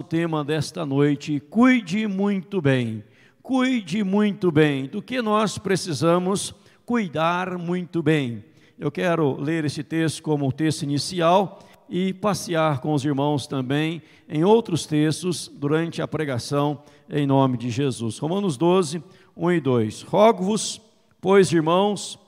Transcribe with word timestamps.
O 0.00 0.02
tema 0.02 0.42
desta 0.42 0.84
noite, 0.84 1.38
cuide 1.38 2.08
muito 2.08 2.60
bem. 2.60 3.04
Cuide 3.40 4.02
muito 4.02 4.50
bem. 4.50 4.86
Do 4.86 5.00
que 5.00 5.22
nós 5.22 5.56
precisamos 5.56 6.52
cuidar 6.84 7.56
muito 7.56 8.02
bem. 8.02 8.44
Eu 8.76 8.90
quero 8.90 9.40
ler 9.40 9.64
esse 9.64 9.84
texto 9.84 10.20
como 10.20 10.48
o 10.48 10.52
texto 10.52 10.82
inicial 10.82 11.60
e 11.88 12.12
passear 12.12 12.80
com 12.80 12.92
os 12.92 13.04
irmãos 13.04 13.46
também 13.46 14.02
em 14.28 14.42
outros 14.42 14.84
textos 14.84 15.46
durante 15.46 16.02
a 16.02 16.08
pregação 16.08 16.82
em 17.08 17.24
nome 17.24 17.56
de 17.56 17.70
Jesus. 17.70 18.18
Romanos 18.18 18.56
12, 18.56 19.00
1 19.36 19.52
e 19.52 19.60
2. 19.60 20.02
Rogo-vos, 20.02 20.80
pois, 21.20 21.52
irmãos, 21.52 22.18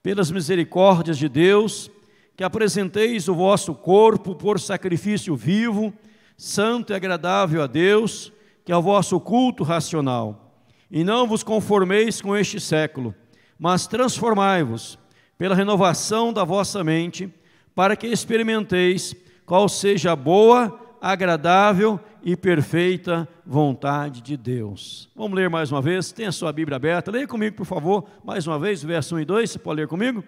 pelas 0.00 0.30
misericórdias 0.30 1.18
de 1.18 1.28
Deus, 1.28 1.90
que 2.36 2.44
apresenteis 2.44 3.26
o 3.26 3.34
vosso 3.34 3.74
corpo 3.74 4.32
por 4.36 4.60
sacrifício 4.60 5.34
vivo, 5.34 5.92
santo 6.36 6.92
e 6.92 6.96
agradável 6.96 7.62
a 7.62 7.66
Deus, 7.66 8.32
que 8.64 8.72
é 8.72 8.76
o 8.76 8.82
vosso 8.82 9.18
culto 9.20 9.64
racional. 9.64 10.52
E 10.90 11.02
não 11.02 11.26
vos 11.26 11.42
conformeis 11.42 12.20
com 12.20 12.36
este 12.36 12.60
século, 12.60 13.14
mas 13.58 13.86
transformai-vos 13.86 14.98
pela 15.38 15.54
renovação 15.54 16.32
da 16.32 16.44
vossa 16.44 16.82
mente, 16.82 17.32
para 17.74 17.96
que 17.96 18.06
experimenteis 18.06 19.14
qual 19.44 19.68
seja 19.68 20.12
a 20.12 20.16
boa, 20.16 20.80
agradável 21.00 22.00
e 22.22 22.34
perfeita 22.34 23.28
vontade 23.44 24.20
de 24.20 24.36
Deus. 24.36 25.08
Vamos 25.14 25.36
ler 25.36 25.48
mais 25.48 25.70
uma 25.70 25.80
vez, 25.80 26.10
tenha 26.10 26.32
sua 26.32 26.52
Bíblia 26.52 26.76
aberta, 26.76 27.10
leia 27.10 27.26
comigo, 27.26 27.56
por 27.56 27.66
favor, 27.66 28.04
mais 28.24 28.46
uma 28.46 28.58
vez, 28.58 28.82
verso 28.82 29.14
1 29.14 29.20
e 29.20 29.24
2, 29.24 29.50
você 29.50 29.58
pode 29.58 29.80
ler 29.80 29.88
comigo? 29.88 30.24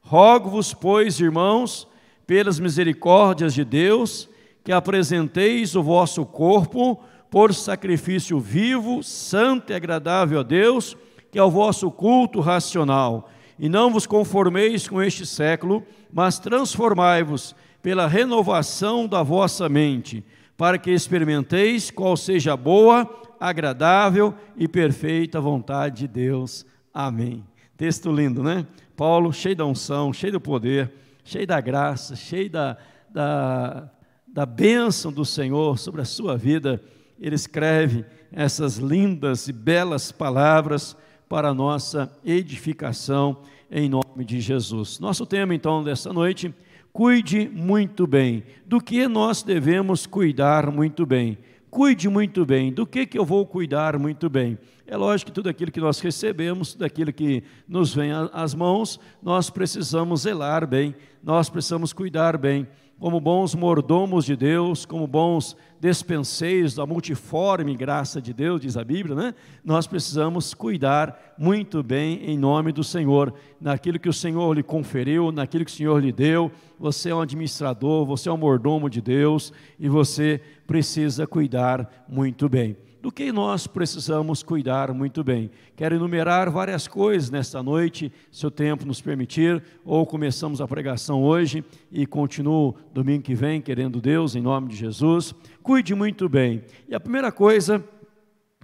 Rogo-vos, 0.00 0.72
pois, 0.72 1.20
irmãos, 1.20 1.86
pelas 2.26 2.58
misericórdias 2.58 3.52
de 3.52 3.64
Deus, 3.64 4.28
que 4.64 4.72
apresenteis 4.72 5.74
o 5.74 5.82
vosso 5.82 6.24
corpo 6.24 7.02
por 7.30 7.54
sacrifício 7.54 8.38
vivo, 8.38 9.02
santo 9.02 9.72
e 9.72 9.74
agradável 9.74 10.40
a 10.40 10.42
Deus, 10.42 10.96
que 11.30 11.38
é 11.38 11.42
o 11.42 11.50
vosso 11.50 11.90
culto 11.90 12.40
racional. 12.40 13.30
E 13.58 13.68
não 13.68 13.90
vos 13.90 14.06
conformeis 14.06 14.86
com 14.88 15.02
este 15.02 15.24
século, 15.24 15.82
mas 16.12 16.38
transformai-vos 16.38 17.54
pela 17.82 18.06
renovação 18.06 19.06
da 19.06 19.22
vossa 19.22 19.68
mente, 19.68 20.24
para 20.56 20.78
que 20.78 20.90
experimenteis 20.90 21.90
qual 21.90 22.16
seja 22.16 22.52
a 22.52 22.56
boa, 22.56 23.10
agradável 23.40 24.34
e 24.56 24.68
perfeita 24.68 25.40
vontade 25.40 26.00
de 26.00 26.08
Deus. 26.08 26.64
Amém. 26.94 27.44
Texto 27.76 28.12
lindo, 28.12 28.42
né? 28.42 28.66
Paulo, 28.96 29.32
cheio 29.32 29.56
da 29.56 29.64
unção, 29.64 30.12
cheio 30.12 30.34
do 30.34 30.40
poder, 30.40 30.92
cheio 31.24 31.46
da 31.46 31.60
graça, 31.60 32.14
cheio 32.14 32.48
da, 32.48 32.76
da, 33.10 33.90
da 34.32 34.46
bênção 34.46 35.12
do 35.12 35.24
Senhor 35.24 35.78
sobre 35.78 36.00
a 36.00 36.06
sua 36.06 36.36
vida, 36.38 36.82
ele 37.20 37.34
escreve 37.34 38.04
essas 38.32 38.78
lindas 38.78 39.46
e 39.46 39.52
belas 39.52 40.10
palavras 40.10 40.96
para 41.28 41.48
a 41.48 41.54
nossa 41.54 42.10
edificação 42.24 43.42
em 43.70 43.88
nome 43.88 44.24
de 44.24 44.40
Jesus. 44.40 44.98
Nosso 44.98 45.26
tema 45.26 45.54
então 45.54 45.84
dessa 45.84 46.12
noite, 46.12 46.52
cuide 46.92 47.48
muito 47.48 48.06
bem. 48.06 48.42
Do 48.66 48.80
que 48.80 49.06
nós 49.06 49.42
devemos 49.42 50.06
cuidar 50.06 50.70
muito 50.70 51.04
bem? 51.04 51.38
Cuide 51.70 52.08
muito 52.08 52.44
bem. 52.44 52.72
Do 52.72 52.86
que, 52.86 53.06
que 53.06 53.18
eu 53.18 53.24
vou 53.24 53.46
cuidar 53.46 53.98
muito 53.98 54.28
bem? 54.28 54.58
É 54.92 54.96
lógico 54.98 55.30
que 55.30 55.34
tudo 55.34 55.48
aquilo 55.48 55.72
que 55.72 55.80
nós 55.80 56.00
recebemos, 56.00 56.74
daquilo 56.74 57.10
que 57.14 57.42
nos 57.66 57.94
vem 57.94 58.10
às 58.30 58.54
mãos, 58.54 59.00
nós 59.22 59.48
precisamos 59.48 60.20
zelar 60.20 60.66
bem, 60.66 60.94
nós 61.24 61.48
precisamos 61.48 61.94
cuidar 61.94 62.36
bem. 62.36 62.68
Como 62.98 63.18
bons 63.18 63.54
mordomos 63.54 64.26
de 64.26 64.36
Deus, 64.36 64.84
como 64.84 65.06
bons 65.06 65.56
despenseiros 65.80 66.74
da 66.74 66.84
multiforme 66.84 67.74
graça 67.74 68.20
de 68.20 68.34
Deus, 68.34 68.60
diz 68.60 68.76
a 68.76 68.84
Bíblia, 68.84 69.16
né? 69.16 69.34
Nós 69.64 69.86
precisamos 69.86 70.52
cuidar 70.52 71.34
muito 71.38 71.82
bem 71.82 72.26
em 72.26 72.36
nome 72.36 72.70
do 72.70 72.84
Senhor, 72.84 73.32
naquilo 73.58 73.98
que 73.98 74.10
o 74.10 74.12
Senhor 74.12 74.54
lhe 74.54 74.62
conferiu, 74.62 75.32
naquilo 75.32 75.64
que 75.64 75.72
o 75.72 75.74
Senhor 75.74 76.02
lhe 76.02 76.12
deu. 76.12 76.52
Você 76.78 77.08
é 77.08 77.14
um 77.14 77.22
administrador, 77.22 78.04
você 78.04 78.28
é 78.28 78.32
um 78.32 78.36
mordomo 78.36 78.90
de 78.90 79.00
Deus 79.00 79.54
e 79.80 79.88
você 79.88 80.38
precisa 80.66 81.26
cuidar 81.26 82.04
muito 82.06 82.46
bem 82.46 82.76
do 83.02 83.10
que 83.10 83.32
nós 83.32 83.66
precisamos 83.66 84.44
cuidar 84.44 84.94
muito 84.94 85.24
bem. 85.24 85.50
Quero 85.74 85.96
enumerar 85.96 86.48
várias 86.48 86.86
coisas 86.86 87.30
nesta 87.30 87.60
noite, 87.60 88.12
se 88.30 88.46
o 88.46 88.50
tempo 88.50 88.86
nos 88.86 89.00
permitir, 89.00 89.60
ou 89.84 90.06
começamos 90.06 90.60
a 90.60 90.68
pregação 90.68 91.20
hoje 91.24 91.64
e 91.90 92.06
continuo 92.06 92.76
domingo 92.94 93.24
que 93.24 93.34
vem, 93.34 93.60
querendo 93.60 94.00
Deus, 94.00 94.36
em 94.36 94.40
nome 94.40 94.68
de 94.68 94.76
Jesus. 94.76 95.34
Cuide 95.64 95.96
muito 95.96 96.28
bem. 96.28 96.62
E 96.88 96.94
a 96.94 97.00
primeira 97.00 97.32
coisa 97.32 97.84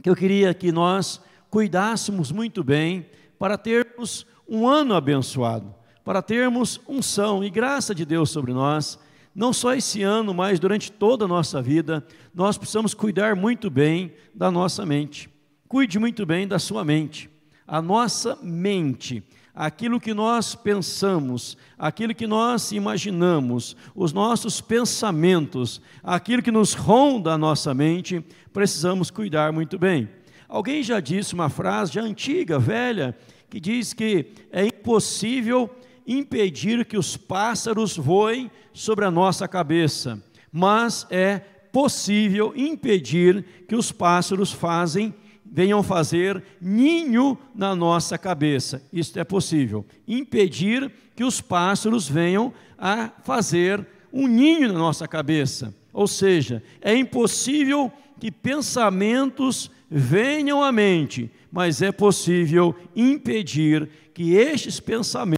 que 0.01 0.09
eu 0.09 0.15
queria 0.15 0.55
que 0.55 0.71
nós 0.71 1.21
cuidássemos 1.51 2.31
muito 2.31 2.63
bem 2.63 3.07
para 3.41 3.59
termos 3.59 4.25
um 4.49 4.69
ano 4.69 4.95
abençoado, 4.95 5.75
para 6.05 6.23
termos 6.23 6.81
unção 6.89 7.43
e 7.43 7.51
graça 7.51 7.93
de 7.93 8.05
Deus 8.05 8.31
sobre 8.31 8.53
nós 8.53 9.01
não 9.39 9.53
só 9.53 9.73
esse 9.73 10.03
ano, 10.03 10.35
mas 10.35 10.59
durante 10.59 10.91
toda 10.91 11.25
a 11.25 11.29
nossa 11.29 11.63
vida, 11.63 12.05
nós 12.35 12.59
precisamos 12.59 12.93
cuidar 12.93 13.37
muito 13.37 13.71
bem 13.71 14.13
da 14.35 14.51
nossa 14.51 14.85
mente. 14.85 15.31
Cuide 15.69 15.97
muito 15.97 16.27
bem 16.27 16.49
da 16.49 16.59
sua 16.59 16.85
mente. 16.85 17.31
A 17.65 17.81
nossa 17.81 18.37
mente, 18.43 19.23
aquilo 19.55 20.01
que 20.01 20.13
nós 20.13 20.57
pensamos, 20.57 21.57
aquilo 21.79 22.17
que 22.17 22.27
nós 22.27 22.73
imaginamos, 22.73 23.77
os 23.95 24.13
nossos 24.13 24.61
pensamentos, 24.61 25.81
aquilo 26.03 26.43
que 26.43 26.51
nos 26.51 26.75
ronda 26.75 27.35
a 27.35 27.39
nossa 27.39 27.73
mente, 27.73 28.21
precisamos 28.53 29.09
cuidar 29.09 29.53
muito 29.53 29.79
bem. 29.79 30.09
Alguém 30.49 30.83
já 30.83 30.99
disse 30.99 31.33
uma 31.33 31.49
frase 31.49 31.93
já 31.93 32.03
antiga, 32.03 32.59
velha, 32.59 33.17
que 33.49 33.61
diz 33.61 33.93
que 33.93 34.33
é 34.51 34.67
impossível 34.67 35.71
impedir 36.09 36.87
que 36.87 36.97
os 36.97 37.17
pássaros 37.17 37.97
voem 37.97 38.51
sobre 38.73 39.05
a 39.05 39.11
nossa 39.11 39.47
cabeça, 39.47 40.23
mas 40.51 41.07
é 41.11 41.39
possível 41.71 42.53
impedir 42.57 43.45
que 43.69 43.77
os 43.77 43.93
pássaros 43.93 44.51
fazem 44.51 45.15
venham 45.51 45.83
fazer 45.83 46.43
ninho 46.61 47.39
na 47.55 47.75
nossa 47.75 48.19
cabeça. 48.19 48.83
Isto 48.93 49.19
é 49.19 49.25
possível. 49.25 49.85
Impedir 50.07 50.91
que 51.17 51.25
os 51.25 51.41
pássaros 51.41 52.09
venham 52.09 52.53
a 52.79 53.11
fazer 53.25 53.87
um 54.13 54.27
ninho 54.27 54.73
na 54.73 54.79
nossa 54.79 55.09
cabeça. 55.09 55.75
Ou 55.93 56.07
seja, 56.07 56.63
é 56.81 56.95
impossível 56.95 57.91
que 58.21 58.31
pensamentos 58.31 59.71
venham 59.91 60.63
à 60.63 60.71
mente, 60.71 61.31
mas 61.51 61.81
é 61.81 61.91
possível 61.91 62.75
impedir 62.95 63.89
que 64.13 64.35
estes 64.35 64.81
pensamentos, 64.81 65.38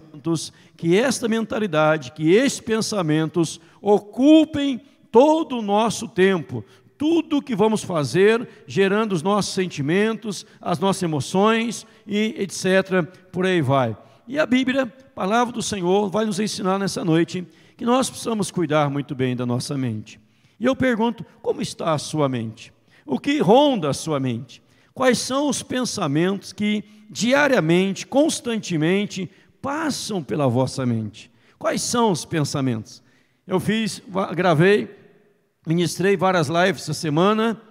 que 0.77 0.97
esta 0.97 1.27
mentalidade, 1.27 2.11
que 2.11 2.31
estes 2.31 2.61
pensamentos 2.61 3.59
ocupem 3.81 4.81
todo 5.11 5.57
o 5.57 5.61
nosso 5.61 6.07
tempo, 6.07 6.63
tudo 6.97 7.37
o 7.37 7.41
que 7.41 7.55
vamos 7.55 7.83
fazer, 7.83 8.47
gerando 8.67 9.13
os 9.13 9.23
nossos 9.23 9.53
sentimentos, 9.53 10.45
as 10.61 10.77
nossas 10.77 11.01
emoções 11.01 11.85
e 12.05 12.35
etc. 12.37 13.03
Por 13.31 13.45
aí 13.45 13.61
vai. 13.61 13.97
E 14.27 14.37
a 14.37 14.45
Bíblia, 14.45 14.85
palavra 14.85 15.51
do 15.51 15.63
Senhor, 15.63 16.09
vai 16.09 16.25
nos 16.25 16.39
ensinar 16.39 16.77
nessa 16.77 17.03
noite 17.03 17.45
que 17.75 17.83
nós 17.83 18.09
precisamos 18.09 18.51
cuidar 18.51 18.89
muito 18.89 19.15
bem 19.15 19.35
da 19.35 19.45
nossa 19.45 19.75
mente. 19.75 20.19
E 20.59 20.65
eu 20.65 20.75
pergunto: 20.75 21.25
como 21.41 21.61
está 21.61 21.93
a 21.93 21.97
sua 21.97 22.29
mente? 22.29 22.71
O 23.03 23.17
que 23.19 23.39
ronda 23.39 23.89
a 23.89 23.93
sua 23.93 24.19
mente? 24.19 24.61
Quais 24.93 25.17
são 25.17 25.49
os 25.49 25.63
pensamentos 25.63 26.53
que 26.53 26.83
diariamente, 27.09 28.07
constantemente 28.07 29.29
passam 29.61 30.23
pela 30.23 30.47
vossa 30.47 30.85
mente? 30.85 31.31
Quais 31.57 31.81
são 31.81 32.11
os 32.11 32.25
pensamentos? 32.25 33.03
Eu 33.45 33.59
fiz, 33.59 34.01
gravei, 34.35 34.89
ministrei 35.65 36.17
várias 36.17 36.47
lives 36.47 36.83
essa 36.83 36.93
semana 36.93 37.61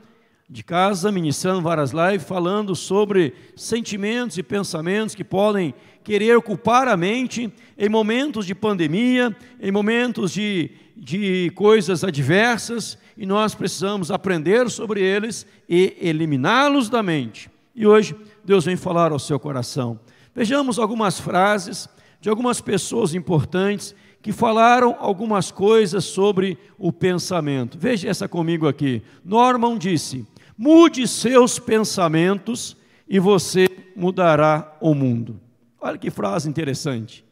de 0.48 0.64
casa, 0.64 1.12
ministrando 1.12 1.60
várias 1.62 1.92
lives, 1.92 2.26
falando 2.26 2.74
sobre 2.74 3.34
sentimentos 3.54 4.36
e 4.36 4.42
pensamentos 4.42 5.14
que 5.14 5.22
podem 5.22 5.72
querer 6.02 6.36
ocupar 6.36 6.88
a 6.88 6.96
mente 6.96 7.52
em 7.78 7.88
momentos 7.88 8.44
de 8.44 8.54
pandemia, 8.54 9.36
em 9.60 9.70
momentos 9.70 10.32
de, 10.32 10.72
de 10.96 11.52
coisas 11.54 12.02
adversas, 12.02 12.98
e 13.16 13.24
nós 13.24 13.54
precisamos 13.54 14.10
aprender 14.10 14.68
sobre 14.70 15.00
eles 15.00 15.46
e 15.68 15.96
eliminá-los 16.00 16.88
da 16.88 17.00
mente. 17.00 17.48
E 17.74 17.86
hoje 17.86 18.16
Deus 18.44 18.64
vem 18.64 18.76
falar 18.76 19.12
ao 19.12 19.18
seu 19.20 19.38
coração. 19.38 20.00
Vejamos 20.40 20.78
algumas 20.78 21.20
frases 21.20 21.86
de 22.18 22.30
algumas 22.30 22.62
pessoas 22.62 23.12
importantes 23.12 23.94
que 24.22 24.32
falaram 24.32 24.96
algumas 24.98 25.50
coisas 25.50 26.02
sobre 26.06 26.56
o 26.78 26.90
pensamento. 26.90 27.78
Veja 27.78 28.08
essa 28.08 28.26
comigo 28.26 28.66
aqui. 28.66 29.02
Norman 29.22 29.76
disse: 29.76 30.26
mude 30.56 31.06
seus 31.06 31.58
pensamentos 31.58 32.74
e 33.06 33.18
você 33.18 33.68
mudará 33.94 34.78
o 34.80 34.94
mundo. 34.94 35.38
Olha 35.78 35.98
que 35.98 36.10
frase 36.10 36.48
interessante. 36.48 37.22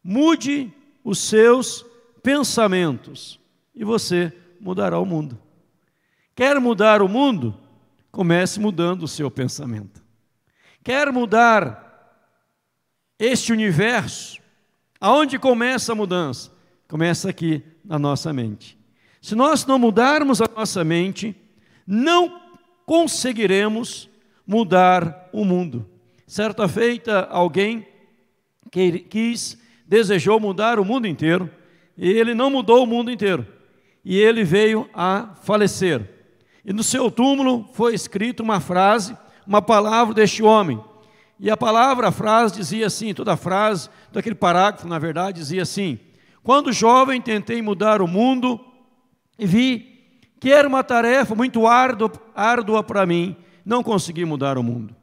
Mude 0.00 0.72
os 1.02 1.18
seus 1.18 1.84
pensamentos 2.22 3.40
e 3.74 3.82
você 3.82 4.32
mudará 4.60 5.00
o 5.00 5.04
mundo. 5.04 5.36
Quer 6.32 6.60
mudar 6.60 7.02
o 7.02 7.08
mundo? 7.08 7.58
Comece 8.12 8.60
mudando 8.60 9.02
o 9.02 9.08
seu 9.08 9.32
pensamento. 9.32 10.00
Quer 10.84 11.10
mudar 11.12 11.85
este 13.18 13.52
universo? 13.52 14.40
Aonde 15.00 15.38
começa 15.38 15.92
a 15.92 15.94
mudança? 15.94 16.50
Começa 16.88 17.28
aqui 17.28 17.62
na 17.84 17.98
nossa 17.98 18.32
mente. 18.32 18.78
Se 19.20 19.34
nós 19.34 19.66
não 19.66 19.78
mudarmos 19.78 20.40
a 20.40 20.48
nossa 20.54 20.84
mente, 20.84 21.34
não 21.86 22.40
conseguiremos 22.84 24.08
mudar 24.46 25.28
o 25.32 25.44
mundo. 25.44 25.88
Certa 26.26 26.68
feita, 26.68 27.26
alguém 27.30 27.86
quis, 28.70 29.58
desejou 29.86 30.38
mudar 30.38 30.78
o 30.78 30.84
mundo 30.84 31.06
inteiro, 31.06 31.50
e 31.96 32.08
ele 32.08 32.34
não 32.34 32.50
mudou 32.50 32.84
o 32.84 32.86
mundo 32.86 33.10
inteiro, 33.10 33.46
e 34.04 34.16
ele 34.16 34.44
veio 34.44 34.88
a 34.94 35.34
falecer. 35.42 36.08
E 36.64 36.72
no 36.72 36.82
seu 36.82 37.10
túmulo 37.10 37.68
foi 37.72 37.94
escrita 37.94 38.42
uma 38.42 38.60
frase, 38.60 39.16
uma 39.46 39.62
palavra 39.62 40.14
deste 40.14 40.42
homem. 40.42 40.80
E 41.38 41.50
a 41.50 41.56
palavra, 41.56 42.08
a 42.08 42.12
frase 42.12 42.54
dizia 42.54 42.86
assim, 42.86 43.12
toda 43.12 43.34
a 43.34 43.36
frase, 43.36 43.90
todo 44.08 44.18
aquele 44.18 44.34
parágrafo, 44.34 44.88
na 44.88 44.98
verdade, 44.98 45.40
dizia 45.40 45.62
assim: 45.62 45.98
Quando 46.42 46.72
jovem 46.72 47.20
tentei 47.20 47.60
mudar 47.60 48.00
o 48.00 48.08
mundo 48.08 48.58
e 49.38 49.46
vi 49.46 49.96
que 50.40 50.50
era 50.50 50.66
uma 50.66 50.82
tarefa 50.82 51.34
muito 51.34 51.66
árdua, 51.66 52.12
árdua 52.34 52.82
para 52.82 53.04
mim, 53.04 53.36
não 53.64 53.82
consegui 53.82 54.24
mudar 54.24 54.56
o 54.56 54.62
mundo. 54.62 54.94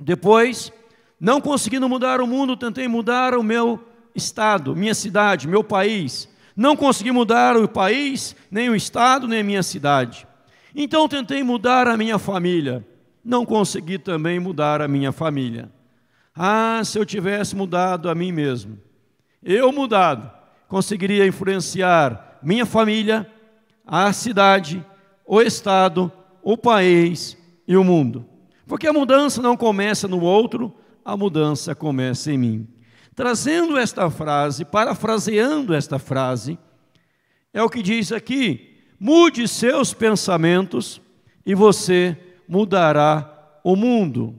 Depois, 0.00 0.72
não 1.20 1.40
conseguindo 1.40 1.88
mudar 1.88 2.20
o 2.20 2.26
mundo, 2.26 2.56
tentei 2.56 2.86
mudar 2.86 3.34
o 3.34 3.42
meu 3.42 3.84
estado, 4.14 4.74
minha 4.76 4.94
cidade, 4.94 5.48
meu 5.48 5.64
país. 5.64 6.28
Não 6.56 6.76
consegui 6.76 7.12
mudar 7.12 7.56
o 7.56 7.68
país, 7.68 8.34
nem 8.50 8.68
o 8.68 8.76
estado, 8.76 9.28
nem 9.28 9.40
a 9.40 9.44
minha 9.44 9.62
cidade. 9.62 10.26
Então 10.74 11.08
tentei 11.08 11.42
mudar 11.42 11.88
a 11.88 11.96
minha 11.96 12.18
família. 12.18 12.86
Não 13.28 13.44
consegui 13.44 13.98
também 13.98 14.40
mudar 14.40 14.80
a 14.80 14.88
minha 14.88 15.12
família. 15.12 15.70
Ah, 16.34 16.80
se 16.82 16.98
eu 16.98 17.04
tivesse 17.04 17.54
mudado 17.54 18.08
a 18.08 18.14
mim 18.14 18.32
mesmo. 18.32 18.78
Eu 19.44 19.70
mudado, 19.70 20.32
conseguiria 20.66 21.26
influenciar 21.26 22.38
minha 22.42 22.64
família, 22.64 23.30
a 23.86 24.10
cidade, 24.14 24.82
o 25.26 25.42
estado, 25.42 26.10
o 26.42 26.56
país 26.56 27.36
e 27.66 27.76
o 27.76 27.84
mundo. 27.84 28.24
Porque 28.66 28.86
a 28.86 28.94
mudança 28.94 29.42
não 29.42 29.58
começa 29.58 30.08
no 30.08 30.22
outro, 30.22 30.74
a 31.04 31.14
mudança 31.14 31.74
começa 31.74 32.32
em 32.32 32.38
mim. 32.38 32.68
Trazendo 33.14 33.76
esta 33.76 34.08
frase, 34.08 34.64
parafraseando 34.64 35.74
esta 35.74 35.98
frase, 35.98 36.58
é 37.52 37.62
o 37.62 37.68
que 37.68 37.82
diz 37.82 38.10
aqui: 38.10 38.78
mude 38.98 39.46
seus 39.46 39.92
pensamentos 39.92 40.98
e 41.44 41.54
você 41.54 42.16
mudará 42.48 43.60
o 43.62 43.76
mundo. 43.76 44.34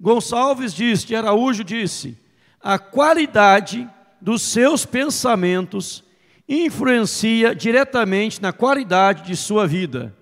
Gonçalves 0.00 0.74
disse, 0.74 1.14
Araújo 1.14 1.62
disse: 1.62 2.18
a 2.60 2.78
qualidade 2.78 3.88
dos 4.20 4.42
seus 4.42 4.84
pensamentos 4.84 6.02
influencia 6.48 7.54
diretamente 7.54 8.42
na 8.42 8.52
qualidade 8.52 9.22
de 9.22 9.36
sua 9.36 9.66
vida. 9.66 10.14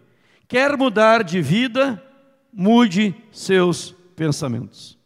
Quer 0.46 0.76
mudar 0.76 1.24
de 1.24 1.40
vida? 1.40 2.02
Mude 2.52 3.14
seus 3.32 3.92
pensamentos. 4.14 4.98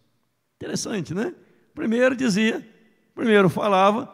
Interessante, 0.57 1.15
né? 1.15 1.33
Primeiro 1.75 2.17
dizia, 2.17 2.67
primeiro 3.15 3.49
falava 3.49 4.13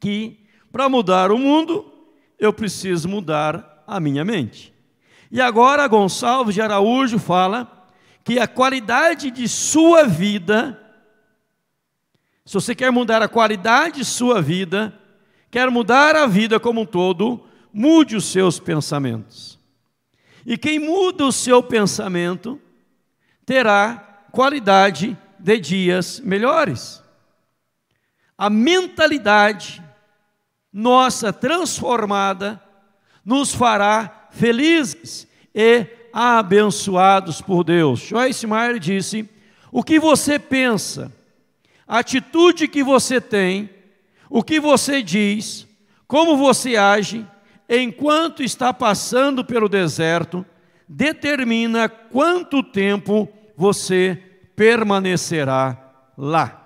que 0.00 0.40
para 0.72 0.88
mudar 0.88 1.30
o 1.30 1.38
mundo 1.38 1.92
eu 2.38 2.52
preciso 2.52 3.08
mudar 3.08 3.84
a 3.86 4.00
minha 4.00 4.24
mente. 4.24 4.73
E 5.34 5.40
agora 5.40 5.88
Gonçalves 5.88 6.54
de 6.54 6.62
Araújo 6.62 7.18
fala 7.18 7.90
que 8.22 8.38
a 8.38 8.46
qualidade 8.46 9.32
de 9.32 9.48
sua 9.48 10.04
vida, 10.04 10.80
se 12.46 12.54
você 12.54 12.72
quer 12.72 12.92
mudar 12.92 13.20
a 13.20 13.26
qualidade 13.26 13.96
de 13.96 14.04
sua 14.04 14.40
vida, 14.40 14.96
quer 15.50 15.68
mudar 15.72 16.14
a 16.14 16.24
vida 16.24 16.60
como 16.60 16.82
um 16.82 16.86
todo, 16.86 17.44
mude 17.72 18.14
os 18.14 18.26
seus 18.26 18.60
pensamentos. 18.60 19.58
E 20.46 20.56
quem 20.56 20.78
muda 20.78 21.24
o 21.24 21.32
seu 21.32 21.60
pensamento 21.60 22.60
terá 23.44 23.96
qualidade 24.30 25.18
de 25.36 25.58
dias 25.58 26.20
melhores. 26.20 27.02
A 28.38 28.48
mentalidade 28.48 29.82
nossa 30.72 31.32
transformada 31.32 32.62
nos 33.24 33.52
fará 33.52 34.23
felizes 34.34 35.26
e 35.54 35.86
abençoados 36.12 37.40
por 37.40 37.64
Deus. 37.64 38.00
Joyce 38.00 38.46
Meyer 38.46 38.78
disse: 38.78 39.28
o 39.72 39.82
que 39.82 39.98
você 39.98 40.38
pensa, 40.38 41.10
a 41.86 41.98
atitude 41.98 42.68
que 42.68 42.82
você 42.82 43.20
tem, 43.20 43.70
o 44.28 44.42
que 44.42 44.60
você 44.60 45.02
diz, 45.02 45.66
como 46.06 46.36
você 46.36 46.76
age, 46.76 47.26
enquanto 47.68 48.42
está 48.42 48.72
passando 48.72 49.44
pelo 49.44 49.68
deserto, 49.68 50.44
determina 50.88 51.88
quanto 51.88 52.62
tempo 52.62 53.28
você 53.56 54.20
permanecerá 54.54 55.78
lá. 56.16 56.60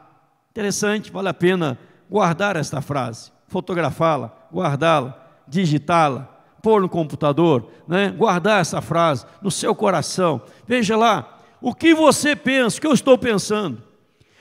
Interessante, 0.50 1.10
vale 1.10 1.28
a 1.28 1.34
pena 1.34 1.78
guardar 2.10 2.56
esta 2.56 2.80
frase, 2.80 3.30
fotografá-la, 3.46 4.32
guardá-la, 4.52 5.16
digitá-la, 5.46 6.37
pôr 6.68 6.82
no 6.82 6.88
computador, 6.88 7.70
né? 7.86 8.10
guardar 8.10 8.60
essa 8.60 8.82
frase 8.82 9.24
no 9.40 9.50
seu 9.50 9.74
coração. 9.74 10.42
Veja 10.66 10.98
lá, 10.98 11.38
o 11.62 11.74
que 11.74 11.94
você 11.94 12.36
pensa, 12.36 12.76
o 12.76 12.80
que 12.82 12.86
eu 12.86 12.92
estou 12.92 13.16
pensando, 13.16 13.82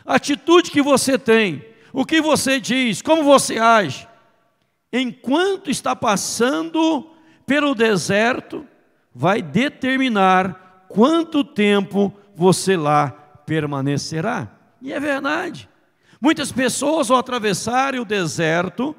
a 0.05 0.15
atitude 0.15 0.69
que 0.69 0.81
você 0.81 1.17
tem, 1.17 1.63
o 1.93 2.03
que 2.03 2.19
você 2.19 2.59
diz, 2.59 3.01
como 3.01 3.23
você 3.23 3.57
age, 3.59 4.05
enquanto 4.91 5.71
está 5.71 5.95
passando 5.95 7.09
pelo 7.45 7.73
deserto, 7.73 8.67
vai 9.15 9.41
determinar 9.41 10.85
quanto 10.89 11.45
tempo 11.45 12.13
você 12.35 12.75
lá 12.75 13.09
permanecerá. 13.45 14.49
E 14.81 14.91
é 14.91 14.99
verdade. 14.99 15.69
Muitas 16.19 16.51
pessoas, 16.51 17.09
ao 17.09 17.15
atravessarem 17.15 18.01
o 18.01 18.05
deserto, 18.05 18.93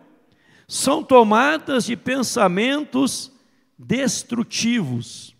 são 0.68 1.02
tomadas 1.02 1.86
de 1.86 1.96
pensamentos 1.96 3.32
destrutivos, 3.78 5.34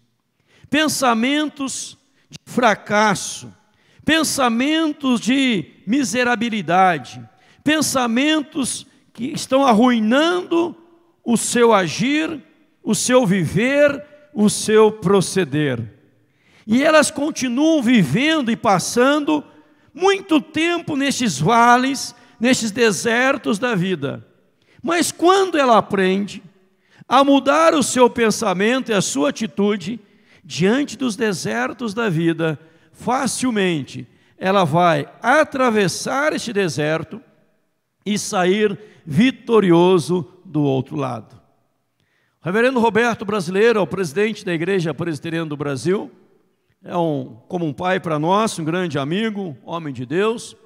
pensamentos 0.71 1.99
de 2.31 2.39
fracasso, 2.47 3.55
pensamentos 4.07 5.21
de 5.21 5.67
miserabilidade, 5.87 7.23
pensamentos 7.63 8.87
que 9.13 9.27
estão 9.27 9.67
arruinando 9.67 10.75
o 11.23 11.37
seu 11.37 11.75
agir, 11.75 12.43
o 12.83 12.95
seu 12.95 13.27
viver, 13.27 14.03
o 14.33 14.49
seu 14.49 14.91
proceder. 14.91 15.95
E 16.67 16.83
elas 16.83 17.11
continuam 17.11 17.83
vivendo 17.83 18.51
e 18.51 18.57
passando 18.57 19.45
muito 19.93 20.41
tempo 20.41 20.97
nestes 20.97 21.39
vales, 21.39 22.15
nestes 22.41 22.71
desertos 22.71 23.59
da 23.59 23.75
vida. 23.75 24.28
Mas 24.89 25.13
quando 25.13 25.59
ela 25.59 25.77
aprende 25.77 26.43
a 27.07 27.23
mudar 27.23 27.75
o 27.75 27.83
seu 27.83 28.09
pensamento 28.09 28.91
e 28.91 28.95
a 28.95 29.03
sua 29.03 29.29
atitude 29.29 30.01
diante 30.43 30.97
dos 30.97 31.15
desertos 31.15 31.93
da 31.93 32.09
vida, 32.09 32.59
facilmente 32.91 34.09
ela 34.39 34.65
vai 34.65 35.07
atravessar 35.21 36.33
este 36.33 36.55
deserto 36.55 37.21
e 38.07 38.19
sair 38.19 38.79
vitorioso 39.05 40.27
do 40.43 40.63
outro 40.63 40.97
lado. 40.97 41.39
O 42.41 42.47
reverendo 42.47 42.81
Roberto 42.81 43.27
Brasileiro, 43.27 43.81
é 43.81 43.83
o 43.83 43.87
presidente 43.87 44.43
da 44.43 44.55
Igreja 44.55 44.95
Presbiteriana 44.95 45.51
do 45.51 45.57
Brasil, 45.57 46.11
é 46.83 46.97
um, 46.97 47.37
como 47.47 47.67
um 47.67 47.75
pai 47.75 48.01
para 48.01 48.19
nós, 48.19 48.59
um 48.59 48.65
grande 48.65 48.99
amigo, 48.99 49.55
homem 49.67 49.93
de 49.93 50.07
Deus. 50.07 50.57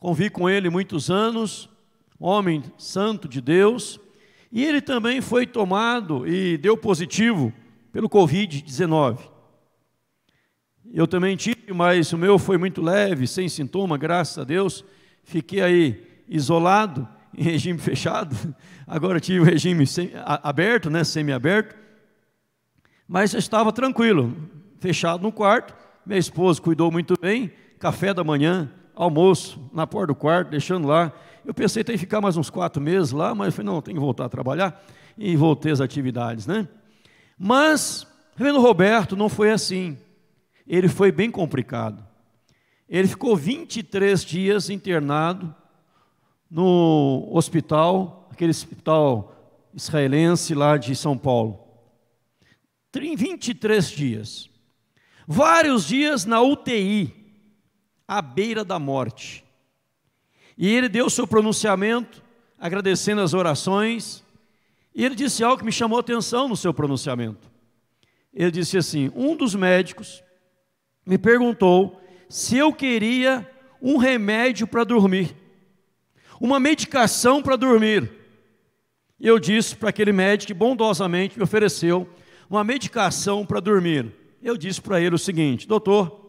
Convivi 0.00 0.28
com 0.28 0.50
ele 0.50 0.68
muitos 0.68 1.08
anos, 1.08 1.70
homem 2.22 2.62
santo 2.78 3.28
de 3.28 3.40
Deus, 3.40 3.98
e 4.50 4.64
ele 4.64 4.80
também 4.80 5.20
foi 5.20 5.46
tomado 5.46 6.26
e 6.26 6.56
deu 6.56 6.76
positivo 6.76 7.52
pelo 7.90 8.08
Covid-19. 8.08 9.18
Eu 10.92 11.06
também 11.06 11.36
tive, 11.36 11.72
mas 11.74 12.12
o 12.12 12.18
meu 12.18 12.38
foi 12.38 12.58
muito 12.58 12.82
leve, 12.82 13.26
sem 13.26 13.48
sintoma, 13.48 13.96
graças 13.96 14.38
a 14.38 14.44
Deus. 14.44 14.84
Fiquei 15.24 15.62
aí 15.62 16.06
isolado, 16.28 17.08
em 17.36 17.42
regime 17.42 17.78
fechado. 17.78 18.36
Agora 18.86 19.18
tive 19.18 19.40
o 19.40 19.44
regime 19.44 19.84
aberto, 20.42 20.90
né, 20.90 21.02
semi-aberto. 21.02 21.74
Mas 23.08 23.34
estava 23.34 23.72
tranquilo, 23.72 24.36
fechado 24.78 25.22
no 25.22 25.32
quarto. 25.32 25.74
Minha 26.04 26.18
esposa 26.18 26.60
cuidou 26.60 26.90
muito 26.90 27.14
bem, 27.20 27.50
café 27.78 28.12
da 28.12 28.22
manhã, 28.22 28.70
almoço 28.94 29.70
na 29.72 29.86
porta 29.86 30.08
do 30.08 30.14
quarto, 30.14 30.50
deixando 30.50 30.86
lá. 30.86 31.12
Eu 31.44 31.52
pensei 31.52 31.84
em 31.88 31.98
ficar 31.98 32.20
mais 32.20 32.36
uns 32.36 32.50
quatro 32.50 32.80
meses 32.80 33.12
lá, 33.12 33.34
mas 33.34 33.48
eu 33.48 33.52
falei, 33.52 33.72
não, 33.72 33.82
tenho 33.82 33.96
que 33.96 34.00
voltar 34.00 34.26
a 34.26 34.28
trabalhar. 34.28 34.84
E 35.18 35.36
voltei 35.36 35.72
às 35.72 35.80
atividades, 35.80 36.46
né? 36.46 36.68
Mas, 37.38 38.06
Reverendo 38.34 38.60
Roberto, 38.60 39.16
não 39.16 39.28
foi 39.28 39.50
assim. 39.50 39.98
Ele 40.66 40.88
foi 40.88 41.12
bem 41.12 41.30
complicado. 41.30 42.06
Ele 42.88 43.06
ficou 43.08 43.36
23 43.36 44.24
dias 44.24 44.70
internado 44.70 45.54
no 46.50 47.28
hospital, 47.30 48.28
aquele 48.30 48.50
hospital 48.50 49.34
israelense 49.74 50.54
lá 50.54 50.76
de 50.76 50.94
São 50.94 51.16
Paulo. 51.16 51.60
23 52.94 53.88
dias. 53.90 54.50
Vários 55.26 55.86
dias 55.86 56.24
na 56.24 56.42
UTI, 56.42 57.14
à 58.06 58.20
beira 58.20 58.64
da 58.64 58.78
morte. 58.78 59.41
E 60.56 60.68
ele 60.68 60.88
deu 60.88 61.08
seu 61.08 61.26
pronunciamento, 61.26 62.22
agradecendo 62.58 63.20
as 63.20 63.34
orações, 63.34 64.22
e 64.94 65.04
ele 65.04 65.14
disse 65.14 65.42
algo 65.42 65.58
que 65.58 65.64
me 65.64 65.72
chamou 65.72 65.98
a 65.98 66.00
atenção 66.00 66.48
no 66.48 66.56
seu 66.56 66.72
pronunciamento. 66.72 67.50
Ele 68.32 68.50
disse 68.50 68.76
assim: 68.78 69.10
Um 69.14 69.36
dos 69.36 69.54
médicos 69.54 70.22
me 71.04 71.18
perguntou 71.18 72.00
se 72.28 72.56
eu 72.56 72.72
queria 72.72 73.48
um 73.80 73.96
remédio 73.96 74.66
para 74.66 74.84
dormir, 74.84 75.34
uma 76.40 76.60
medicação 76.60 77.42
para 77.42 77.56
dormir. 77.56 78.10
Eu 79.20 79.38
disse 79.38 79.76
para 79.76 79.90
aquele 79.90 80.12
médico 80.12 80.48
que 80.48 80.54
bondosamente 80.54 81.36
me 81.36 81.44
ofereceu 81.44 82.08
uma 82.50 82.64
medicação 82.64 83.46
para 83.46 83.60
dormir. 83.60 84.12
Eu 84.42 84.56
disse 84.56 84.80
para 84.80 85.00
ele 85.00 85.14
o 85.14 85.18
seguinte: 85.18 85.66
Doutor, 85.66 86.20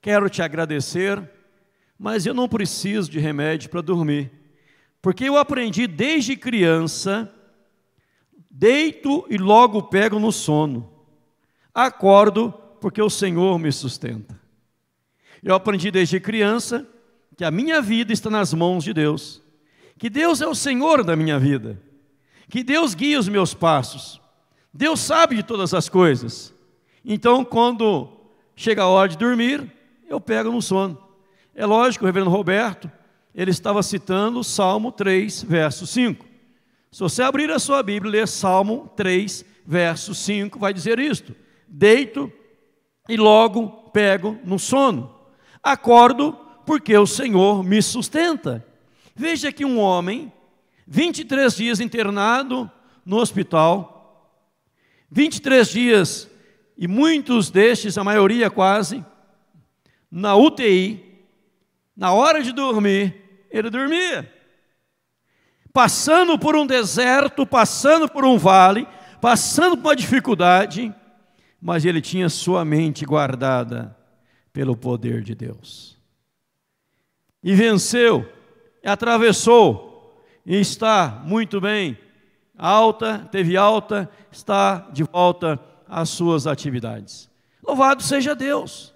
quero 0.00 0.28
te 0.28 0.42
agradecer, 0.42 1.22
mas 1.98 2.26
eu 2.26 2.34
não 2.34 2.48
preciso 2.48 3.10
de 3.10 3.18
remédio 3.18 3.70
para 3.70 3.80
dormir, 3.80 4.30
porque 5.00 5.24
eu 5.24 5.36
aprendi 5.36 5.86
desde 5.86 6.36
criança, 6.36 7.32
deito 8.50 9.26
e 9.28 9.36
logo 9.36 9.82
pego 9.82 10.18
no 10.18 10.32
sono, 10.32 10.90
acordo 11.74 12.52
porque 12.80 13.00
o 13.00 13.10
Senhor 13.10 13.58
me 13.58 13.70
sustenta. 13.72 14.40
Eu 15.42 15.54
aprendi 15.54 15.90
desde 15.90 16.18
criança 16.20 16.86
que 17.36 17.44
a 17.44 17.50
minha 17.50 17.82
vida 17.82 18.12
está 18.12 18.30
nas 18.30 18.54
mãos 18.54 18.84
de 18.84 18.92
Deus, 18.92 19.42
que 19.98 20.08
Deus 20.08 20.40
é 20.40 20.46
o 20.46 20.54
Senhor 20.54 21.04
da 21.04 21.14
minha 21.14 21.38
vida, 21.38 21.80
que 22.48 22.62
Deus 22.62 22.94
guia 22.94 23.18
os 23.18 23.28
meus 23.28 23.54
passos 23.54 24.22
Deus 24.74 24.98
sabe 24.98 25.36
de 25.36 25.44
todas 25.44 25.72
as 25.72 25.88
coisas. 25.88 26.52
Então, 27.04 27.44
quando 27.44 28.08
chega 28.56 28.82
a 28.82 28.88
hora 28.88 29.08
de 29.08 29.16
dormir, 29.16 29.72
eu 30.08 30.20
pego 30.20 30.50
no 30.50 30.60
sono. 30.60 30.98
É 31.54 31.64
lógico, 31.64 32.04
o 32.04 32.06
reverendo 32.06 32.30
Roberto, 32.30 32.90
ele 33.34 33.50
estava 33.50 33.82
citando 33.82 34.42
Salmo 34.42 34.90
3, 34.90 35.44
verso 35.44 35.86
5. 35.86 36.26
Se 36.90 37.00
você 37.00 37.22
abrir 37.22 37.50
a 37.50 37.58
sua 37.58 37.82
Bíblia 37.82 38.08
e 38.08 38.12
ler 38.12 38.28
Salmo 38.28 38.92
3, 38.96 39.44
verso 39.66 40.14
5, 40.14 40.58
vai 40.58 40.72
dizer 40.72 40.98
isto: 40.98 41.34
Deito 41.66 42.32
e 43.08 43.16
logo 43.16 43.90
pego 43.92 44.38
no 44.44 44.58
sono. 44.58 45.14
Acordo 45.62 46.32
porque 46.66 46.96
o 46.96 47.06
Senhor 47.06 47.62
me 47.62 47.80
sustenta. 47.82 48.64
Veja 49.14 49.52
que 49.52 49.64
um 49.64 49.78
homem, 49.78 50.32
23 50.86 51.56
dias 51.56 51.80
internado 51.80 52.70
no 53.04 53.18
hospital, 53.18 54.40
23 55.10 55.68
dias, 55.68 56.30
e 56.76 56.88
muitos 56.88 57.50
destes, 57.50 57.96
a 57.96 58.02
maioria 58.02 58.50
quase, 58.50 59.04
na 60.10 60.34
UTI, 60.34 61.13
na 61.96 62.12
hora 62.12 62.42
de 62.42 62.52
dormir, 62.52 63.46
ele 63.50 63.70
dormia. 63.70 64.32
Passando 65.72 66.38
por 66.38 66.56
um 66.56 66.66
deserto, 66.66 67.46
passando 67.46 68.08
por 68.08 68.24
um 68.24 68.38
vale, 68.38 68.86
passando 69.20 69.76
por 69.76 69.88
uma 69.88 69.96
dificuldade, 69.96 70.94
mas 71.60 71.84
ele 71.84 72.00
tinha 72.00 72.28
sua 72.28 72.64
mente 72.64 73.04
guardada 73.04 73.96
pelo 74.52 74.76
poder 74.76 75.22
de 75.22 75.34
Deus. 75.34 75.98
E 77.42 77.54
venceu, 77.54 78.30
atravessou, 78.84 80.24
e 80.46 80.60
está 80.60 81.22
muito 81.24 81.60
bem, 81.60 81.98
alta, 82.56 83.28
teve 83.30 83.56
alta, 83.56 84.08
está 84.30 84.90
de 84.92 85.02
volta 85.04 85.58
às 85.88 86.08
suas 86.08 86.46
atividades. 86.46 87.30
Louvado 87.62 88.02
seja 88.02 88.34
Deus. 88.34 88.93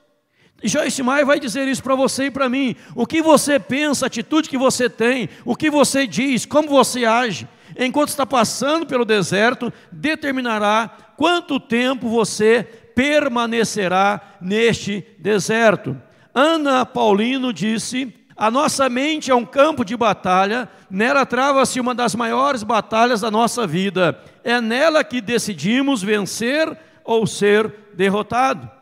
Joyce 0.62 1.02
Meyer 1.02 1.24
vai 1.24 1.38
dizer 1.38 1.68
isso 1.68 1.82
para 1.82 1.94
você 1.94 2.24
e 2.24 2.30
para 2.30 2.48
mim. 2.48 2.74
O 2.94 3.06
que 3.06 3.22
você 3.22 3.58
pensa, 3.60 4.06
a 4.06 4.08
atitude 4.08 4.48
que 4.48 4.58
você 4.58 4.90
tem, 4.90 5.28
o 5.44 5.54
que 5.54 5.70
você 5.70 6.06
diz, 6.06 6.44
como 6.44 6.68
você 6.68 7.04
age, 7.04 7.46
enquanto 7.78 8.08
está 8.08 8.26
passando 8.26 8.86
pelo 8.86 9.04
deserto, 9.04 9.72
determinará 9.92 10.90
quanto 11.16 11.60
tempo 11.60 12.08
você 12.08 12.64
permanecerá 12.94 14.20
neste 14.40 15.06
deserto. 15.18 15.96
Ana 16.34 16.84
Paulino 16.84 17.52
disse 17.52 18.12
a 18.38 18.52
nossa 18.52 18.88
mente 18.88 19.32
é 19.32 19.34
um 19.34 19.44
campo 19.44 19.84
de 19.84 19.96
batalha, 19.96 20.68
nela 20.88 21.26
trava-se 21.26 21.80
uma 21.80 21.92
das 21.92 22.14
maiores 22.14 22.62
batalhas 22.62 23.20
da 23.20 23.32
nossa 23.32 23.66
vida. 23.66 24.16
É 24.44 24.60
nela 24.60 25.02
que 25.02 25.20
decidimos 25.20 26.04
vencer 26.04 26.78
ou 27.04 27.26
ser 27.26 27.74
derrotado. 27.94 28.77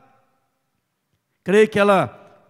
Creio 1.46 1.68
que 1.68 1.78
ela 1.78 2.42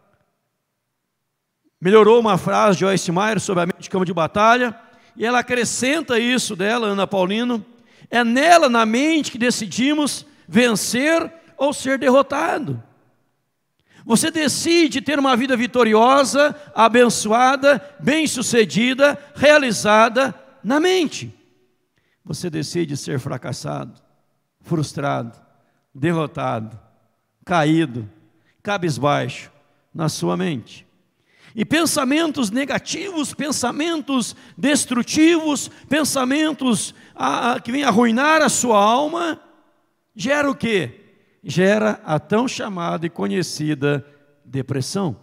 melhorou 1.78 2.18
uma 2.18 2.38
frase 2.38 2.78
de 2.78 2.80
Joyce 2.80 3.12
Meyer 3.12 3.38
sobre 3.38 3.62
a 3.62 3.66
mente 3.66 3.82
de 3.82 3.90
campo 3.90 4.06
de 4.06 4.14
batalha, 4.14 4.74
e 5.14 5.26
ela 5.26 5.40
acrescenta 5.40 6.18
isso 6.18 6.56
dela, 6.56 6.86
Ana 6.86 7.06
Paulino. 7.06 7.62
É 8.08 8.24
nela, 8.24 8.70
na 8.70 8.86
mente, 8.86 9.30
que 9.30 9.36
decidimos 9.36 10.24
vencer 10.48 11.30
ou 11.58 11.74
ser 11.74 11.98
derrotado. 11.98 12.82
Você 14.02 14.30
decide 14.30 15.02
ter 15.02 15.18
uma 15.18 15.36
vida 15.36 15.54
vitoriosa, 15.58 16.56
abençoada, 16.74 17.86
bem-sucedida, 18.00 19.22
realizada 19.34 20.34
na 20.64 20.80
mente. 20.80 21.38
Você 22.24 22.48
decide 22.48 22.96
ser 22.96 23.20
fracassado, 23.20 24.00
frustrado, 24.62 25.38
derrotado, 25.94 26.80
caído, 27.44 28.15
cabisbaixo 28.66 29.52
na 29.94 30.08
sua 30.08 30.36
mente. 30.36 30.84
E 31.54 31.64
pensamentos 31.64 32.50
negativos, 32.50 33.32
pensamentos 33.32 34.34
destrutivos, 34.58 35.70
pensamentos 35.88 36.92
que 37.62 37.70
vêm 37.70 37.84
arruinar 37.84 38.42
a 38.42 38.48
sua 38.48 38.76
alma, 38.82 39.40
gera 40.16 40.50
o 40.50 40.54
quê? 40.54 41.04
gera 41.48 42.00
a 42.04 42.18
tão 42.18 42.48
chamada 42.48 43.06
e 43.06 43.10
conhecida 43.10 44.04
depressão. 44.44 45.16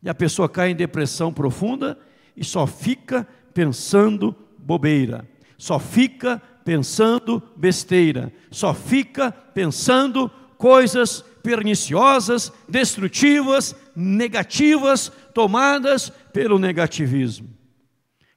E 0.00 0.08
a 0.08 0.14
pessoa 0.14 0.48
cai 0.48 0.70
em 0.70 0.76
depressão 0.76 1.32
profunda 1.32 1.98
e 2.36 2.44
só 2.44 2.68
fica 2.68 3.26
pensando 3.52 4.32
bobeira, 4.56 5.28
só 5.58 5.80
fica 5.80 6.40
pensando 6.64 7.42
besteira, 7.56 8.32
só 8.48 8.72
fica 8.72 9.32
pensando 9.32 10.30
coisas 10.56 11.24
perniciosas, 11.42 12.52
destrutivas, 12.68 13.74
negativas, 13.94 15.10
tomadas 15.34 16.10
pelo 16.32 16.58
negativismo. 16.58 17.48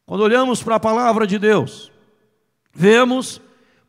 Quando 0.06 0.22
olhamos 0.22 0.62
para 0.62 0.76
a 0.76 0.80
palavra 0.80 1.26
de 1.26 1.40
Deus, 1.40 1.92
vemos 2.74 3.42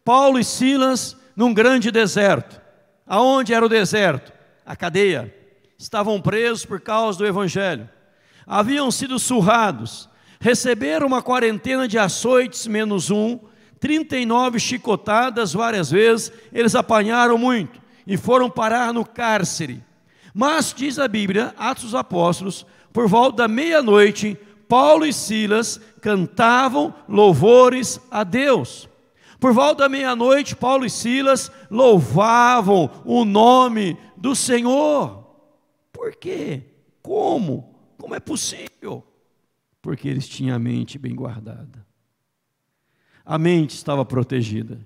Paulo 0.04 0.38
e 0.38 0.44
Silas 0.44 1.16
num 1.36 1.52
grande 1.52 1.90
deserto, 1.90 2.60
Aonde 3.06 3.52
era 3.52 3.64
o 3.64 3.68
deserto? 3.68 4.32
A 4.64 4.74
cadeia. 4.74 5.34
Estavam 5.78 6.20
presos 6.20 6.64
por 6.64 6.80
causa 6.80 7.18
do 7.18 7.26
evangelho. 7.26 7.88
Haviam 8.46 8.90
sido 8.90 9.18
surrados, 9.18 10.08
receberam 10.40 11.06
uma 11.06 11.22
quarentena 11.22 11.86
de 11.86 11.98
açoites 11.98 12.66
menos 12.66 13.10
um, 13.10 13.38
39 13.78 14.58
chicotadas 14.58 15.52
várias 15.52 15.90
vezes, 15.90 16.32
eles 16.52 16.74
apanharam 16.74 17.36
muito 17.36 17.83
e 18.06 18.16
foram 18.16 18.50
parar 18.50 18.92
no 18.92 19.04
cárcere. 19.04 19.82
Mas, 20.32 20.74
diz 20.76 20.98
a 20.98 21.06
Bíblia, 21.06 21.54
Atos 21.56 21.84
dos 21.84 21.94
Apóstolos, 21.94 22.66
por 22.92 23.08
volta 23.08 23.38
da 23.38 23.48
meia-noite, 23.48 24.38
Paulo 24.68 25.06
e 25.06 25.12
Silas 25.12 25.80
cantavam 26.00 26.94
louvores 27.08 28.00
a 28.10 28.24
Deus. 28.24 28.88
Por 29.38 29.52
volta 29.52 29.82
da 29.84 29.88
meia-noite, 29.88 30.56
Paulo 30.56 30.84
e 30.84 30.90
Silas 30.90 31.52
louvavam 31.70 32.90
o 33.04 33.24
nome 33.24 33.96
do 34.16 34.34
Senhor. 34.34 35.24
Por 35.92 36.16
quê? 36.16 36.62
Como? 37.02 37.74
Como 37.98 38.14
é 38.14 38.20
possível? 38.20 39.06
Porque 39.82 40.08
eles 40.08 40.26
tinham 40.26 40.56
a 40.56 40.58
mente 40.58 40.98
bem 40.98 41.14
guardada. 41.14 41.86
A 43.24 43.38
mente 43.38 43.74
estava 43.74 44.04
protegida. 44.04 44.80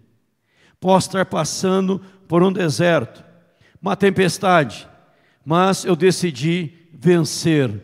Posso 0.81 1.09
estar 1.09 1.27
passando 1.27 2.01
por 2.28 2.42
um 2.42 2.52
deserto, 2.52 3.25
uma 3.80 3.97
tempestade, 3.97 4.87
mas 5.44 5.85
eu 5.85 5.97
decidi 5.97 6.73
vencer. 6.92 7.82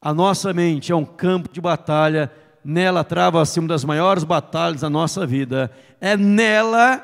A 0.00 0.12
nossa 0.12 0.52
mente 0.52 0.90
é 0.90 0.96
um 0.96 1.04
campo 1.04 1.52
de 1.52 1.60
batalha 1.60 2.32
nela 2.64 3.02
trava-se 3.02 3.58
uma 3.58 3.68
das 3.68 3.84
maiores 3.84 4.24
batalhas 4.24 4.80
da 4.80 4.90
nossa 4.90 5.26
vida. 5.26 5.70
É 6.00 6.16
nela 6.16 7.02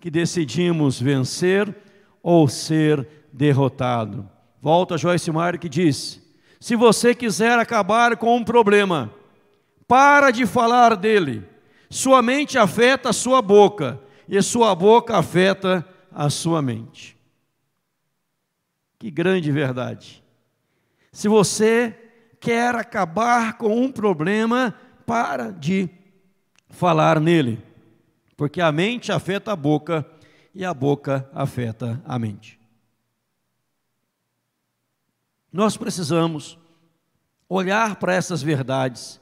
que 0.00 0.10
decidimos 0.10 1.00
vencer 1.00 1.74
ou 2.22 2.48
ser 2.48 3.06
derrotado. 3.32 4.28
Volta 4.60 4.96
Joyce 4.96 5.30
Meyer 5.30 5.58
que 5.58 5.68
diz: 5.68 6.22
se 6.60 6.76
você 6.76 7.14
quiser 7.14 7.58
acabar 7.58 8.16
com 8.16 8.36
um 8.36 8.44
problema, 8.44 9.10
para 9.86 10.30
de 10.30 10.46
falar 10.46 10.96
dele. 10.96 11.44
Sua 11.90 12.22
mente 12.22 12.58
afeta 12.58 13.10
a 13.10 13.12
sua 13.12 13.40
boca 13.40 14.00
e 14.28 14.40
sua 14.42 14.74
boca 14.74 15.16
afeta 15.16 15.86
a 16.12 16.30
sua 16.30 16.62
mente. 16.62 17.16
Que 18.98 19.10
grande 19.10 19.50
verdade. 19.50 20.22
Se 21.12 21.28
você 21.28 21.98
quer 22.40 22.74
acabar 22.74 23.56
com 23.56 23.76
um 23.76 23.90
problema, 23.90 24.74
para 25.06 25.50
de 25.50 25.88
falar 26.68 27.20
nele, 27.20 27.62
porque 28.36 28.60
a 28.60 28.72
mente 28.72 29.12
afeta 29.12 29.52
a 29.52 29.56
boca 29.56 30.06
e 30.54 30.64
a 30.64 30.72
boca 30.72 31.28
afeta 31.32 32.02
a 32.04 32.18
mente. 32.18 32.58
Nós 35.52 35.76
precisamos 35.76 36.58
olhar 37.48 37.96
para 37.96 38.14
essas 38.14 38.42
verdades 38.42 39.20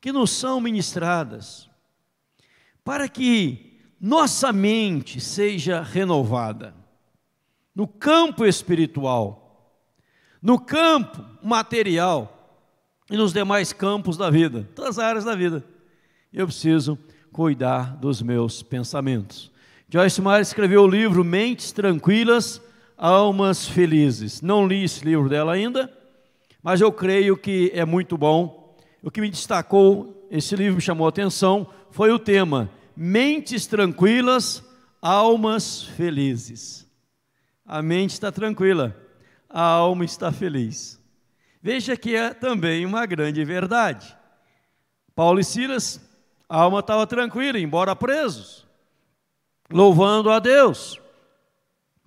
que 0.00 0.12
nos 0.12 0.30
são 0.30 0.60
ministradas, 0.60 1.68
para 2.84 3.08
que 3.08 3.71
nossa 4.02 4.52
mente 4.52 5.20
seja 5.20 5.80
renovada 5.80 6.74
no 7.72 7.86
campo 7.86 8.44
espiritual, 8.44 9.78
no 10.42 10.58
campo 10.58 11.24
material 11.40 12.66
e 13.08 13.16
nos 13.16 13.32
demais 13.32 13.72
campos 13.72 14.16
da 14.16 14.28
vida, 14.28 14.68
todas 14.74 14.98
as 14.98 15.04
áreas 15.04 15.24
da 15.24 15.36
vida. 15.36 15.64
Eu 16.32 16.48
preciso 16.48 16.98
cuidar 17.30 17.96
dos 17.96 18.20
meus 18.20 18.60
pensamentos. 18.60 19.52
Joyce 19.88 20.20
Meyer 20.20 20.40
escreveu 20.40 20.82
o 20.82 20.88
livro 20.88 21.22
Mentes 21.22 21.70
Tranquilas, 21.70 22.60
Almas 22.98 23.68
Felizes. 23.68 24.42
Não 24.42 24.66
li 24.66 24.82
esse 24.82 25.04
livro 25.04 25.28
dela 25.28 25.52
ainda, 25.52 25.88
mas 26.60 26.80
eu 26.80 26.90
creio 26.90 27.36
que 27.36 27.70
é 27.72 27.84
muito 27.84 28.18
bom. 28.18 28.76
O 29.00 29.12
que 29.12 29.20
me 29.20 29.30
destacou, 29.30 30.26
esse 30.28 30.56
livro 30.56 30.74
me 30.74 30.80
chamou 30.80 31.06
a 31.06 31.10
atenção, 31.10 31.68
foi 31.92 32.10
o 32.10 32.18
tema 32.18 32.68
Mentes 32.96 33.66
Tranquilas, 33.66 34.62
Almas 35.00 35.82
Felizes. 35.82 36.86
A 37.64 37.80
mente 37.80 38.10
está 38.10 38.30
tranquila, 38.30 38.94
a 39.48 39.62
alma 39.62 40.04
está 40.04 40.30
feliz. 40.30 41.00
Veja 41.62 41.96
que 41.96 42.14
é 42.14 42.34
também 42.34 42.84
uma 42.84 43.06
grande 43.06 43.44
verdade. 43.44 44.16
Paulo 45.14 45.40
e 45.40 45.44
Silas, 45.44 46.00
a 46.48 46.58
alma 46.60 46.80
estava 46.80 47.06
tranquila, 47.06 47.58
embora 47.58 47.96
presos, 47.96 48.66
louvando 49.70 50.30
a 50.30 50.38
Deus. 50.38 51.00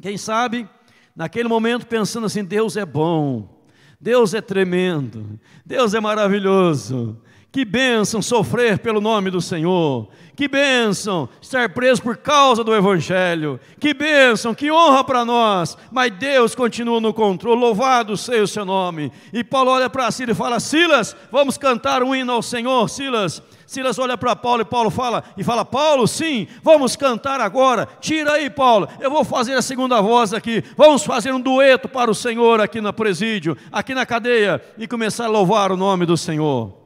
Quem 0.01 0.17
sabe, 0.17 0.69
naquele 1.15 1.47
momento 1.47 1.87
pensando 1.87 2.25
assim: 2.25 2.43
Deus 2.43 2.75
é 2.75 2.85
bom, 2.85 3.65
Deus 3.99 4.33
é 4.33 4.41
tremendo, 4.41 5.39
Deus 5.65 5.93
é 5.93 5.99
maravilhoso, 5.99 7.21
que 7.55 7.63
bênção 7.63 8.21
sofrer 8.21 8.79
pelo 8.79 8.99
nome 8.99 9.31
do 9.31 9.39
Senhor. 9.39 10.09
Que 10.35 10.45
bênção 10.45 11.29
estar 11.41 11.69
preso 11.69 12.01
por 12.01 12.17
causa 12.17 12.65
do 12.65 12.75
Evangelho. 12.75 13.57
Que 13.79 13.93
bênção, 13.93 14.53
que 14.53 14.69
honra 14.69 15.05
para 15.05 15.23
nós. 15.23 15.77
Mas 15.89 16.11
Deus 16.11 16.53
continua 16.53 16.99
no 16.99 17.13
controle. 17.13 17.61
Louvado 17.61 18.17
seja 18.17 18.43
o 18.43 18.47
seu 18.47 18.65
nome. 18.65 19.09
E 19.31 19.41
Paulo 19.41 19.71
olha 19.71 19.89
para 19.89 20.11
Silas 20.11 20.35
e 20.35 20.37
fala: 20.37 20.59
Silas, 20.59 21.15
vamos 21.31 21.57
cantar 21.57 22.03
um 22.03 22.13
hino 22.13 22.33
ao 22.33 22.41
Senhor. 22.41 22.89
Silas, 22.89 23.41
Silas 23.65 23.97
olha 23.99 24.17
para 24.17 24.35
Paulo 24.35 24.63
e 24.63 24.65
Paulo 24.65 24.89
fala, 24.89 25.23
e 25.37 25.41
fala: 25.41 25.63
Paulo, 25.63 26.05
sim, 26.09 26.49
vamos 26.61 26.97
cantar 26.97 27.39
agora. 27.39 27.87
Tira 28.01 28.33
aí, 28.33 28.49
Paulo, 28.49 28.85
eu 28.99 29.09
vou 29.09 29.23
fazer 29.23 29.53
a 29.53 29.61
segunda 29.61 30.01
voz 30.01 30.33
aqui. 30.33 30.61
Vamos 30.75 31.05
fazer 31.05 31.33
um 31.33 31.39
dueto 31.39 31.87
para 31.87 32.11
o 32.11 32.15
Senhor 32.15 32.59
aqui 32.59 32.81
no 32.81 32.91
presídio, 32.91 33.55
aqui 33.71 33.95
na 33.95 34.05
cadeia, 34.05 34.61
e 34.77 34.85
começar 34.85 35.23
a 35.23 35.29
louvar 35.29 35.71
o 35.71 35.77
nome 35.77 36.05
do 36.05 36.17
Senhor. 36.17 36.84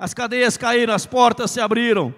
As 0.00 0.14
cadeias 0.14 0.56
caíram, 0.56 0.94
as 0.94 1.04
portas 1.04 1.50
se 1.50 1.60
abriram, 1.60 2.14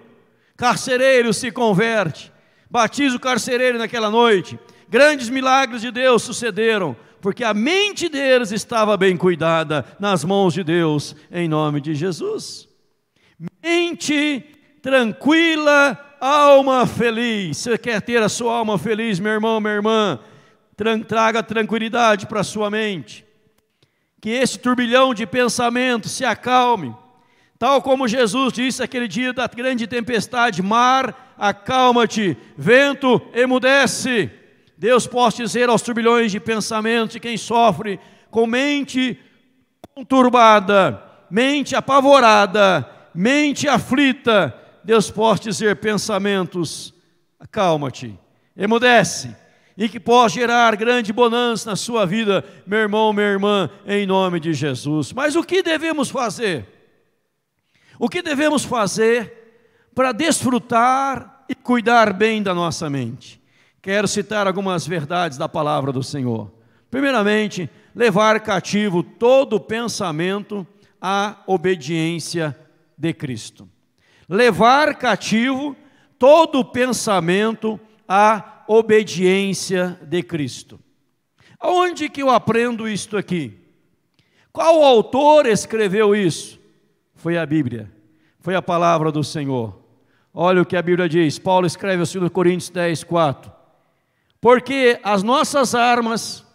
carcereiro 0.55 1.33
se 1.33 1.51
converte, 1.51 2.31
batiza 2.71 3.17
o 3.17 3.19
carcereiro 3.19 3.77
naquela 3.77 4.09
noite. 4.09 4.57
Grandes 4.87 5.27
milagres 5.27 5.81
de 5.81 5.91
Deus 5.91 6.23
sucederam, 6.23 6.95
porque 7.19 7.43
a 7.43 7.53
mente 7.53 8.07
deles 8.07 8.53
estava 8.53 8.95
bem 8.95 9.17
cuidada 9.17 9.85
nas 9.99 10.23
mãos 10.23 10.53
de 10.53 10.63
Deus, 10.63 11.13
em 11.29 11.49
nome 11.49 11.81
de 11.81 11.93
Jesus. 11.93 12.69
Mente 13.61 14.45
tranquila, 14.81 15.99
alma 16.21 16.87
feliz. 16.87 17.57
Você 17.57 17.77
quer 17.77 18.01
ter 18.01 18.23
a 18.23 18.29
sua 18.29 18.59
alma 18.59 18.79
feliz, 18.79 19.19
meu 19.19 19.33
irmão, 19.33 19.59
minha 19.59 19.73
irmã? 19.73 20.19
Traga 21.05 21.43
tranquilidade 21.43 22.27
para 22.27 22.39
a 22.39 22.45
sua 22.45 22.69
mente. 22.69 23.25
Que 24.21 24.29
esse 24.29 24.57
turbilhão 24.57 25.13
de 25.13 25.25
pensamentos 25.27 26.13
se 26.13 26.23
acalme 26.23 26.95
Tal 27.63 27.81
como 27.81 28.09
Jesus 28.09 28.51
disse 28.51 28.83
aquele 28.83 29.07
dia 29.07 29.31
da 29.31 29.47
grande 29.47 29.87
tempestade: 29.87 30.61
mar, 30.61 31.33
acalma-te, 31.37 32.35
vento, 32.57 33.21
emudece. 33.33 34.29
Deus 34.77 35.07
pode 35.07 35.37
dizer 35.37 35.69
aos 35.69 35.81
turbilhões 35.81 36.29
de 36.29 36.41
pensamentos 36.41 37.13
de 37.13 37.21
quem 37.21 37.37
sofre 37.37 38.01
com 38.29 38.45
mente 38.45 39.17
conturbada, 39.95 41.01
mente 41.31 41.73
apavorada, 41.73 42.85
mente 43.15 43.69
aflita, 43.69 44.53
Deus 44.83 45.09
pode 45.09 45.43
dizer 45.43 45.77
pensamentos, 45.77 46.93
acalma-te, 47.39 48.19
emudece, 48.57 49.33
e 49.77 49.87
que 49.87 50.01
pode 50.01 50.33
gerar 50.33 50.75
grande 50.75 51.13
bonança 51.13 51.69
na 51.69 51.77
sua 51.77 52.05
vida, 52.05 52.43
meu 52.67 52.79
irmão, 52.79 53.13
minha 53.13 53.27
irmã, 53.27 53.69
em 53.87 54.05
nome 54.05 54.41
de 54.41 54.53
Jesus. 54.53 55.13
Mas 55.13 55.37
o 55.37 55.43
que 55.45 55.63
devemos 55.63 56.09
fazer? 56.09 56.72
O 58.03 58.09
que 58.09 58.21
devemos 58.21 58.65
fazer 58.65 59.31
para 59.95 60.11
desfrutar 60.11 61.45
e 61.47 61.55
cuidar 61.55 62.11
bem 62.11 62.43
da 62.43 62.53
nossa 62.53 62.89
mente? 62.89 63.41
Quero 63.81 64.09
citar 64.09 64.45
algumas 64.45 64.85
verdades 64.85 65.37
da 65.37 65.47
palavra 65.47 65.89
do 65.89 66.03
Senhor. 66.03 66.51
Primeiramente, 66.91 67.69
levar 67.95 68.41
cativo 68.41 69.03
todo 69.03 69.57
pensamento 69.57 70.67
à 71.01 71.43
obediência 71.47 72.59
de 72.97 73.13
Cristo. 73.13 73.69
Levar 74.27 74.95
cativo 74.97 75.73
todo 76.19 76.65
pensamento 76.65 77.79
à 78.05 78.65
obediência 78.67 79.97
de 80.01 80.21
Cristo. 80.21 80.77
Aonde 81.57 82.09
que 82.09 82.21
eu 82.21 82.29
aprendo 82.29 82.85
isto 82.85 83.15
aqui? 83.15 83.57
Qual 84.51 84.83
autor 84.83 85.45
escreveu 85.45 86.13
isso? 86.13 86.61
Foi 87.23 87.37
a 87.37 87.45
Bíblia 87.45 87.89
foi 88.43 88.55
a 88.55 88.61
palavra 88.61 89.09
do 89.09 89.23
Senhor. 89.23 89.73
Olha 90.33 90.61
o 90.61 90.65
que 90.65 90.75
a 90.75 90.81
Bíblia 90.81 91.07
diz, 91.07 91.39
Paulo 91.39 91.65
escreve 91.65 92.03
assim 92.03 92.19
no 92.19 92.29
Coríntios 92.29 92.69
10, 92.69 93.05
4. 93.05 93.49
Porque 94.41 94.99
as 95.01 95.23
nossas 95.23 95.73
armas, 95.73 96.45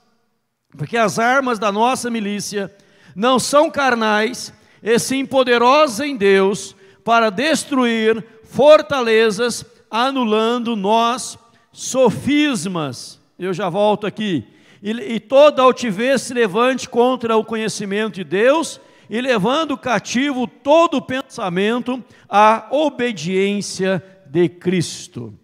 porque 0.77 0.99
as 0.99 1.19
armas 1.19 1.59
da 1.59 1.73
nossa 1.73 2.11
milícia 2.11 2.71
não 3.17 3.39
são 3.39 3.71
carnais, 3.71 4.53
e 4.83 4.99
sim 4.99 5.25
poderosas 5.25 6.01
em 6.01 6.15
Deus 6.15 6.77
para 7.03 7.31
destruir 7.31 8.23
fortalezas, 8.45 9.65
anulando 9.91 10.77
nós 10.77 11.39
sofismas. 11.73 13.19
Eu 13.39 13.55
já 13.55 13.71
volto 13.71 14.07
aqui. 14.07 14.47
E, 14.83 14.91
e 14.91 15.19
toda 15.19 15.63
altivez 15.63 16.21
se 16.21 16.35
levante 16.35 16.87
contra 16.87 17.35
o 17.35 17.45
conhecimento 17.45 18.17
de 18.17 18.25
Deus 18.25 18.79
e 19.09 19.21
levando 19.21 19.77
cativo 19.77 20.47
todo 20.47 21.01
pensamento 21.01 22.03
à 22.29 22.67
obediência 22.71 24.03
de 24.27 24.49
Cristo. 24.49 25.35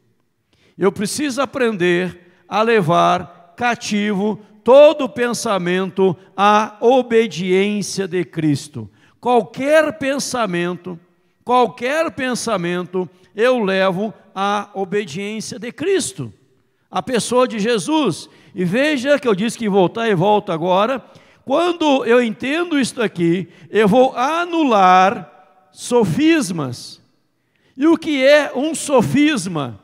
Eu 0.77 0.93
preciso 0.93 1.41
aprender 1.41 2.33
a 2.49 2.63
levar 2.63 3.55
cativo 3.57 4.41
todo 4.63 5.09
pensamento 5.09 6.17
à 6.37 6.77
obediência 6.81 8.09
de 8.09 8.25
Cristo. 8.25 8.91
Qualquer 9.21 9.99
pensamento, 9.99 10.99
qualquer 11.45 12.11
pensamento, 12.11 13.09
eu 13.35 13.59
levo 13.63 14.13
à 14.35 14.71
obediência 14.75 15.59
de 15.59 15.71
Cristo, 15.73 16.33
a 16.91 17.03
pessoa 17.03 17.47
de 17.47 17.59
Jesus. 17.59 18.29
E 18.55 18.65
veja 18.65 19.19
que 19.19 19.27
eu 19.27 19.35
disse 19.35 19.59
que 19.59 19.69
voltar 19.69 20.09
e 20.09 20.15
volto 20.15 20.53
agora, 20.53 21.05
quando 21.45 22.05
eu 22.07 22.23
entendo 22.23 22.79
isto 22.79 23.03
aqui, 23.03 23.49
eu 23.71 23.87
vou 23.87 24.17
anular 24.17 25.31
sofismas. 25.71 27.03
E 27.77 27.87
o 27.87 27.99
que 27.99 28.25
é 28.25 28.53
um 28.55 28.75
sofisma? 28.75 29.79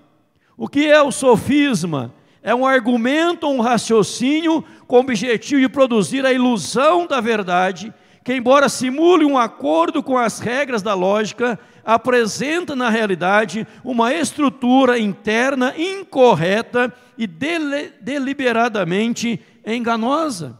O 0.56 0.68
que 0.68 0.88
é 0.88 1.02
o 1.02 1.10
sofisma? 1.10 2.14
É 2.42 2.54
um 2.54 2.66
argumento, 2.66 3.46
um 3.46 3.60
raciocínio 3.60 4.64
com 4.86 4.96
o 4.96 5.00
objetivo 5.00 5.60
de 5.60 5.68
produzir 5.68 6.24
a 6.24 6.32
ilusão 6.32 7.06
da 7.06 7.20
verdade, 7.20 7.92
que, 8.24 8.34
embora 8.34 8.68
simule 8.68 9.24
um 9.24 9.36
acordo 9.36 10.02
com 10.02 10.16
as 10.16 10.38
regras 10.38 10.82
da 10.82 10.94
lógica, 10.94 11.58
apresenta 11.84 12.76
na 12.76 12.88
realidade 12.88 13.66
uma 13.82 14.14
estrutura 14.14 14.98
interna 14.98 15.74
incorreta 15.76 16.94
e 17.18 17.26
deliberadamente 17.26 19.40
enganosa. 19.66 20.59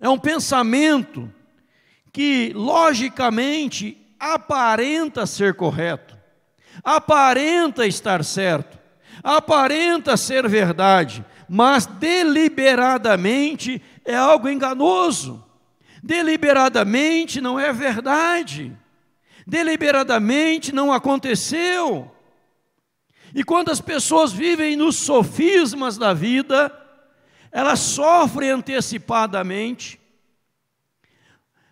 É 0.00 0.08
um 0.08 0.18
pensamento 0.18 1.32
que 2.12 2.52
logicamente 2.54 3.96
aparenta 4.18 5.26
ser 5.26 5.54
correto, 5.54 6.16
aparenta 6.82 7.86
estar 7.86 8.24
certo, 8.24 8.78
aparenta 9.22 10.16
ser 10.16 10.48
verdade, 10.48 11.24
mas 11.48 11.86
deliberadamente 11.86 13.82
é 14.04 14.14
algo 14.14 14.48
enganoso. 14.48 15.44
Deliberadamente 16.02 17.40
não 17.40 17.58
é 17.58 17.72
verdade. 17.72 18.72
Deliberadamente 19.46 20.72
não 20.72 20.92
aconteceu. 20.92 22.10
E 23.34 23.44
quando 23.44 23.70
as 23.70 23.80
pessoas 23.80 24.32
vivem 24.32 24.76
nos 24.76 24.96
sofismas 24.96 25.98
da 25.98 26.12
vida, 26.14 26.72
elas 27.56 27.80
sofrem 27.80 28.50
antecipadamente, 28.50 29.98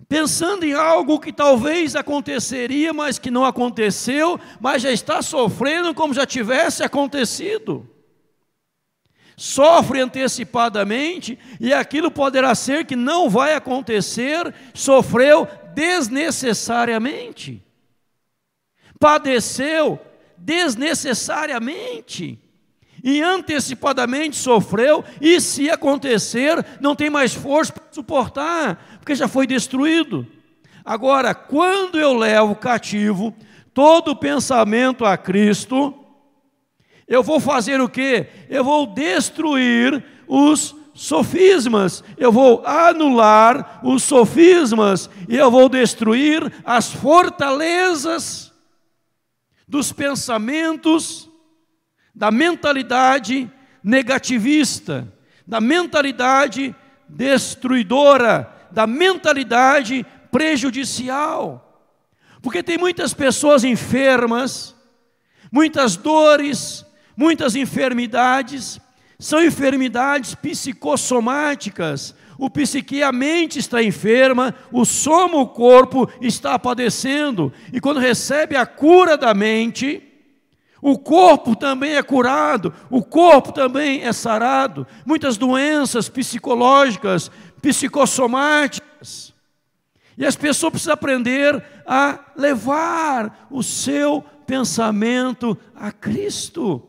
pensando 0.08 0.64
em 0.64 0.72
algo 0.72 1.20
que 1.20 1.30
talvez 1.30 1.94
aconteceria, 1.94 2.94
mas 2.94 3.18
que 3.18 3.30
não 3.30 3.44
aconteceu, 3.44 4.40
mas 4.58 4.80
já 4.80 4.90
está 4.90 5.20
sofrendo 5.20 5.92
como 5.92 6.14
já 6.14 6.24
tivesse 6.24 6.82
acontecido. 6.82 7.86
Sofre 9.36 10.00
antecipadamente 10.00 11.38
e 11.60 11.74
aquilo 11.74 12.10
poderá 12.10 12.54
ser 12.54 12.86
que 12.86 12.96
não 12.96 13.28
vai 13.28 13.52
acontecer, 13.52 14.54
sofreu 14.72 15.46
desnecessariamente, 15.74 17.62
padeceu 18.98 20.00
desnecessariamente 20.38 22.42
e 23.04 23.20
antecipadamente 23.20 24.34
sofreu, 24.34 25.04
e 25.20 25.38
se 25.38 25.68
acontecer, 25.68 26.64
não 26.80 26.96
tem 26.96 27.10
mais 27.10 27.34
força 27.34 27.70
para 27.70 27.84
suportar, 27.90 28.98
porque 28.98 29.14
já 29.14 29.28
foi 29.28 29.46
destruído. 29.46 30.26
Agora, 30.82 31.34
quando 31.34 32.00
eu 32.00 32.14
levo 32.14 32.56
cativo 32.56 33.34
todo 33.74 34.16
pensamento 34.16 35.04
a 35.04 35.18
Cristo, 35.18 35.94
eu 37.06 37.22
vou 37.22 37.38
fazer 37.38 37.78
o 37.78 37.90
que? 37.90 38.26
Eu 38.48 38.64
vou 38.64 38.86
destruir 38.86 40.02
os 40.26 40.74
sofismas, 40.94 42.02
eu 42.16 42.32
vou 42.32 42.62
anular 42.64 43.80
os 43.84 44.02
sofismas, 44.02 45.10
e 45.28 45.36
eu 45.36 45.50
vou 45.50 45.68
destruir 45.68 46.50
as 46.64 46.90
fortalezas 46.90 48.50
dos 49.68 49.92
pensamentos 49.92 51.28
da 52.14 52.30
mentalidade 52.30 53.50
negativista, 53.82 55.12
da 55.46 55.60
mentalidade 55.60 56.74
destruidora, 57.08 58.50
da 58.70 58.86
mentalidade 58.86 60.06
prejudicial. 60.30 61.60
Porque 62.40 62.62
tem 62.62 62.78
muitas 62.78 63.12
pessoas 63.12 63.64
enfermas, 63.64 64.74
muitas 65.50 65.96
dores, 65.96 66.84
muitas 67.16 67.56
enfermidades, 67.56 68.80
são 69.18 69.42
enfermidades 69.42 70.34
psicossomáticas. 70.34 72.14
O 72.36 72.50
psique, 72.50 73.02
a 73.02 73.12
mente 73.12 73.58
está 73.58 73.82
enferma, 73.82 74.54
o 74.72 74.84
soma, 74.84 75.36
o 75.38 75.46
corpo 75.46 76.10
está 76.20 76.58
padecendo. 76.58 77.52
E 77.72 77.80
quando 77.80 78.00
recebe 78.00 78.56
a 78.56 78.66
cura 78.66 79.16
da 79.16 79.32
mente, 79.32 80.02
o 80.86 80.98
corpo 80.98 81.56
também 81.56 81.94
é 81.94 82.02
curado, 82.02 82.70
o 82.90 83.02
corpo 83.02 83.52
também 83.52 84.02
é 84.02 84.12
sarado. 84.12 84.86
Muitas 85.06 85.38
doenças 85.38 86.10
psicológicas, 86.10 87.30
psicossomáticas. 87.62 89.32
E 90.18 90.26
as 90.26 90.36
pessoas 90.36 90.72
precisam 90.72 90.92
aprender 90.92 91.64
a 91.86 92.18
levar 92.36 93.46
o 93.50 93.62
seu 93.62 94.22
pensamento 94.46 95.56
a 95.74 95.90
Cristo. 95.90 96.86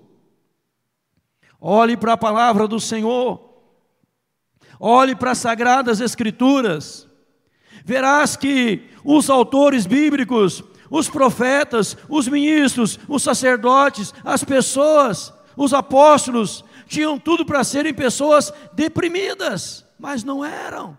Olhe 1.57 1.95
para 1.95 2.11
a 2.13 2.17
palavra 2.17 2.67
do 2.67 2.81
Senhor. 2.81 3.39
Olhe 4.77 5.15
para 5.15 5.31
as 5.31 5.37
sagradas 5.37 6.01
escrituras. 6.01 7.07
Verás 7.85 8.35
que 8.35 8.89
os 9.05 9.29
autores 9.29 9.85
bíblicos 9.85 10.61
os 10.97 11.09
profetas, 11.09 11.97
os 12.07 12.27
ministros, 12.27 12.97
os 13.09 13.21
sacerdotes, 13.21 14.13
as 14.23 14.45
pessoas, 14.45 15.33
os 15.57 15.73
apóstolos, 15.73 16.63
tinham 16.87 17.19
tudo 17.19 17.45
para 17.45 17.65
serem 17.65 17.93
pessoas 17.93 18.53
deprimidas, 18.71 19.85
mas 19.99 20.23
não 20.23 20.43
eram. 20.43 20.97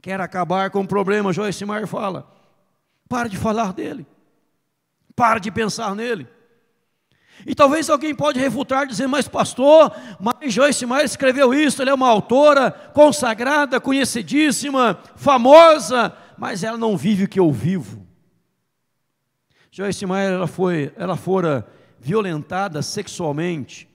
Quer 0.00 0.18
acabar 0.20 0.70
com 0.70 0.80
o 0.80 0.88
problema, 0.88 1.32
Joyce 1.32 1.64
Meyer 1.66 1.86
fala. 1.86 2.26
Para 3.06 3.28
de 3.28 3.36
falar 3.36 3.74
dele. 3.74 4.06
Para 5.14 5.38
de 5.38 5.50
pensar 5.50 5.94
nele. 5.94 6.26
E 7.46 7.54
talvez 7.54 7.90
alguém 7.90 8.14
pode 8.14 8.40
refutar 8.40 8.86
dizendo, 8.86 9.10
mas 9.10 9.28
pastor, 9.28 9.92
mas 10.18 10.52
Joyce 10.52 10.86
escreveu 11.04 11.52
isso, 11.52 11.82
ela 11.82 11.90
é 11.90 11.94
uma 11.94 12.08
autora 12.08 12.70
consagrada, 12.94 13.80
conhecidíssima, 13.80 14.98
famosa, 15.16 16.14
mas 16.38 16.64
ela 16.64 16.78
não 16.78 16.96
vive 16.96 17.24
o 17.24 17.28
que 17.28 17.40
eu 17.40 17.52
vivo. 17.52 18.01
Joyce 19.74 20.04
Meyer 20.04 20.32
ela 20.32 20.46
foi, 20.46 20.92
ela 20.96 21.16
fora 21.16 21.66
violentada 21.98 22.82
sexualmente 22.82 23.88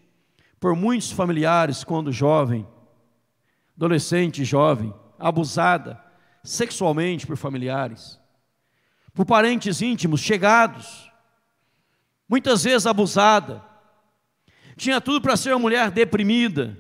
por 0.59 0.75
muitos 0.75 1.11
familiares 1.11 1.83
quando 1.83 2.11
jovem, 2.11 2.67
adolescente, 3.75 4.43
jovem, 4.43 4.91
abusada 5.19 6.03
sexualmente 6.43 7.27
por 7.27 7.37
familiares, 7.37 8.19
por 9.13 9.23
parentes 9.23 9.79
íntimos, 9.79 10.19
chegados, 10.19 11.11
muitas 12.27 12.63
vezes 12.63 12.87
abusada. 12.87 13.63
Tinha 14.75 14.99
tudo 14.99 15.21
para 15.21 15.37
ser 15.37 15.51
uma 15.51 15.59
mulher 15.59 15.91
deprimida, 15.91 16.75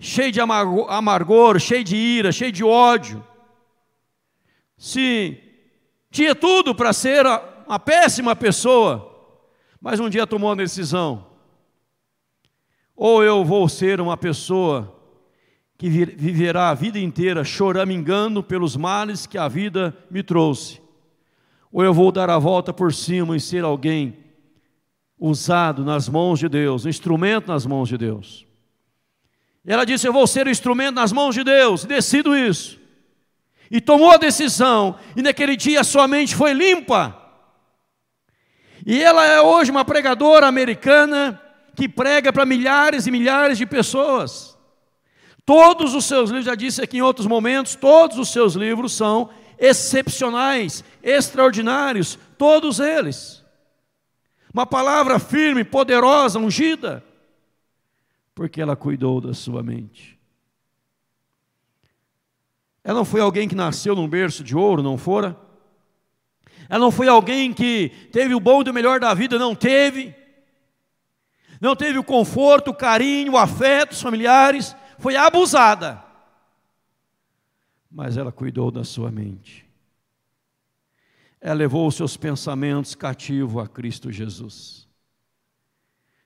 cheia 0.00 0.32
de 0.32 0.40
amargor, 0.40 1.60
cheia 1.60 1.84
de 1.84 1.94
ira, 1.94 2.32
cheia 2.32 2.50
de 2.50 2.64
ódio. 2.64 3.24
Se 4.76 5.40
tinha 6.10 6.34
tudo 6.34 6.74
para 6.74 6.92
ser 6.92 7.24
uma 7.68 7.78
péssima 7.78 8.34
pessoa, 8.34 9.14
mas 9.78 10.00
um 10.00 10.08
dia 10.08 10.26
tomou 10.26 10.50
a 10.50 10.54
decisão: 10.54 11.26
ou 12.96 13.22
eu 13.22 13.44
vou 13.44 13.68
ser 13.68 14.00
uma 14.00 14.16
pessoa 14.16 14.96
que 15.76 15.90
viverá 15.90 16.70
a 16.70 16.74
vida 16.74 16.98
inteira 16.98 17.44
choramingando 17.44 18.42
pelos 18.42 18.74
males 18.74 19.26
que 19.26 19.36
a 19.36 19.46
vida 19.46 19.94
me 20.10 20.22
trouxe, 20.22 20.80
ou 21.70 21.84
eu 21.84 21.92
vou 21.92 22.10
dar 22.10 22.30
a 22.30 22.38
volta 22.38 22.72
por 22.72 22.92
cima 22.92 23.36
e 23.36 23.40
ser 23.40 23.64
alguém 23.64 24.16
usado 25.20 25.84
nas 25.84 26.08
mãos 26.08 26.38
de 26.38 26.48
Deus, 26.48 26.86
um 26.86 26.88
instrumento 26.88 27.48
nas 27.48 27.66
mãos 27.66 27.90
de 27.90 27.98
Deus. 27.98 28.46
Ela 29.66 29.84
disse: 29.84 30.08
Eu 30.08 30.12
vou 30.14 30.26
ser 30.26 30.46
o 30.46 30.50
instrumento 30.50 30.94
nas 30.94 31.12
mãos 31.12 31.34
de 31.34 31.44
Deus, 31.44 31.84
decido 31.84 32.34
isso. 32.34 32.80
E 33.70 33.78
tomou 33.78 34.10
a 34.10 34.16
decisão, 34.16 34.98
e 35.14 35.20
naquele 35.20 35.54
dia 35.54 35.84
sua 35.84 36.08
mente 36.08 36.34
foi 36.34 36.54
limpa. 36.54 37.17
E 38.86 39.02
ela 39.02 39.24
é 39.24 39.40
hoje 39.40 39.70
uma 39.70 39.84
pregadora 39.84 40.46
americana 40.46 41.40
que 41.74 41.88
prega 41.88 42.32
para 42.32 42.46
milhares 42.46 43.06
e 43.06 43.10
milhares 43.10 43.58
de 43.58 43.66
pessoas. 43.66 44.58
Todos 45.44 45.94
os 45.94 46.04
seus 46.04 46.28
livros, 46.30 46.46
já 46.46 46.54
disse 46.54 46.82
aqui 46.82 46.98
em 46.98 47.02
outros 47.02 47.26
momentos, 47.26 47.74
todos 47.74 48.18
os 48.18 48.30
seus 48.30 48.54
livros 48.54 48.92
são 48.92 49.30
excepcionais, 49.58 50.84
extraordinários, 51.02 52.18
todos 52.36 52.80
eles. 52.80 53.44
Uma 54.52 54.66
palavra 54.66 55.18
firme, 55.18 55.64
poderosa, 55.64 56.38
ungida, 56.38 57.04
porque 58.34 58.60
ela 58.60 58.76
cuidou 58.76 59.20
da 59.20 59.34
sua 59.34 59.62
mente. 59.62 60.18
Ela 62.82 62.98
não 62.98 63.04
foi 63.04 63.20
alguém 63.20 63.48
que 63.48 63.54
nasceu 63.54 63.94
num 63.94 64.08
berço 64.08 64.42
de 64.42 64.56
ouro, 64.56 64.82
não 64.82 64.96
fora? 64.96 65.36
Ela 66.68 66.80
não 66.80 66.90
foi 66.90 67.08
alguém 67.08 67.52
que 67.52 67.90
teve 68.12 68.34
o 68.34 68.40
bom 68.40 68.62
e 68.62 68.70
o 68.70 68.74
melhor 68.74 69.00
da 69.00 69.14
vida, 69.14 69.38
não 69.38 69.54
teve. 69.54 70.14
Não 71.60 71.74
teve 71.74 71.98
o 71.98 72.04
conforto, 72.04 72.70
o 72.70 72.74
carinho, 72.74 73.32
o 73.32 73.38
afeto, 73.38 73.92
os 73.92 74.02
familiares. 74.02 74.76
Foi 74.98 75.16
abusada. 75.16 76.02
Mas 77.90 78.16
ela 78.16 78.30
cuidou 78.30 78.70
da 78.70 78.84
sua 78.84 79.10
mente. 79.10 79.66
Ela 81.40 81.54
levou 81.54 81.86
os 81.86 81.94
seus 81.94 82.16
pensamentos 82.16 82.94
cativos 82.94 83.62
a 83.62 83.66
Cristo 83.66 84.12
Jesus. 84.12 84.86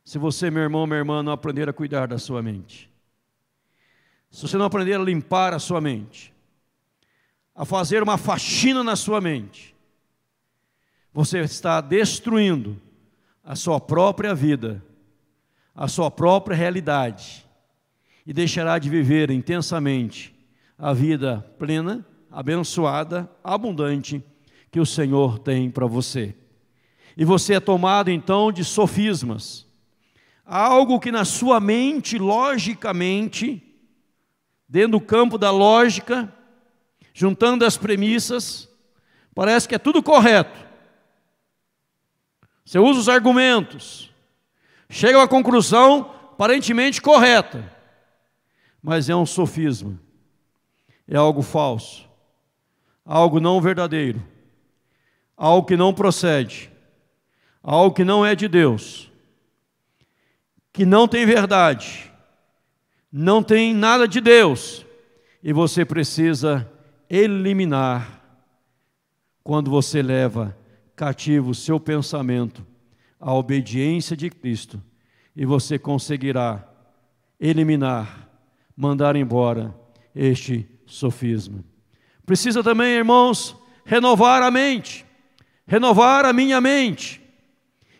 Se 0.04 0.18
você, 0.18 0.50
meu 0.50 0.62
irmão, 0.62 0.86
minha 0.86 0.98
irmã, 0.98 1.22
não 1.22 1.32
aprender 1.32 1.68
a 1.68 1.72
cuidar 1.72 2.08
da 2.08 2.18
sua 2.18 2.42
mente, 2.42 2.90
se 4.30 4.42
você 4.42 4.56
não 4.56 4.64
aprender 4.64 4.94
a 4.94 4.98
limpar 4.98 5.52
a 5.52 5.58
sua 5.58 5.80
mente, 5.80 6.34
a 7.54 7.64
fazer 7.64 8.02
uma 8.02 8.16
faxina 8.16 8.82
na 8.82 8.96
sua 8.96 9.20
mente, 9.20 9.76
você 11.12 11.40
está 11.40 11.80
destruindo 11.80 12.80
a 13.44 13.54
sua 13.54 13.80
própria 13.80 14.34
vida, 14.34 14.82
a 15.74 15.88
sua 15.88 16.10
própria 16.10 16.56
realidade, 16.56 17.46
e 18.26 18.32
deixará 18.32 18.78
de 18.78 18.88
viver 18.88 19.30
intensamente 19.30 20.34
a 20.78 20.92
vida 20.92 21.44
plena, 21.58 22.06
abençoada, 22.30 23.30
abundante 23.42 24.22
que 24.70 24.80
o 24.80 24.86
Senhor 24.86 25.38
tem 25.38 25.70
para 25.70 25.86
você. 25.86 26.34
E 27.16 27.24
você 27.24 27.54
é 27.54 27.60
tomado 27.60 28.10
então 28.10 28.50
de 28.50 28.64
sofismas, 28.64 29.66
algo 30.46 30.98
que 30.98 31.12
na 31.12 31.24
sua 31.24 31.60
mente, 31.60 32.16
logicamente, 32.16 33.62
dentro 34.66 34.92
do 34.92 35.00
campo 35.00 35.36
da 35.36 35.50
lógica, 35.50 36.32
juntando 37.12 37.66
as 37.66 37.76
premissas, 37.76 38.68
parece 39.34 39.68
que 39.68 39.74
é 39.74 39.78
tudo 39.78 40.02
correto. 40.02 40.71
Você 42.64 42.78
usa 42.78 43.00
os 43.00 43.08
argumentos, 43.08 44.10
chega 44.88 45.16
a 45.16 45.22
uma 45.22 45.28
conclusão 45.28 46.10
aparentemente 46.32 47.02
correta, 47.02 47.70
mas 48.82 49.08
é 49.08 49.16
um 49.16 49.26
sofisma, 49.26 49.98
é 51.08 51.16
algo 51.16 51.42
falso, 51.42 52.08
algo 53.04 53.40
não 53.40 53.60
verdadeiro, 53.60 54.22
algo 55.36 55.66
que 55.66 55.76
não 55.76 55.92
procede, 55.92 56.70
algo 57.62 57.94
que 57.94 58.04
não 58.04 58.24
é 58.24 58.34
de 58.34 58.48
Deus, 58.48 59.10
que 60.72 60.86
não 60.86 61.06
tem 61.08 61.26
verdade, 61.26 62.10
não 63.10 63.42
tem 63.42 63.74
nada 63.74 64.06
de 64.06 64.20
Deus, 64.20 64.86
e 65.42 65.52
você 65.52 65.84
precisa 65.84 66.70
eliminar 67.10 68.22
quando 69.42 69.70
você 69.70 70.00
leva 70.00 70.56
cativo 70.96 71.50
o 71.50 71.54
seu 71.54 71.80
pensamento 71.80 72.66
à 73.20 73.32
obediência 73.32 74.16
de 74.16 74.28
Cristo, 74.28 74.82
e 75.34 75.46
você 75.46 75.78
conseguirá 75.78 76.68
eliminar, 77.40 78.28
mandar 78.76 79.16
embora 79.16 79.74
este 80.14 80.68
sofisma. 80.86 81.64
Precisa 82.26 82.62
também, 82.62 82.94
irmãos, 82.94 83.56
renovar 83.84 84.42
a 84.42 84.50
mente, 84.50 85.04
renovar 85.66 86.24
a 86.24 86.32
minha 86.32 86.60
mente. 86.60 87.20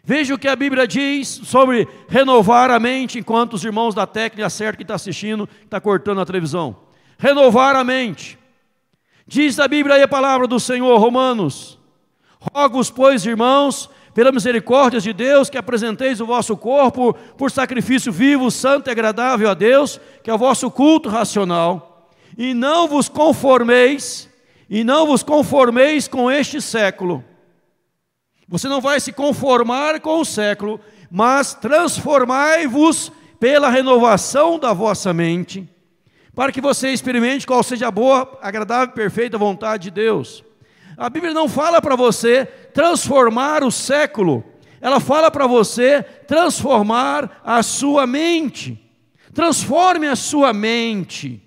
Veja 0.05 0.35
o 0.35 0.38
que 0.38 0.48
a 0.48 0.57
Bíblia 0.57 0.87
diz 0.87 1.28
sobre 1.28 1.87
renovar 2.09 2.70
a 2.70 2.81
mente, 2.81 3.18
enquanto 3.18 3.55
os 3.55 3.64
irmãos 3.64 3.94
da 3.94 4.07
técnica 4.07 4.50
certo 4.50 4.76
que 4.76 4.83
está 4.83 4.94
assistindo, 4.94 5.48
está 5.64 5.81
cortando 5.81 6.20
a 6.20 6.26
televisão. 6.26 6.76
Renovar 7.18 7.76
a 7.76 7.85
mente. 7.85 8.37
Diz 9.26 9.61
a 9.61 9.68
Bíblia 9.68 9.96
aí 9.96 10.02
a 10.02 10.09
palavra 10.09 10.48
do 10.48 10.59
Senhor, 10.59 10.98
Romanos. 10.98 11.78
Rogo-vos, 12.52 12.90
pois, 12.90 13.24
irmãos, 13.24 13.88
pela 14.14 14.33
misericórdia 14.33 15.00
de 15.00 15.12
Deus, 15.12 15.48
que 15.48 15.59
apresenteis 15.59 16.20
o 16.20 16.26
vosso 16.26 16.57
corpo 16.57 17.14
por 17.37 17.50
sacrifício 17.50 18.12
vivo, 18.12 18.50
santo 18.50 18.88
e 18.88 18.90
agradável 18.90 19.48
a 19.48 19.55
Deus, 19.55 20.00
que 20.22 20.31
é 20.31 20.35
o 20.35 20.38
vosso 20.38 20.70
culto 20.70 21.09
racional, 21.09 22.11
e 22.37 22.52
não 22.55 22.88
vos 22.88 23.09
conformeis, 23.09 24.28
e 24.68 24.83
não 24.83 25.07
vos 25.07 25.22
conformeis 25.22 26.09
com 26.09 26.31
este 26.31 26.61
século 26.61 27.24
você 28.52 28.68
não 28.68 28.83
vai 28.83 29.00
se 29.00 29.14
conformar 29.14 29.98
com 30.00 30.20
o 30.20 30.26
século, 30.26 30.78
mas 31.11 31.55
transformai-vos 31.55 33.11
pela 33.40 33.70
renovação 33.70 34.59
da 34.59 34.74
vossa 34.74 35.11
mente, 35.14 35.66
para 36.35 36.52
que 36.52 36.61
você 36.61 36.90
experimente 36.90 37.46
qual 37.46 37.62
seja 37.62 37.88
a 37.88 37.90
boa, 37.90 38.38
agradável 38.42 38.92
e 38.92 38.94
perfeita 38.94 39.38
vontade 39.38 39.85
de 39.85 39.90
Deus. 39.92 40.44
A 41.03 41.11
Bíblia 41.11 41.35
não 41.35 41.49
fala 41.49 41.83
para 41.83 41.97
você 41.97 42.47
transformar 42.73 43.65
o 43.65 43.73
século, 43.73 44.45
ela 44.81 45.01
fala 45.01 45.33
para 45.33 45.49
você 45.49 46.01
transformar 46.29 47.41
a 47.45 47.61
sua 47.61 48.07
mente. 48.07 48.81
Transforme 49.35 50.07
a 50.07 50.15
sua 50.15 50.53
mente. 50.53 51.43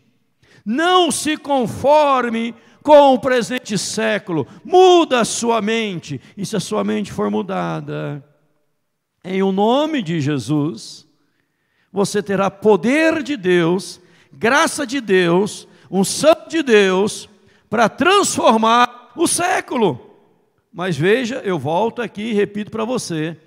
Não 0.65 1.09
se 1.09 1.37
conforme 1.37 2.53
com 2.83 3.13
o 3.13 3.19
presente 3.19 3.77
século. 3.77 4.45
Muda 4.61 5.21
a 5.21 5.25
sua 5.25 5.61
mente. 5.61 6.19
E 6.35 6.45
se 6.45 6.57
a 6.57 6.59
sua 6.59 6.83
mente 6.83 7.13
for 7.13 7.31
mudada, 7.31 8.21
em 9.23 9.41
o 9.41 9.53
nome 9.53 10.01
de 10.01 10.19
Jesus, 10.19 11.07
você 11.93 12.21
terá 12.21 12.51
poder 12.51 13.23
de 13.23 13.37
Deus, 13.37 14.01
graça 14.33 14.85
de 14.85 14.99
Deus, 14.99 15.65
unção 15.89 16.35
de 16.49 16.61
Deus, 16.61 17.29
para 17.69 17.89
transformar 17.89 18.84
o 19.15 19.27
século. 19.27 20.11
Mas 20.71 20.97
veja, 20.97 21.41
eu 21.43 21.57
volto 21.57 22.01
aqui 22.01 22.21
e 22.21 22.33
repito 22.33 22.69
para 22.69 22.83
você, 22.83 23.37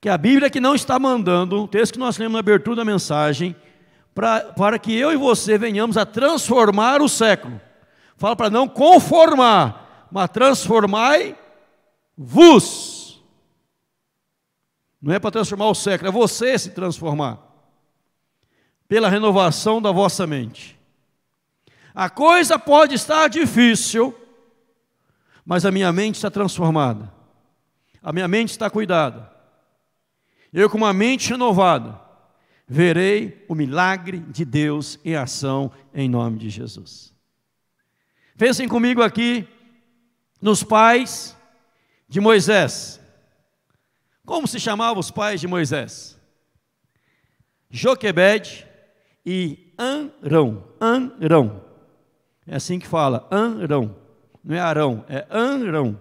que 0.00 0.08
a 0.08 0.18
Bíblia 0.18 0.50
que 0.50 0.60
não 0.60 0.74
está 0.74 0.98
mandando, 0.98 1.62
o 1.62 1.68
texto 1.68 1.94
que 1.94 1.98
nós 1.98 2.18
lemos 2.18 2.34
na 2.34 2.40
abertura 2.40 2.76
da 2.76 2.84
mensagem, 2.84 3.56
pra, 4.14 4.40
para 4.40 4.78
que 4.78 4.94
eu 4.94 5.12
e 5.12 5.16
você 5.16 5.56
venhamos 5.56 5.96
a 5.96 6.04
transformar 6.04 7.00
o 7.00 7.08
século. 7.08 7.60
Fala 8.16 8.36
para 8.36 8.50
não 8.50 8.68
conformar, 8.68 10.08
mas 10.10 10.30
transformai-vos. 10.30 11.36
Não 15.00 15.14
é 15.14 15.18
para 15.18 15.30
transformar 15.30 15.68
o 15.68 15.74
século, 15.74 16.08
é 16.08 16.12
você 16.12 16.58
se 16.58 16.70
transformar. 16.70 17.38
Pela 18.88 19.08
renovação 19.08 19.80
da 19.82 19.90
vossa 19.90 20.26
mente. 20.26 20.78
A 21.94 22.08
coisa 22.10 22.58
pode 22.58 22.94
estar 22.94 23.28
difícil, 23.28 24.14
mas 25.46 25.64
a 25.64 25.70
minha 25.70 25.92
mente 25.92 26.16
está 26.16 26.28
transformada. 26.28 27.14
A 28.02 28.12
minha 28.12 28.26
mente 28.26 28.50
está 28.50 28.68
cuidada. 28.68 29.30
Eu, 30.52 30.68
com 30.68 30.76
uma 30.76 30.92
mente 30.92 31.30
renovada, 31.30 32.00
verei 32.66 33.44
o 33.48 33.54
milagre 33.54 34.18
de 34.18 34.44
Deus 34.44 34.98
em 35.04 35.14
ação 35.14 35.70
em 35.94 36.08
nome 36.08 36.38
de 36.38 36.50
Jesus. 36.50 37.14
Pensem 38.36 38.68
comigo 38.68 39.00
aqui 39.02 39.46
nos 40.42 40.64
pais 40.64 41.36
de 42.08 42.20
Moisés. 42.20 43.00
Como 44.24 44.48
se 44.48 44.58
chamavam 44.58 44.98
os 44.98 45.12
pais 45.12 45.40
de 45.40 45.46
Moisés? 45.46 46.18
Joquebed 47.70 48.66
e 49.24 49.72
Anrão. 49.78 50.64
Anrão. 50.80 51.64
É 52.46 52.56
assim 52.56 52.80
que 52.80 52.86
fala, 52.86 53.28
Anrão. 53.30 54.05
Não 54.46 54.54
é 54.54 54.60
Arão, 54.60 55.04
é 55.08 55.26
Anrão. 55.28 55.98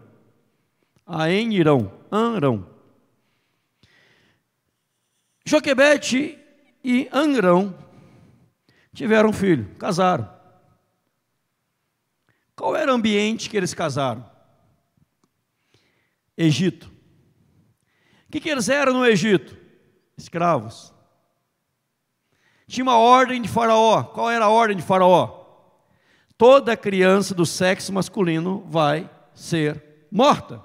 Aenirão, 1.04 1.92
Anrão. 2.12 2.70
Joquebed 5.44 6.38
e 6.84 7.10
Anrão 7.12 7.76
tiveram 8.94 9.30
um 9.30 9.34
filho, 9.34 9.74
casaram. 9.80 10.32
Qual 12.56 12.76
era 12.76 12.92
o 12.92 12.96
ambiente 12.96 13.50
que 13.50 13.58
eles 13.58 13.74
casaram? 13.74 14.24
Egito. 16.38 16.92
O 18.28 18.32
que, 18.32 18.40
que 18.40 18.50
eles 18.50 18.70
eram 18.70 18.94
no 18.94 19.06
Egito? 19.08 19.58
Escravos. 20.16 20.94
Tinha 22.68 22.84
uma 22.84 22.98
ordem 22.98 23.42
de 23.42 23.50
Faraó. 23.50 24.04
Qual 24.04 24.30
era 24.30 24.46
a 24.46 24.50
ordem 24.50 24.78
de 24.78 24.84
Faraó? 24.84 25.45
Toda 26.38 26.76
criança 26.76 27.34
do 27.34 27.46
sexo 27.46 27.94
masculino 27.94 28.66
vai 28.68 29.10
ser 29.34 30.08
morta. 30.12 30.64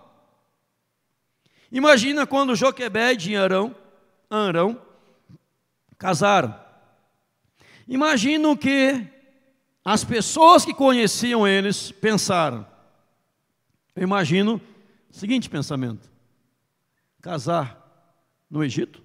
Imagina 1.70 2.26
quando 2.26 2.56
Joquebed 2.56 3.30
e 3.30 3.36
Arão, 3.36 3.74
Arão 4.28 4.80
casaram. 5.96 6.58
Imagina 7.86 8.56
que 8.56 9.06
as 9.84 10.04
pessoas 10.04 10.64
que 10.64 10.74
conheciam 10.74 11.46
eles 11.46 11.92
pensaram. 11.92 12.66
Eu 13.94 14.02
imagino 14.02 14.60
o 15.08 15.14
seguinte 15.14 15.48
pensamento: 15.48 16.10
casar 17.20 17.76
no 18.50 18.64
Egito? 18.64 19.02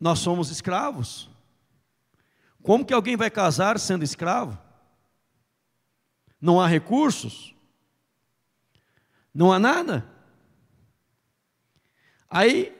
Nós 0.00 0.18
somos 0.18 0.50
escravos. 0.50 1.28
Como 2.66 2.84
que 2.84 2.92
alguém 2.92 3.16
vai 3.16 3.30
casar 3.30 3.78
sendo 3.78 4.02
escravo? 4.02 4.58
Não 6.40 6.60
há 6.60 6.66
recursos? 6.66 7.54
Não 9.32 9.52
há 9.52 9.58
nada? 9.60 10.04
Aí 12.28 12.76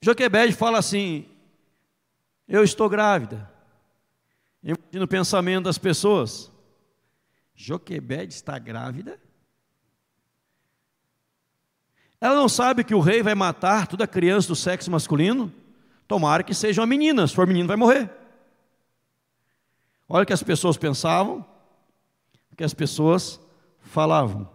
Joquebed 0.00 0.52
fala 0.54 0.80
assim: 0.80 1.24
Eu 2.48 2.64
estou 2.64 2.88
grávida. 2.88 3.48
Imagina 4.60 5.04
o 5.04 5.08
pensamento 5.08 5.66
das 5.66 5.78
pessoas. 5.78 6.50
Joquebed 7.54 8.34
está 8.34 8.58
grávida? 8.58 9.20
Ela 12.20 12.34
não 12.34 12.48
sabe 12.48 12.82
que 12.82 12.94
o 12.94 13.00
rei 13.00 13.22
vai 13.22 13.36
matar 13.36 13.86
toda 13.86 14.04
criança 14.04 14.48
do 14.48 14.56
sexo 14.56 14.90
masculino? 14.90 15.54
Tomara 16.08 16.42
que 16.42 16.54
seja 16.54 16.80
uma 16.80 16.88
menina, 16.88 17.24
se 17.28 17.36
for 17.36 17.46
menino 17.46 17.68
vai 17.68 17.76
morrer. 17.76 18.21
Olha 20.14 20.24
o 20.24 20.26
que 20.26 20.32
as 20.34 20.42
pessoas 20.42 20.76
pensavam, 20.76 21.42
o 22.52 22.56
que 22.56 22.62
as 22.62 22.74
pessoas 22.74 23.40
falavam. 23.80 24.46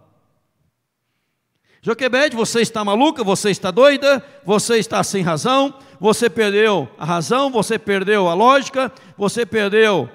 Joquebede, 1.81 2.35
você 2.35 2.61
está 2.61 2.85
maluca, 2.85 3.23
você 3.23 3.49
está 3.49 3.71
doida, 3.71 4.23
você 4.45 4.77
está 4.77 5.03
sem 5.03 5.23
razão, 5.23 5.73
você 5.99 6.29
perdeu 6.29 6.87
a 6.95 7.03
razão, 7.03 7.49
você 7.49 7.79
perdeu 7.79 8.27
a 8.27 8.35
lógica, 8.35 8.93
você 9.17 9.47
perdeu 9.47 10.07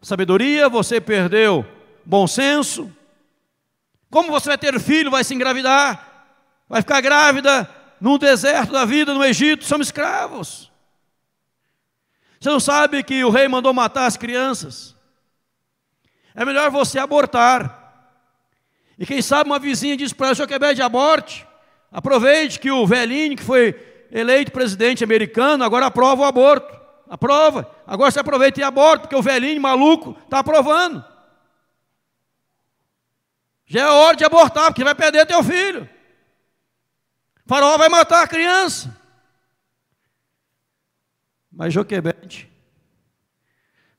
sabedoria, 0.00 0.66
você 0.66 0.98
perdeu 0.98 1.62
bom 2.02 2.26
senso. 2.26 2.90
Como 4.10 4.30
você 4.30 4.48
vai 4.48 4.56
ter 4.56 4.80
filho, 4.80 5.10
vai 5.10 5.24
se 5.24 5.34
engravidar, 5.34 6.26
vai 6.66 6.80
ficar 6.80 7.02
grávida 7.02 7.68
no 8.00 8.16
deserto 8.16 8.72
da 8.72 8.86
vida 8.86 9.12
no 9.12 9.22
Egito, 9.22 9.62
somos 9.62 9.88
escravos. 9.88 10.69
Você 12.40 12.48
não 12.48 12.58
sabe 12.58 13.02
que 13.02 13.22
o 13.22 13.28
rei 13.28 13.46
mandou 13.48 13.74
matar 13.74 14.06
as 14.06 14.16
crianças? 14.16 14.96
É 16.34 16.42
melhor 16.42 16.70
você 16.70 16.98
abortar. 16.98 17.78
E 18.98 19.04
quem 19.04 19.20
sabe 19.20 19.50
uma 19.50 19.58
vizinha 19.58 19.94
disse 19.94 20.14
para 20.14 20.28
ela, 20.28 20.34
Joquebede, 20.34 20.80
aborte. 20.80 21.46
Aproveite 21.92 22.58
que 22.58 22.70
o 22.70 22.86
velhinho 22.86 23.36
que 23.36 23.42
foi 23.42 24.08
eleito 24.10 24.52
presidente 24.52 25.04
americano 25.04 25.64
agora 25.64 25.86
aprova 25.86 26.22
o 26.22 26.24
aborto. 26.24 26.80
Aprova. 27.10 27.70
Agora 27.86 28.10
você 28.10 28.20
aproveita 28.20 28.58
e 28.58 28.62
aborta, 28.62 29.00
porque 29.00 29.16
o 29.16 29.22
velhinho 29.22 29.60
maluco 29.60 30.16
está 30.24 30.38
aprovando. 30.38 31.04
Já 33.66 33.82
é 33.82 33.86
hora 33.86 34.16
de 34.16 34.24
abortar, 34.24 34.66
porque 34.68 34.82
vai 34.82 34.94
perder 34.94 35.26
teu 35.26 35.44
filho. 35.44 35.86
O 37.44 37.48
faraó 37.48 37.76
vai 37.76 37.90
matar 37.90 38.22
a 38.22 38.28
criança. 38.28 38.98
Mas 41.60 41.74
Joquebede 41.74 42.50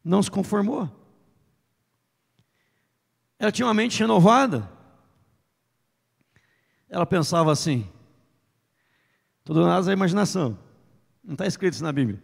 não 0.04 0.24
se 0.24 0.32
conformou. 0.32 0.90
Ela 3.38 3.52
tinha 3.52 3.68
uma 3.68 3.74
mente 3.76 4.00
renovada. 4.00 4.68
Ela 6.90 7.06
pensava 7.06 7.52
assim: 7.52 7.88
tudo 9.44 9.64
nada 9.64 9.92
é 9.92 9.94
imaginação. 9.94 10.58
Não 11.24 11.34
está 11.34 11.46
escrito 11.46 11.76
isso 11.76 11.84
na 11.84 11.92
Bíblia. 11.92 12.20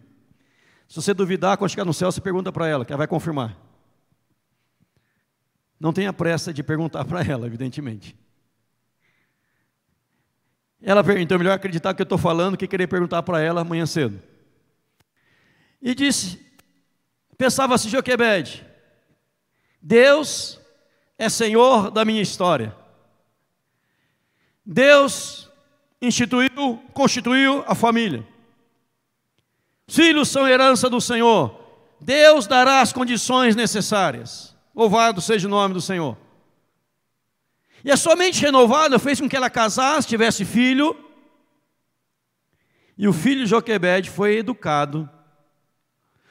Se 0.88 0.96
você 0.96 1.14
duvidar, 1.14 1.56
quando 1.56 1.70
chegar 1.70 1.84
no 1.84 1.94
céu, 1.94 2.10
você 2.10 2.20
pergunta 2.20 2.50
para 2.50 2.66
ela, 2.66 2.84
que 2.84 2.92
ela 2.92 2.98
vai 2.98 3.06
confirmar. 3.06 3.56
Não 5.78 5.92
tenha 5.92 6.12
pressa 6.12 6.52
de 6.52 6.64
perguntar 6.64 7.04
para 7.04 7.22
ela, 7.22 7.46
evidentemente. 7.46 8.18
Ela, 10.82 11.00
então 11.20 11.36
é 11.36 11.38
melhor 11.38 11.54
acreditar 11.54 11.94
que 11.94 12.02
eu 12.02 12.04
estou 12.04 12.18
falando 12.18 12.56
que 12.56 12.66
querer 12.66 12.88
perguntar 12.88 13.22
para 13.22 13.40
ela 13.40 13.60
amanhã 13.60 13.86
cedo. 13.86 14.20
E 15.80 15.94
disse, 15.94 16.44
pensava 17.36 17.74
assim, 17.74 17.88
Joquebede, 17.88 18.66
Deus 19.80 20.60
é 21.16 21.28
Senhor 21.28 21.90
da 21.90 22.04
minha 22.04 22.20
história. 22.20 22.76
Deus 24.64 25.48
instituiu, 26.02 26.82
constituiu 26.92 27.64
a 27.66 27.74
família. 27.74 28.26
Filhos 29.86 30.28
são 30.28 30.46
herança 30.46 30.90
do 30.90 31.00
Senhor. 31.00 31.58
Deus 32.00 32.46
dará 32.46 32.80
as 32.80 32.92
condições 32.92 33.56
necessárias. 33.56 34.54
Louvado 34.74 35.20
seja 35.20 35.48
o 35.48 35.50
nome 35.50 35.74
do 35.74 35.80
Senhor. 35.80 36.16
E 37.84 37.90
a 37.90 37.96
sua 37.96 38.16
mente 38.16 38.42
renovada 38.42 38.98
fez 38.98 39.20
com 39.20 39.28
que 39.28 39.36
ela 39.36 39.48
casasse, 39.48 40.06
tivesse 40.06 40.44
filho. 40.44 40.96
E 42.96 43.08
o 43.08 43.12
filho 43.12 43.46
Joquebede 43.46 44.10
foi 44.10 44.36
educado 44.36 45.08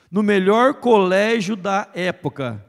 no 0.10 0.24
melhor 0.24 0.76
colégio 0.76 1.56
da 1.56 1.90
época. 1.94 2.64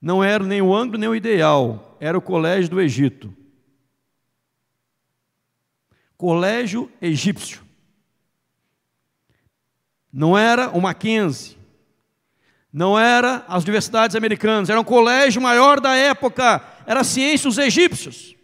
Não 0.00 0.22
era 0.22 0.44
nem 0.44 0.62
o 0.62 0.74
ângulo 0.74 0.98
nem 0.98 1.08
o 1.08 1.14
ideal, 1.14 1.96
era 2.00 2.16
o 2.16 2.22
colégio 2.22 2.70
do 2.70 2.80
Egito. 2.80 3.34
Colégio 6.16 6.90
egípcio. 7.00 7.62
Não 10.12 10.36
era 10.36 10.70
o 10.70 10.80
Mackenzie, 10.80 11.56
não 12.72 12.98
era 12.98 13.44
as 13.46 13.62
universidades 13.62 14.16
americanas, 14.16 14.68
era 14.68 14.80
um 14.80 14.84
colégio 14.84 15.40
maior 15.40 15.80
da 15.80 15.94
época, 15.96 16.62
era 16.86 17.04
ciência 17.04 17.48
os 17.48 17.58
egípcios. 17.58 18.34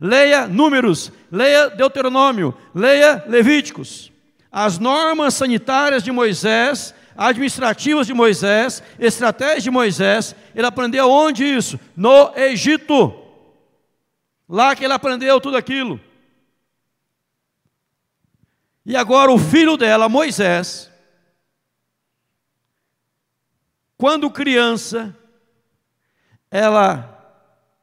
Leia 0.00 0.46
Números, 0.46 1.10
leia 1.30 1.70
Deuteronômio, 1.70 2.56
leia 2.74 3.24
Levíticos. 3.26 4.12
As 4.50 4.78
normas 4.78 5.34
sanitárias 5.34 6.02
de 6.02 6.10
Moisés, 6.10 6.94
administrativas 7.16 8.06
de 8.06 8.14
Moisés, 8.14 8.82
estratégias 8.98 9.62
de 9.62 9.70
Moisés, 9.70 10.34
ele 10.54 10.66
aprendeu 10.66 11.10
onde 11.10 11.44
isso? 11.44 11.78
No 11.96 12.32
Egito. 12.36 13.26
Lá 14.48 14.74
que 14.74 14.84
ele 14.84 14.94
aprendeu 14.94 15.40
tudo 15.40 15.56
aquilo. 15.56 16.00
E 18.86 18.96
agora 18.96 19.30
o 19.30 19.38
filho 19.38 19.76
dela, 19.76 20.08
Moisés, 20.08 20.90
quando 23.98 24.30
criança, 24.30 25.14
ela 26.50 27.14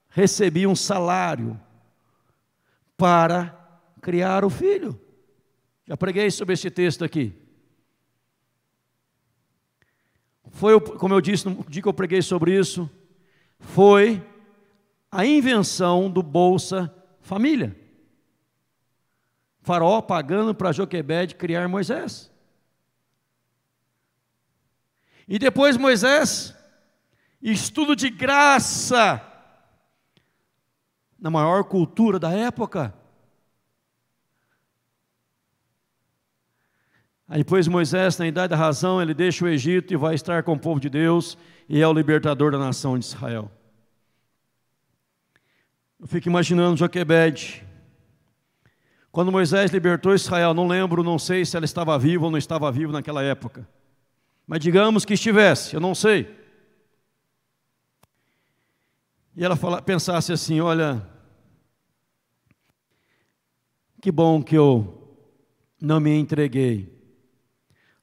recebia 0.09 0.67
um 0.67 0.75
salário 0.75 1.59
para 2.97 3.53
criar 4.01 4.43
o 4.43 4.49
filho. 4.49 4.99
Já 5.87 5.95
preguei 5.95 6.31
sobre 6.31 6.53
esse 6.53 6.71
texto 6.71 7.05
aqui. 7.05 7.33
Foi, 10.49 10.79
como 10.79 11.13
eu 11.13 11.21
disse 11.21 11.47
no 11.47 11.63
dia 11.69 11.81
que 11.81 11.87
eu 11.87 11.93
preguei 11.93 12.21
sobre 12.21 12.57
isso, 12.57 12.89
foi 13.59 14.25
a 15.11 15.25
invenção 15.25 16.09
do 16.09 16.23
Bolsa 16.23 16.93
Família. 17.21 17.75
Faraó 19.61 20.01
pagando 20.01 20.53
para 20.53 20.71
Joquebede 20.71 21.35
criar 21.35 21.67
Moisés. 21.67 22.31
E 25.27 25.39
depois 25.39 25.75
Moisés, 25.75 26.55
estudo 27.41 27.95
de 27.95 28.09
graça, 28.09 29.21
na 31.19 31.31
maior 31.31 31.63
cultura 31.63 32.19
da 32.19 32.31
época. 32.31 32.93
Aí 37.27 37.39
depois 37.39 37.67
Moisés, 37.67 38.17
na 38.19 38.27
idade 38.27 38.51
da 38.51 38.55
razão, 38.55 39.01
ele 39.01 39.13
deixa 39.13 39.43
o 39.43 39.47
Egito 39.47 39.91
e 39.91 39.97
vai 39.97 40.13
estar 40.13 40.43
com 40.43 40.53
o 40.53 40.59
povo 40.59 40.79
de 40.79 40.89
Deus 40.89 41.37
e 41.67 41.81
é 41.81 41.87
o 41.87 41.93
libertador 41.93 42.51
da 42.51 42.59
nação 42.59 42.99
de 42.99 43.05
Israel. 43.05 43.51
Eu 45.99 46.07
fico 46.07 46.29
imaginando 46.29 46.77
Joquebede. 46.77 47.65
Quando 49.11 49.31
Moisés 49.31 49.71
libertou 49.71 50.13
Israel, 50.13 50.53
não 50.53 50.67
lembro, 50.67 51.01
não 51.01 51.17
sei 51.17 51.43
se 51.45 51.55
ela 51.55 51.65
estava 51.65 51.97
viva 51.97 52.25
ou 52.25 52.31
não 52.31 52.37
estava 52.37 52.71
viva 52.71 52.91
naquela 52.91 53.23
época. 53.23 53.67
Mas 54.45 54.59
digamos 54.59 55.03
que 55.03 55.13
estivesse, 55.13 55.73
eu 55.73 55.79
não 55.79 55.95
sei. 55.95 56.29
E 59.35 59.43
ela 59.43 59.55
fala, 59.55 59.81
pensasse 59.81 60.31
assim: 60.31 60.59
olha, 60.59 61.01
que 63.99 64.11
bom 64.11 64.43
que 64.43 64.55
eu 64.55 65.17
não 65.81 65.99
me 65.99 66.15
entreguei 66.15 66.94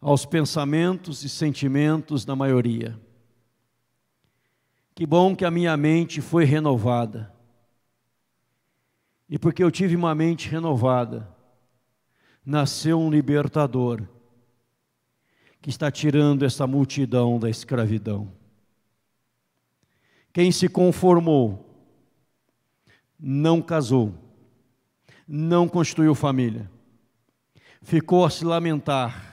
aos 0.02 0.26
pensamentos 0.26 1.22
e 1.22 1.28
sentimentos 1.28 2.24
da 2.24 2.34
maioria. 2.34 3.00
Que 4.96 5.06
bom 5.06 5.36
que 5.36 5.44
a 5.44 5.50
minha 5.50 5.76
mente 5.76 6.20
foi 6.20 6.44
renovada. 6.44 7.32
E 9.30 9.38
porque 9.38 9.62
eu 9.62 9.70
tive 9.70 9.94
uma 9.94 10.12
mente 10.12 10.48
renovada, 10.48 11.28
nasceu 12.44 13.00
um 13.00 13.08
libertador 13.08 14.02
que 15.62 15.70
está 15.70 15.88
tirando 15.88 16.44
essa 16.44 16.66
multidão 16.66 17.38
da 17.38 17.48
escravidão. 17.48 18.30
Quem 20.32 20.50
se 20.50 20.68
conformou, 20.68 21.70
não 23.18 23.62
casou, 23.62 24.12
não 25.28 25.68
constituiu 25.68 26.12
família, 26.12 26.68
ficou 27.80 28.24
a 28.24 28.30
se 28.30 28.44
lamentar, 28.44 29.32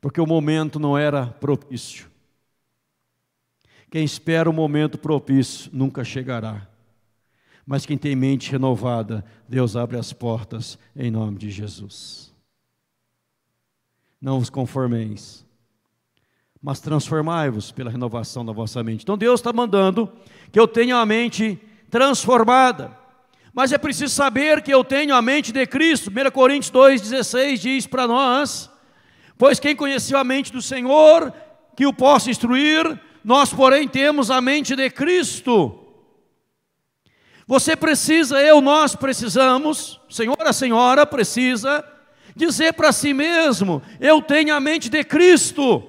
porque 0.00 0.20
o 0.20 0.26
momento 0.26 0.78
não 0.78 0.96
era 0.96 1.26
propício. 1.26 2.10
Quem 3.90 4.04
espera 4.04 4.50
o 4.50 4.52
momento 4.52 4.98
propício 4.98 5.70
nunca 5.72 6.04
chegará. 6.04 6.66
Mas 7.64 7.84
quem 7.84 7.98
tem 7.98 8.14
mente 8.14 8.50
renovada, 8.50 9.24
Deus 9.48 9.74
abre 9.74 9.96
as 9.96 10.12
portas 10.12 10.78
em 10.94 11.10
nome 11.10 11.38
de 11.38 11.50
Jesus 11.50 12.26
não 14.20 14.40
vos 14.40 14.50
conformeis, 14.50 15.44
mas 16.60 16.80
transformai-vos 16.80 17.70
pela 17.70 17.90
renovação 17.90 18.44
da 18.44 18.52
vossa 18.52 18.82
mente. 18.82 19.02
Então 19.02 19.16
Deus 19.16 19.40
está 19.40 19.52
mandando 19.52 20.10
que 20.50 20.58
eu 20.58 20.66
tenha 20.66 20.96
a 20.96 21.06
mente 21.06 21.60
transformada, 21.90 22.90
mas 23.52 23.72
é 23.72 23.78
preciso 23.78 24.12
saber 24.12 24.62
que 24.62 24.72
eu 24.72 24.82
tenho 24.82 25.14
a 25.14 25.22
mente 25.22 25.52
de 25.52 25.64
Cristo. 25.66 26.10
1 26.10 26.30
Coríntios 26.32 26.72
2,16 26.72 27.58
diz 27.58 27.86
para 27.86 28.08
nós: 28.08 28.70
Pois 29.38 29.60
quem 29.60 29.76
conheceu 29.76 30.18
a 30.18 30.24
mente 30.24 30.52
do 30.52 30.62
Senhor, 30.62 31.32
que 31.76 31.86
o 31.86 31.92
possa 31.92 32.30
instruir, 32.30 32.98
nós, 33.22 33.52
porém, 33.52 33.86
temos 33.86 34.30
a 34.30 34.40
mente 34.40 34.74
de 34.74 34.88
Cristo. 34.88 35.86
Você 37.46 37.76
precisa, 37.76 38.40
eu, 38.40 38.60
nós 38.60 38.96
precisamos, 38.96 40.00
senhor, 40.08 40.36
a 40.40 40.52
senhora 40.52 41.06
precisa 41.06 41.84
dizer 42.34 42.72
para 42.72 42.92
si 42.92 43.12
mesmo: 43.12 43.82
eu 44.00 44.20
tenho 44.20 44.54
a 44.54 44.60
mente 44.60 44.88
de 44.88 45.04
Cristo. 45.04 45.82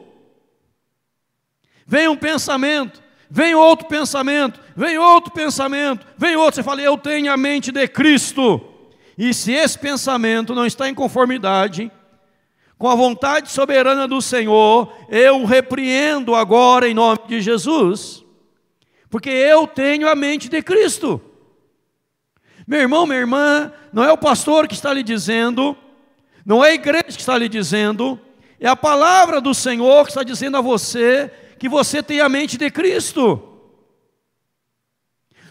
Vem 1.86 2.08
um 2.08 2.18
pensamento, 2.18 3.02
vem 3.30 3.56
outro 3.56 3.88
pensamento, 3.88 4.60
vem 4.76 4.98
outro 4.98 5.32
pensamento, 5.32 6.06
vem 6.18 6.36
outro. 6.36 6.56
Você 6.56 6.64
fala, 6.64 6.82
eu 6.82 6.98
tenho 6.98 7.32
a 7.32 7.38
mente 7.38 7.72
de 7.72 7.88
Cristo. 7.88 8.62
E 9.18 9.34
se 9.34 9.52
esse 9.52 9.80
pensamento 9.80 10.54
não 10.54 10.66
está 10.66 10.88
em 10.88 10.94
conformidade 10.94 11.92
com 12.78 12.88
a 12.88 12.96
vontade 12.96 13.52
soberana 13.52 14.08
do 14.08 14.22
Senhor, 14.22 14.94
eu 15.10 15.44
repreendo 15.46 16.36
agora 16.36 16.88
em 16.88 16.94
nome 16.94 17.20
de 17.28 17.42
Jesus, 17.42 18.24
porque 19.10 19.30
eu 19.30 19.66
tenho 19.66 20.08
a 20.08 20.16
mente 20.16 20.48
de 20.48 20.62
Cristo. 20.62 21.20
Meu 22.68 22.80
irmão, 22.80 23.08
minha 23.08 23.20
irmã, 23.20 23.72
não 23.92 24.04
é 24.04 24.12
o 24.12 24.18
pastor 24.18 24.68
que 24.68 24.76
está 24.76 24.94
lhe 24.94 25.02
dizendo, 25.02 25.76
não 26.46 26.64
é 26.64 26.70
a 26.70 26.74
igreja 26.76 27.06
que 27.06 27.20
está 27.20 27.38
lhe 27.38 27.50
dizendo, 27.50 28.20
é 28.60 28.68
a 28.68 28.76
palavra 28.76 29.42
do 29.42 29.54
Senhor 29.54 30.04
que 30.04 30.12
está 30.12 30.24
dizendo 30.24 30.58
a 30.58 30.62
você 30.62 31.32
que 31.58 31.68
você 31.68 32.04
tem 32.04 32.22
a 32.22 32.30
mente 32.30 32.58
de 32.58 32.70
Cristo. 32.70 33.42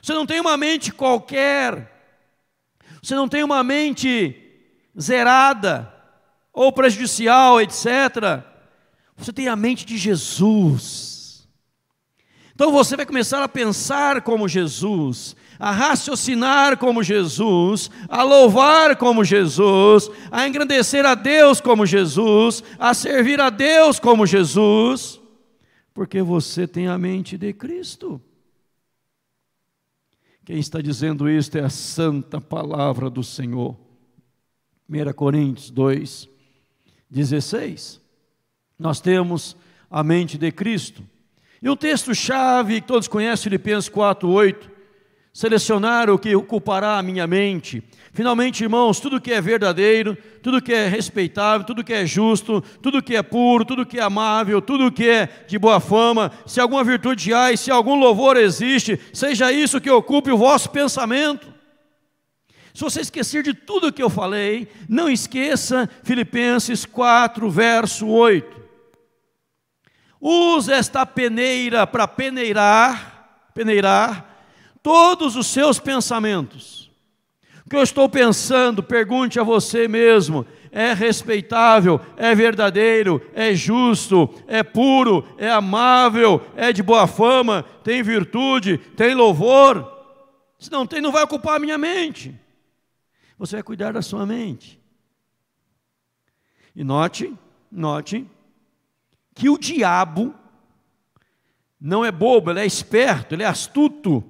Você 0.00 0.12
não 0.12 0.24
tem 0.24 0.38
uma 0.38 0.56
mente 0.56 0.92
qualquer, 0.92 1.90
você 3.02 3.16
não 3.16 3.28
tem 3.28 3.42
uma 3.42 3.64
mente 3.64 4.36
zerada 4.98 5.95
ou 6.56 6.72
prejudicial, 6.72 7.60
etc. 7.60 8.42
Você 9.16 9.32
tem 9.32 9.46
a 9.46 9.54
mente 9.54 9.86
de 9.86 9.96
Jesus. 9.96 11.48
Então 12.52 12.72
você 12.72 12.96
vai 12.96 13.06
começar 13.06 13.44
a 13.44 13.48
pensar 13.48 14.22
como 14.22 14.48
Jesus, 14.48 15.36
a 15.56 15.70
raciocinar 15.70 16.76
como 16.78 17.04
Jesus, 17.04 17.88
a 18.08 18.24
louvar 18.24 18.96
como 18.96 19.22
Jesus, 19.22 20.10
a 20.32 20.48
engrandecer 20.48 21.06
a 21.06 21.14
Deus 21.14 21.60
como 21.60 21.86
Jesus, 21.86 22.64
a 22.76 22.92
servir 22.92 23.40
a 23.40 23.50
Deus 23.50 24.00
como 24.00 24.26
Jesus 24.26 25.20
porque 25.96 26.20
você 26.20 26.68
tem 26.68 26.88
a 26.88 26.98
mente 26.98 27.38
de 27.38 27.54
Cristo. 27.54 28.20
Quem 30.44 30.58
está 30.58 30.82
dizendo 30.82 31.26
isto 31.26 31.56
é 31.56 31.62
a 31.62 31.70
santa 31.70 32.38
palavra 32.38 33.08
do 33.08 33.24
Senhor. 33.24 33.74
1 34.86 35.12
Coríntios 35.14 35.70
2, 35.70 36.28
16. 37.10 38.00
Nós 38.78 39.00
temos 39.00 39.56
a 39.90 40.02
mente 40.02 40.36
de 40.36 40.50
Cristo. 40.52 41.02
E 41.62 41.68
o 41.68 41.76
texto-chave 41.76 42.80
que 42.80 42.86
todos 42.86 43.08
conhecem, 43.08 43.44
Filipenses 43.44 43.88
4, 43.88 44.28
8, 44.28 44.70
selecionar 45.32 46.08
o 46.08 46.18
que 46.18 46.34
ocupará 46.34 46.96
a 46.98 47.02
minha 47.02 47.26
mente. 47.26 47.82
Finalmente, 48.12 48.62
irmãos, 48.62 48.98
tudo 48.98 49.20
que 49.20 49.32
é 49.32 49.40
verdadeiro, 49.40 50.16
tudo 50.42 50.62
que 50.62 50.72
é 50.72 50.88
respeitável, 50.88 51.66
tudo 51.66 51.84
que 51.84 51.92
é 51.92 52.06
justo, 52.06 52.62
tudo 52.80 53.02
que 53.02 53.14
é 53.14 53.22
puro, 53.22 53.64
tudo 53.64 53.84
que 53.84 53.98
é 53.98 54.02
amável, 54.02 54.62
tudo 54.62 54.90
que 54.90 55.06
é 55.06 55.44
de 55.46 55.58
boa 55.58 55.78
fama, 55.78 56.32
se 56.46 56.58
alguma 56.58 56.82
virtude 56.82 57.34
há 57.34 57.52
e 57.52 57.56
se 57.58 57.70
algum 57.70 57.96
louvor 57.96 58.38
existe, 58.38 58.98
seja 59.12 59.52
isso 59.52 59.80
que 59.80 59.90
ocupe 59.90 60.30
o 60.30 60.38
vosso 60.38 60.70
pensamento. 60.70 61.55
Se 62.76 62.82
você 62.82 63.00
esquecer 63.00 63.42
de 63.42 63.54
tudo 63.54 63.90
que 63.90 64.02
eu 64.02 64.10
falei, 64.10 64.68
não 64.86 65.08
esqueça 65.08 65.88
Filipenses 66.02 66.84
4, 66.84 67.48
verso 67.50 68.06
8. 68.06 68.54
Use 70.20 70.70
esta 70.70 71.06
peneira 71.06 71.86
para 71.86 72.06
peneirar, 72.06 73.48
peneirar 73.54 74.26
todos 74.82 75.36
os 75.36 75.46
seus 75.46 75.78
pensamentos. 75.78 76.90
O 77.64 77.70
que 77.70 77.76
eu 77.76 77.82
estou 77.82 78.10
pensando, 78.10 78.82
pergunte 78.82 79.40
a 79.40 79.42
você 79.42 79.88
mesmo: 79.88 80.46
é 80.70 80.92
respeitável, 80.92 81.98
é 82.14 82.34
verdadeiro, 82.34 83.22
é 83.32 83.54
justo, 83.54 84.28
é 84.46 84.62
puro, 84.62 85.26
é 85.38 85.50
amável, 85.50 86.42
é 86.54 86.74
de 86.74 86.82
boa 86.82 87.06
fama, 87.06 87.64
tem 87.82 88.02
virtude, 88.02 88.76
tem 88.76 89.14
louvor? 89.14 89.90
Se 90.58 90.70
não 90.70 90.86
tem, 90.86 91.00
não 91.00 91.10
vai 91.10 91.22
ocupar 91.22 91.56
a 91.56 91.58
minha 91.58 91.78
mente. 91.78 92.44
Você 93.38 93.56
vai 93.56 93.62
cuidar 93.62 93.92
da 93.92 94.02
sua 94.02 94.24
mente. 94.24 94.80
E 96.74 96.82
note, 96.82 97.36
note, 97.70 98.28
que 99.34 99.48
o 99.48 99.58
diabo 99.58 100.34
não 101.80 102.04
é 102.04 102.10
bobo, 102.10 102.50
ele 102.50 102.60
é 102.60 102.66
esperto, 102.66 103.34
ele 103.34 103.42
é 103.42 103.46
astuto. 103.46 104.24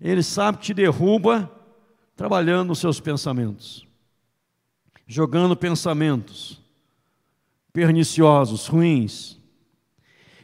Ele 0.00 0.22
sabe 0.22 0.58
que 0.58 0.66
te 0.66 0.74
derruba 0.74 1.50
trabalhando 2.14 2.68
nos 2.68 2.78
seus 2.78 3.00
pensamentos, 3.00 3.86
jogando 5.06 5.56
pensamentos 5.56 6.60
perniciosos, 7.72 8.66
ruins. 8.66 9.38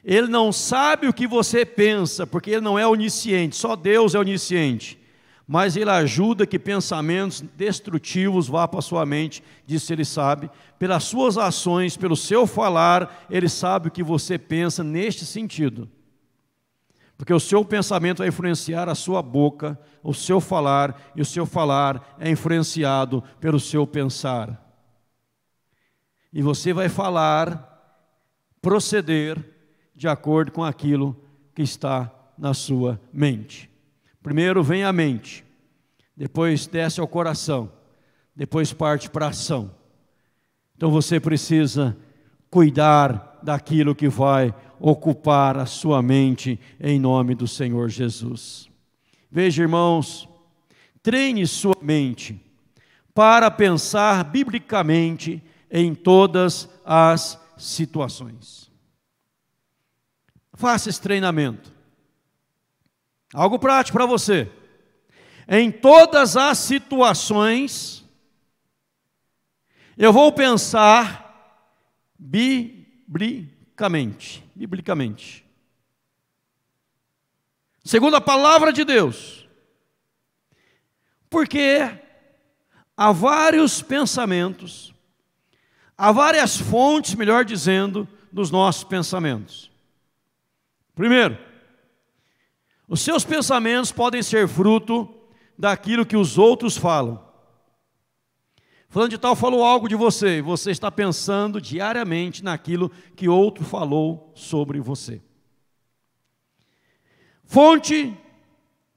Ele 0.04 0.28
não 0.28 0.52
sabe 0.52 1.08
o 1.08 1.12
que 1.12 1.26
você 1.26 1.64
pensa, 1.64 2.26
porque 2.26 2.50
ele 2.50 2.60
não 2.60 2.78
é 2.78 2.86
onisciente, 2.86 3.56
só 3.56 3.74
Deus 3.74 4.14
é 4.14 4.18
onisciente. 4.18 4.98
Mas 5.46 5.76
ele 5.76 5.90
ajuda 5.90 6.46
que 6.46 6.58
pensamentos 6.58 7.42
destrutivos 7.54 8.48
vá 8.48 8.66
para 8.66 8.80
sua 8.80 9.04
mente, 9.04 9.42
disso 9.66 9.92
ele 9.92 10.04
sabe. 10.04 10.50
Pelas 10.78 11.04
suas 11.04 11.36
ações, 11.36 11.96
pelo 11.96 12.16
seu 12.16 12.46
falar, 12.46 13.26
ele 13.28 13.48
sabe 13.48 13.88
o 13.88 13.90
que 13.90 14.02
você 14.02 14.38
pensa 14.38 14.82
neste 14.82 15.26
sentido. 15.26 15.88
Porque 17.16 17.32
o 17.32 17.38
seu 17.40 17.64
pensamento 17.64 18.18
vai 18.18 18.28
influenciar 18.28 18.88
a 18.88 18.94
sua 18.94 19.22
boca, 19.22 19.78
o 20.02 20.14
seu 20.14 20.40
falar, 20.40 21.12
e 21.14 21.20
o 21.20 21.24
seu 21.24 21.44
falar 21.44 22.16
é 22.18 22.30
influenciado 22.30 23.22
pelo 23.38 23.60
seu 23.60 23.86
pensar. 23.86 24.60
E 26.32 26.42
você 26.42 26.72
vai 26.72 26.88
falar, 26.88 27.70
proceder 28.60 29.38
de 29.94 30.08
acordo 30.08 30.50
com 30.50 30.64
aquilo 30.64 31.16
que 31.54 31.62
está 31.62 32.10
na 32.36 32.52
sua 32.52 33.00
mente. 33.12 33.73
Primeiro 34.24 34.62
vem 34.62 34.84
a 34.84 34.90
mente, 34.90 35.44
depois 36.16 36.66
desce 36.66 36.98
ao 36.98 37.06
coração, 37.06 37.70
depois 38.34 38.72
parte 38.72 39.10
para 39.10 39.26
a 39.26 39.28
ação. 39.28 39.70
Então 40.74 40.90
você 40.90 41.20
precisa 41.20 41.94
cuidar 42.48 43.38
daquilo 43.42 43.94
que 43.94 44.08
vai 44.08 44.54
ocupar 44.80 45.58
a 45.58 45.66
sua 45.66 46.00
mente 46.00 46.58
em 46.80 46.98
nome 46.98 47.34
do 47.34 47.46
Senhor 47.46 47.90
Jesus. 47.90 48.66
Veja, 49.30 49.60
irmãos, 49.60 50.26
treine 51.02 51.46
sua 51.46 51.76
mente 51.82 52.40
para 53.12 53.50
pensar 53.50 54.24
biblicamente 54.24 55.42
em 55.70 55.94
todas 55.94 56.66
as 56.82 57.38
situações. 57.58 58.70
Faça 60.54 60.88
esse 60.88 61.02
treinamento. 61.02 61.73
Algo 63.34 63.58
prático 63.58 63.98
para 63.98 64.06
você. 64.06 64.50
Em 65.46 65.70
todas 65.70 66.38
as 66.38 66.56
situações, 66.56 68.02
eu 69.98 70.10
vou 70.10 70.32
pensar 70.32 71.60
biblicamente 72.18 73.64
biblicamente. 74.54 75.44
Segundo 77.84 78.16
a 78.16 78.20
palavra 78.20 78.72
de 78.72 78.84
Deus. 78.84 79.46
Porque 81.28 81.80
há 82.96 83.12
vários 83.12 83.82
pensamentos, 83.82 84.94
há 85.98 86.12
várias 86.12 86.56
fontes, 86.56 87.14
melhor 87.14 87.44
dizendo, 87.44 88.08
dos 88.32 88.50
nossos 88.50 88.84
pensamentos. 88.84 89.70
Primeiro, 90.94 91.36
os 92.88 93.00
seus 93.00 93.24
pensamentos 93.24 93.90
podem 93.90 94.22
ser 94.22 94.46
fruto 94.46 95.08
daquilo 95.58 96.04
que 96.04 96.16
os 96.16 96.38
outros 96.38 96.76
falam. 96.76 97.22
Falando 98.88 99.10
de 99.10 99.18
tal 99.18 99.34
falou 99.34 99.64
algo 99.64 99.88
de 99.88 99.96
você, 99.96 100.38
e 100.38 100.42
você 100.42 100.70
está 100.70 100.90
pensando 100.90 101.60
diariamente 101.60 102.44
naquilo 102.44 102.90
que 103.16 103.28
outro 103.28 103.64
falou 103.64 104.30
sobre 104.36 104.80
você. 104.80 105.20
Fonte, 107.44 108.16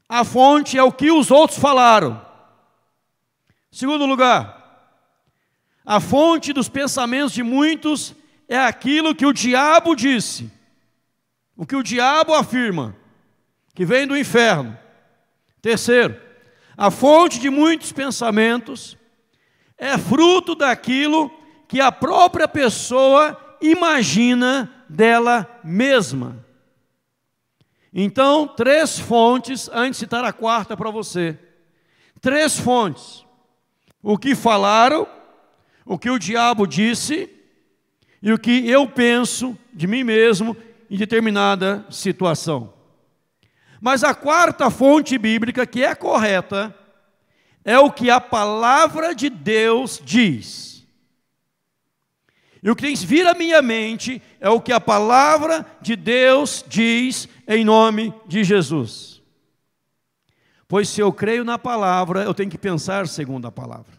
a 0.08 0.24
fonte 0.24 0.78
é 0.78 0.84
o 0.84 0.92
que 0.92 1.10
os 1.12 1.32
outros 1.32 1.60
falaram. 1.60 2.24
Segundo 3.72 4.06
lugar, 4.06 4.58
a 5.86 6.00
fonte 6.00 6.54
dos 6.54 6.70
pensamentos 6.70 7.34
de 7.34 7.42
muitos 7.42 8.16
é 8.48 8.58
aquilo 8.58 9.16
que 9.16 9.26
o 9.26 9.34
diabo 9.34 9.96
disse, 9.96 10.52
o 11.56 11.66
que 11.66 11.76
o 11.76 11.82
diabo 11.82 12.34
afirma, 12.34 12.96
que 13.78 13.86
vem 13.86 14.08
do 14.08 14.18
inferno. 14.18 14.76
Terceiro, 15.62 16.20
a 16.76 16.90
fonte 16.90 17.40
de 17.40 17.48
muitos 17.48 17.92
pensamentos 17.92 18.98
é 19.78 19.96
fruto 20.00 20.56
daquilo 20.56 21.32
que 21.68 21.80
a 21.80 21.92
própria 21.92 22.48
pessoa 22.48 23.40
imagina 23.62 24.84
dela 24.90 25.48
mesma. 25.64 26.44
Então, 27.94 28.48
três 28.48 28.98
fontes, 28.98 29.70
antes 29.72 29.92
de 29.92 30.06
citar 30.06 30.26
a 30.26 30.34
quarta 30.34 30.76
para 30.76 30.90
você. 30.90 31.38
Três 32.20 32.58
fontes. 32.58 33.24
O 34.02 34.18
que 34.18 34.34
falaram, 34.34 35.08
o 35.86 36.00
que 36.00 36.10
o 36.10 36.18
diabo 36.18 36.66
disse 36.66 37.30
e 38.24 38.34
o 38.34 38.40
que 38.40 38.68
eu 38.68 38.88
penso 38.88 39.56
de 39.72 39.86
mim 39.86 40.04
mesmo 40.04 40.58
em 40.90 40.98
determinada 40.98 41.86
situação. 41.92 42.76
Mas 43.82 44.04
a 44.04 44.14
quarta 44.14 44.70
fonte 44.70 45.18
bíblica, 45.18 45.66
que 45.66 45.84
é 45.84 45.94
correta, 45.94 46.76
é 47.64 47.78
o 47.78 47.92
que 47.92 48.10
a 48.10 48.20
palavra 48.20 49.14
de 49.14 49.30
Deus 49.30 50.02
diz. 50.04 50.88
E 52.62 52.70
o 52.70 52.76
que 52.76 52.84
tem 52.84 52.96
que 52.96 53.06
vir 53.06 53.28
à 53.28 53.34
minha 53.34 53.62
mente 53.62 54.22
é 54.40 54.50
o 54.50 54.60
que 54.60 54.74
a 54.74 54.80
palavra 54.80 55.66
de 55.82 55.96
Deus 55.96 56.66
diz 56.68 57.30
em 57.48 57.64
nome 57.64 58.14
de 58.26 58.44
Jesus. 58.44 59.22
Pois 60.68 60.90
se 60.90 61.00
eu 61.00 61.14
creio 61.14 61.46
na 61.46 61.58
palavra, 61.58 62.24
eu 62.24 62.34
tenho 62.34 62.50
que 62.50 62.58
pensar 62.58 63.08
segundo 63.08 63.48
a 63.48 63.52
palavra. 63.52 63.97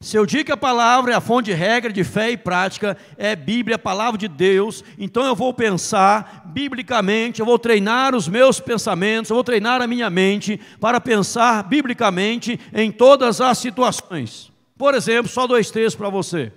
Se 0.00 0.16
eu 0.16 0.24
digo 0.24 0.44
que 0.44 0.52
a 0.52 0.56
palavra 0.56 1.12
é 1.12 1.16
a 1.16 1.20
fonte 1.20 1.46
de 1.46 1.52
regra 1.52 1.92
de 1.92 2.04
fé 2.04 2.30
e 2.30 2.36
prática, 2.36 2.96
é 3.16 3.34
Bíblia, 3.34 3.74
a 3.74 3.80
palavra 3.80 4.16
de 4.16 4.28
Deus, 4.28 4.84
então 4.96 5.26
eu 5.26 5.34
vou 5.34 5.52
pensar 5.52 6.44
biblicamente, 6.46 7.40
eu 7.40 7.46
vou 7.46 7.58
treinar 7.58 8.14
os 8.14 8.28
meus 8.28 8.60
pensamentos, 8.60 9.28
eu 9.28 9.34
vou 9.34 9.42
treinar 9.42 9.82
a 9.82 9.88
minha 9.88 10.08
mente 10.08 10.60
para 10.78 11.00
pensar 11.00 11.64
biblicamente 11.64 12.60
em 12.72 12.92
todas 12.92 13.40
as 13.40 13.58
situações. 13.58 14.52
Por 14.76 14.94
exemplo, 14.94 15.28
só 15.28 15.48
dois 15.48 15.68
textos 15.68 15.96
para 15.96 16.08
você. 16.08 16.52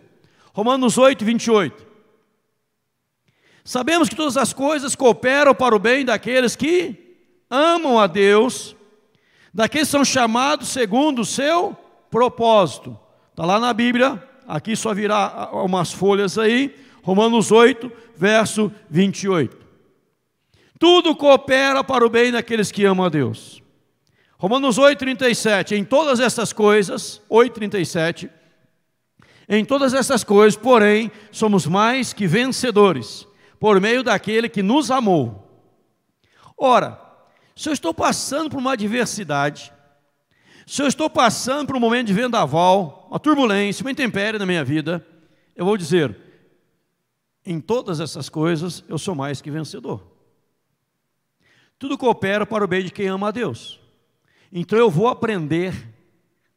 Romanos 0.53 0.99
8, 0.99 1.25
28. 1.25 1.87
Sabemos 3.63 4.07
que 4.07 4.15
todas 4.15 4.37
as 4.37 4.53
coisas 4.53 4.95
cooperam 4.95 5.55
para 5.55 5.75
o 5.75 5.79
bem 5.79 6.05
daqueles 6.05 6.55
que 6.55 7.17
amam 7.49 7.99
a 7.99 8.05
Deus, 8.05 8.75
daqueles 9.51 9.87
que 9.87 9.91
são 9.91 10.05
chamados 10.05 10.69
segundo 10.69 11.23
o 11.23 11.25
seu 11.25 11.75
propósito. 12.11 13.00
Está 13.41 13.53
lá 13.53 13.59
na 13.59 13.73
Bíblia, 13.73 14.21
aqui 14.47 14.75
só 14.75 14.93
virá 14.93 15.49
umas 15.51 15.91
folhas 15.91 16.37
aí, 16.37 16.75
Romanos 17.01 17.51
8, 17.51 17.91
verso 18.15 18.71
28. 18.87 19.57
Tudo 20.77 21.15
coopera 21.15 21.83
para 21.83 22.05
o 22.05 22.09
bem 22.11 22.31
daqueles 22.31 22.71
que 22.71 22.85
amam 22.85 23.03
a 23.03 23.09
Deus. 23.09 23.59
Romanos 24.37 24.77
8, 24.77 24.99
37. 24.99 25.73
Em 25.73 25.83
todas 25.83 26.19
essas 26.19 26.53
coisas, 26.53 27.19
8, 27.27 27.51
37. 27.55 28.29
Em 29.49 29.65
todas 29.65 29.95
essas 29.95 30.23
coisas, 30.23 30.55
porém, 30.55 31.11
somos 31.31 31.65
mais 31.65 32.13
que 32.13 32.27
vencedores 32.27 33.27
por 33.59 33.81
meio 33.81 34.03
daquele 34.03 34.49
que 34.49 34.61
nos 34.61 34.91
amou. 34.91 35.65
Ora, 36.55 37.01
se 37.55 37.69
eu 37.69 37.73
estou 37.73 37.91
passando 37.91 38.51
por 38.51 38.59
uma 38.59 38.73
adversidade, 38.73 39.73
se 40.71 40.81
eu 40.81 40.87
estou 40.87 41.09
passando 41.09 41.67
por 41.67 41.75
um 41.75 41.81
momento 41.81 42.07
de 42.07 42.13
vendaval, 42.13 43.05
uma 43.09 43.19
turbulência, 43.19 43.83
uma 43.83 43.91
intempérie 43.91 44.39
na 44.39 44.45
minha 44.45 44.63
vida, 44.63 45.05
eu 45.53 45.65
vou 45.65 45.75
dizer: 45.75 46.15
em 47.45 47.59
todas 47.59 47.99
essas 47.99 48.29
coisas 48.29 48.81
eu 48.87 48.97
sou 48.97 49.13
mais 49.13 49.41
que 49.41 49.51
vencedor. 49.51 50.01
Tudo 51.77 51.97
coopera 51.97 52.45
para 52.45 52.63
o 52.63 52.67
bem 52.69 52.85
de 52.85 52.91
quem 52.91 53.09
ama 53.09 53.27
a 53.27 53.31
Deus. 53.31 53.81
Então 54.49 54.79
eu 54.79 54.89
vou 54.89 55.09
aprender 55.09 55.73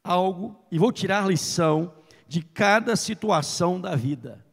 algo 0.04 0.64
e 0.70 0.78
vou 0.78 0.92
tirar 0.92 1.26
lição 1.26 1.92
de 2.28 2.40
cada 2.40 2.94
situação 2.94 3.80
da 3.80 3.96
vida. 3.96 4.43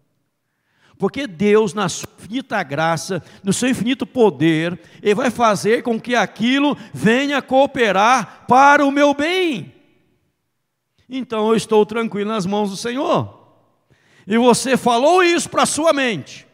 Porque 1.02 1.26
Deus, 1.26 1.74
na 1.74 1.90
sua 1.90 2.08
infinita 2.20 2.62
graça, 2.62 3.24
no 3.44 3.52
seu 3.52 3.68
infinito 3.68 4.06
poder, 4.06 4.80
Ele 5.02 5.16
vai 5.16 5.32
fazer 5.32 5.82
com 5.82 6.00
que 6.00 6.14
aquilo 6.14 6.78
venha 6.94 7.42
cooperar 7.42 8.46
para 8.48 8.86
o 8.86 8.92
meu 8.92 9.12
bem. 9.12 9.74
Então 11.10 11.50
eu 11.50 11.56
estou 11.56 11.88
tranquilo 11.88 12.30
nas 12.30 12.46
mãos 12.46 12.70
do 12.70 12.78
Senhor. 12.78 13.36
E 14.28 14.38
você 14.38 14.78
falou 14.78 15.24
isso 15.24 15.50
para 15.50 15.64
a 15.64 15.66
sua 15.66 15.92
mente. 15.92 16.46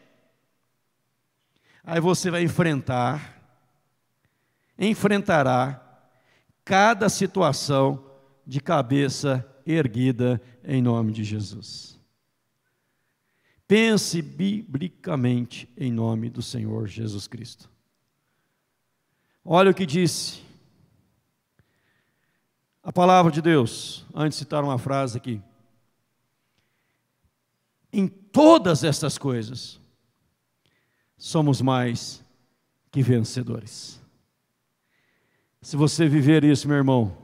Aí 1.84 2.00
você 2.00 2.30
vai 2.30 2.42
enfrentar, 2.42 3.42
enfrentará 4.78 5.78
cada 6.64 7.10
situação 7.10 8.02
de 8.46 8.62
cabeça 8.62 9.46
erguida 9.66 10.40
em 10.64 10.80
nome 10.80 11.12
de 11.12 11.22
Jesus. 11.22 11.97
Pense 13.68 14.22
biblicamente 14.22 15.68
em 15.76 15.92
nome 15.92 16.30
do 16.30 16.40
Senhor 16.40 16.88
Jesus 16.88 17.28
Cristo. 17.28 17.70
Olha 19.44 19.70
o 19.70 19.74
que 19.74 19.84
disse 19.84 20.42
a 22.82 22.90
palavra 22.90 23.30
de 23.30 23.42
Deus, 23.42 24.06
antes 24.14 24.38
de 24.38 24.44
citar 24.44 24.64
uma 24.64 24.78
frase 24.78 25.18
aqui. 25.18 25.42
Em 27.92 28.08
todas 28.08 28.84
estas 28.84 29.18
coisas, 29.18 29.78
somos 31.18 31.60
mais 31.60 32.24
que 32.90 33.02
vencedores. 33.02 34.00
Se 35.60 35.76
você 35.76 36.08
viver 36.08 36.42
isso, 36.42 36.66
meu 36.66 36.78
irmão, 36.78 37.14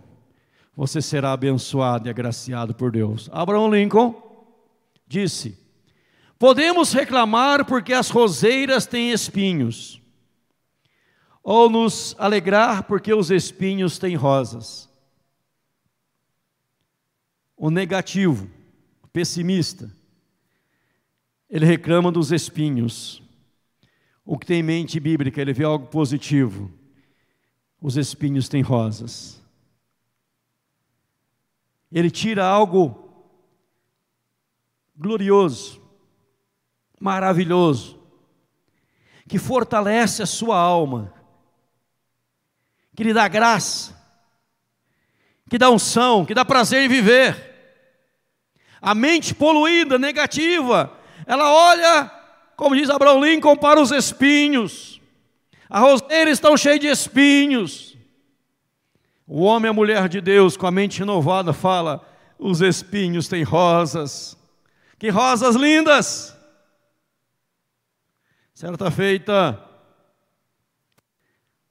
você 0.76 1.00
será 1.00 1.32
abençoado 1.32 2.06
e 2.06 2.10
agraciado 2.10 2.74
por 2.74 2.92
Deus. 2.92 3.30
Abraão 3.32 3.74
Lincoln 3.74 4.14
disse: 5.06 5.63
Podemos 6.38 6.92
reclamar 6.92 7.64
porque 7.64 7.92
as 7.92 8.10
roseiras 8.10 8.86
têm 8.86 9.12
espinhos, 9.12 10.00
ou 11.42 11.70
nos 11.70 12.16
alegrar 12.18 12.84
porque 12.84 13.12
os 13.12 13.30
espinhos 13.30 13.98
têm 13.98 14.16
rosas. 14.16 14.88
O 17.56 17.70
negativo, 17.70 18.50
o 19.02 19.08
pessimista, 19.08 19.90
ele 21.48 21.64
reclama 21.64 22.10
dos 22.10 22.32
espinhos. 22.32 23.22
O 24.24 24.38
que 24.38 24.46
tem 24.46 24.62
mente 24.62 24.98
bíblica, 24.98 25.40
ele 25.40 25.52
vê 25.52 25.64
algo 25.64 25.86
positivo. 25.86 26.72
Os 27.80 27.96
espinhos 27.96 28.48
têm 28.48 28.62
rosas. 28.62 29.40
Ele 31.92 32.10
tira 32.10 32.44
algo 32.44 33.08
glorioso 34.96 35.83
maravilhoso, 37.04 38.00
que 39.28 39.38
fortalece 39.38 40.22
a 40.22 40.26
sua 40.26 40.56
alma, 40.56 41.12
que 42.96 43.04
lhe 43.04 43.12
dá 43.12 43.28
graça, 43.28 43.94
que 45.50 45.58
dá 45.58 45.68
unção, 45.68 46.24
que 46.24 46.32
dá 46.32 46.46
prazer 46.46 46.82
em 46.82 46.88
viver. 46.88 47.52
A 48.80 48.94
mente 48.94 49.34
poluída, 49.34 49.98
negativa, 49.98 50.98
ela 51.26 51.52
olha, 51.52 52.10
como 52.56 52.74
diz 52.74 52.88
Abraão 52.88 53.22
Lincoln, 53.22 53.54
para 53.54 53.78
os 53.78 53.90
espinhos. 53.90 54.98
A 55.68 55.80
roseira 55.80 56.30
estão 56.30 56.56
cheia 56.56 56.78
de 56.78 56.86
espinhos. 56.86 57.98
O 59.26 59.42
homem 59.42 59.68
e 59.68 59.70
a 59.70 59.74
mulher 59.74 60.08
de 60.08 60.22
Deus, 60.22 60.56
com 60.56 60.66
a 60.66 60.70
mente 60.70 61.00
renovada, 61.00 61.52
fala: 61.52 62.02
os 62.38 62.62
espinhos 62.62 63.28
têm 63.28 63.42
rosas. 63.42 64.38
Que 64.98 65.10
rosas 65.10 65.54
lindas! 65.54 66.33
Certa 68.54 68.88
feita, 68.88 69.60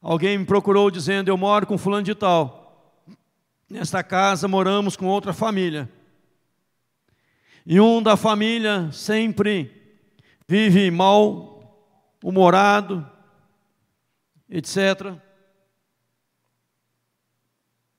alguém 0.01 0.37
me 0.37 0.45
procurou 0.45 0.91
dizendo: 0.91 1.29
Eu 1.29 1.37
moro 1.37 1.65
com 1.65 1.77
fulano 1.77 2.03
de 2.03 2.13
tal. 2.13 3.01
Nesta 3.69 4.03
casa 4.03 4.49
moramos 4.49 4.97
com 4.97 5.05
outra 5.05 5.31
família. 5.31 5.89
E 7.65 7.79
um 7.79 8.03
da 8.03 8.17
família 8.17 8.91
sempre 8.91 9.97
vive 10.45 10.91
mal 10.91 12.13
humorado, 12.21 13.09
etc. 14.49 15.15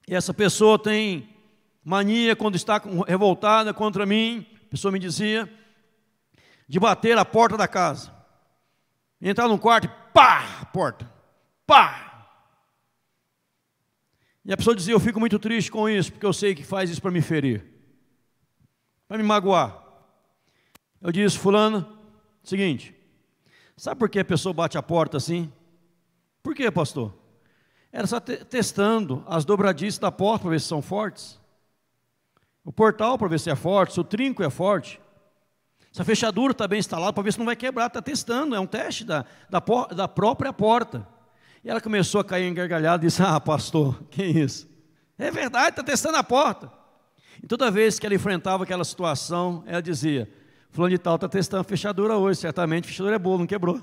E 0.06 0.14
essa 0.14 0.34
pessoa 0.34 0.78
tem 0.78 1.26
mania 1.82 2.36
quando 2.36 2.56
está 2.56 2.82
revoltada 3.08 3.72
contra 3.72 4.04
mim, 4.04 4.46
a 4.66 4.68
pessoa 4.68 4.92
me 4.92 4.98
dizia, 4.98 5.50
de 6.68 6.78
bater 6.78 7.16
a 7.16 7.24
porta 7.24 7.56
da 7.56 7.66
casa 7.66 8.23
entrar 9.20 9.48
num 9.48 9.58
quarto 9.58 9.88
pá, 10.12 10.64
porta, 10.72 11.10
pá. 11.66 12.28
E 14.44 14.52
a 14.52 14.56
pessoa 14.56 14.76
dizia: 14.76 14.94
Eu 14.94 15.00
fico 15.00 15.18
muito 15.18 15.38
triste 15.38 15.70
com 15.70 15.88
isso, 15.88 16.12
porque 16.12 16.26
eu 16.26 16.32
sei 16.32 16.54
que 16.54 16.62
faz 16.62 16.90
isso 16.90 17.00
para 17.00 17.10
me 17.10 17.22
ferir, 17.22 17.64
para 19.08 19.16
me 19.18 19.24
magoar. 19.24 19.82
Eu 21.00 21.10
disse: 21.10 21.38
Fulano, 21.38 21.98
seguinte, 22.42 22.94
sabe 23.76 23.98
por 23.98 24.08
que 24.08 24.18
a 24.18 24.24
pessoa 24.24 24.52
bate 24.52 24.76
a 24.76 24.82
porta 24.82 25.16
assim? 25.16 25.50
Por 26.42 26.54
que, 26.54 26.70
pastor? 26.70 27.14
Era 27.90 28.06
só 28.06 28.20
testando 28.20 29.24
as 29.26 29.44
dobradiças 29.44 29.98
da 29.98 30.10
porta 30.10 30.42
para 30.42 30.50
ver 30.50 30.60
se 30.60 30.66
são 30.66 30.82
fortes. 30.82 31.40
O 32.64 32.72
portal 32.72 33.16
para 33.16 33.28
ver 33.28 33.38
se 33.38 33.50
é 33.50 33.54
forte, 33.54 33.94
se 33.94 34.00
o 34.00 34.04
trinco 34.04 34.42
é 34.42 34.50
forte. 34.50 35.00
Se 35.94 36.02
a 36.02 36.04
fechadura 36.04 36.50
está 36.50 36.66
bem 36.66 36.80
instalada, 36.80 37.12
para 37.12 37.22
ver 37.22 37.32
se 37.32 37.38
não 37.38 37.46
vai 37.46 37.54
quebrar, 37.54 37.86
está 37.86 38.02
testando, 38.02 38.56
é 38.56 38.58
um 38.58 38.66
teste 38.66 39.04
da, 39.04 39.24
da, 39.48 39.62
da 39.94 40.08
própria 40.08 40.52
porta. 40.52 41.06
E 41.62 41.70
ela 41.70 41.80
começou 41.80 42.20
a 42.20 42.24
cair 42.24 42.46
em 42.46 42.52
gargalhada 42.52 43.04
e 43.04 43.06
disse: 43.06 43.22
Ah, 43.22 43.38
pastor, 43.38 44.02
que 44.10 44.24
isso? 44.24 44.68
É 45.16 45.30
verdade, 45.30 45.68
está 45.68 45.84
testando 45.84 46.16
a 46.16 46.24
porta. 46.24 46.68
E 47.40 47.46
toda 47.46 47.70
vez 47.70 47.96
que 48.00 48.06
ela 48.06 48.14
enfrentava 48.16 48.64
aquela 48.64 48.82
situação, 48.82 49.62
ela 49.68 49.80
dizia: 49.80 50.28
Fulano 50.68 50.90
de 50.90 50.98
tal 50.98 51.14
está 51.14 51.28
testando 51.28 51.60
a 51.60 51.64
fechadura 51.64 52.16
hoje, 52.16 52.40
certamente 52.40 52.86
a 52.86 52.88
fechadura 52.88 53.14
é 53.14 53.18
boa, 53.18 53.38
não 53.38 53.46
quebrou. 53.46 53.80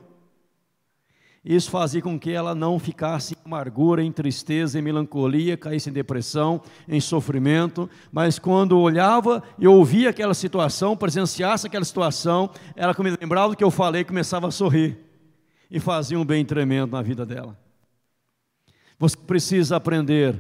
Isso 1.44 1.72
fazia 1.72 2.02
com 2.02 2.20
que 2.20 2.30
ela 2.30 2.54
não 2.54 2.78
ficasse 2.78 3.34
em 3.34 3.38
amargura, 3.44 4.04
em 4.04 4.12
tristeza, 4.12 4.78
em 4.78 4.82
melancolia, 4.82 5.58
caísse 5.58 5.90
em 5.90 5.94
depressão, 5.94 6.62
em 6.88 7.02
sofrimento, 7.02 7.90
mas 8.12 8.38
quando 8.38 8.80
olhava 8.80 9.42
e 9.58 9.68
ouvia 9.68 10.12
aquela 10.12 10.36
situação, 10.36 10.96
presenciasse 10.96 11.66
aquela 11.66 11.84
situação, 11.84 12.52
ela 12.76 12.96
lembrava 13.20 13.50
do 13.50 13.56
que 13.56 13.64
eu 13.64 13.72
falei, 13.72 14.04
começava 14.04 14.48
a 14.48 14.52
sorrir 14.52 15.00
e 15.70 15.80
fazia 15.80 16.20
um 16.20 16.26
bem 16.26 16.46
tremendo 16.46 16.92
na 16.92 17.02
vida 17.02 17.26
dela. 17.26 17.58
Você 19.00 19.18
precisa 19.18 19.78
aprender 19.78 20.40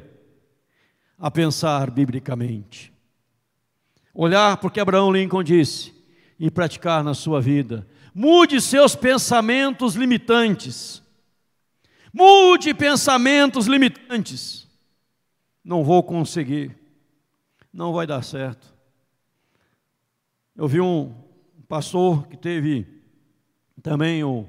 a 1.17 1.31
pensar 1.31 1.89
biblicamente. 1.89 2.93
Olhar 4.13 4.57
porque 4.57 4.79
Abraão 4.79 5.11
Lincoln 5.11 5.41
disse 5.41 5.93
e 6.39 6.51
praticar 6.51 7.03
na 7.03 7.15
sua 7.15 7.41
vida. 7.41 7.87
Mude 8.13 8.59
seus 8.59 8.95
pensamentos 8.95 9.95
limitantes. 9.95 11.01
Mude 12.13 12.73
pensamentos 12.73 13.67
limitantes. 13.67 14.67
Não 15.63 15.83
vou 15.83 16.03
conseguir. 16.03 16.77
Não 17.71 17.93
vai 17.93 18.05
dar 18.05 18.21
certo. 18.21 18.73
Eu 20.55 20.67
vi 20.67 20.81
um 20.81 21.15
pastor 21.67 22.27
que 22.27 22.35
teve 22.35 22.85
também 23.81 24.23
o 24.23 24.47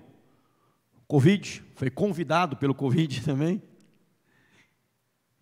Covid, 1.06 1.62
foi 1.76 1.90
convidado 1.90 2.56
pelo 2.56 2.74
Covid 2.74 3.20
também 3.24 3.62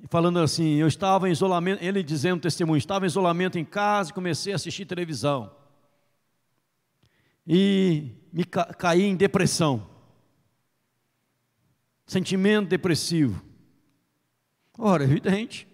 falando 0.09 0.39
assim: 0.39 0.77
eu 0.77 0.87
estava 0.87 1.29
em 1.29 1.33
isolamento, 1.33 1.83
ele 1.83 2.03
dizendo 2.03 2.41
testemunho, 2.41 2.79
estava 2.79 3.05
em 3.05 3.09
isolamento 3.09 3.59
em 3.59 3.65
casa 3.65 4.11
e 4.11 4.15
comecei 4.15 4.53
a 4.53 4.57
assistir 4.57 4.87
televisão. 4.87 5.51
E 7.47 8.13
me 8.33 8.45
ca 8.45 8.65
caí 8.67 9.03
em 9.03 9.17
depressão. 9.17 9.89
Sentimento 12.07 12.69
depressivo. 12.69 13.43
Ora, 14.79 15.05
evidente. 15.05 15.69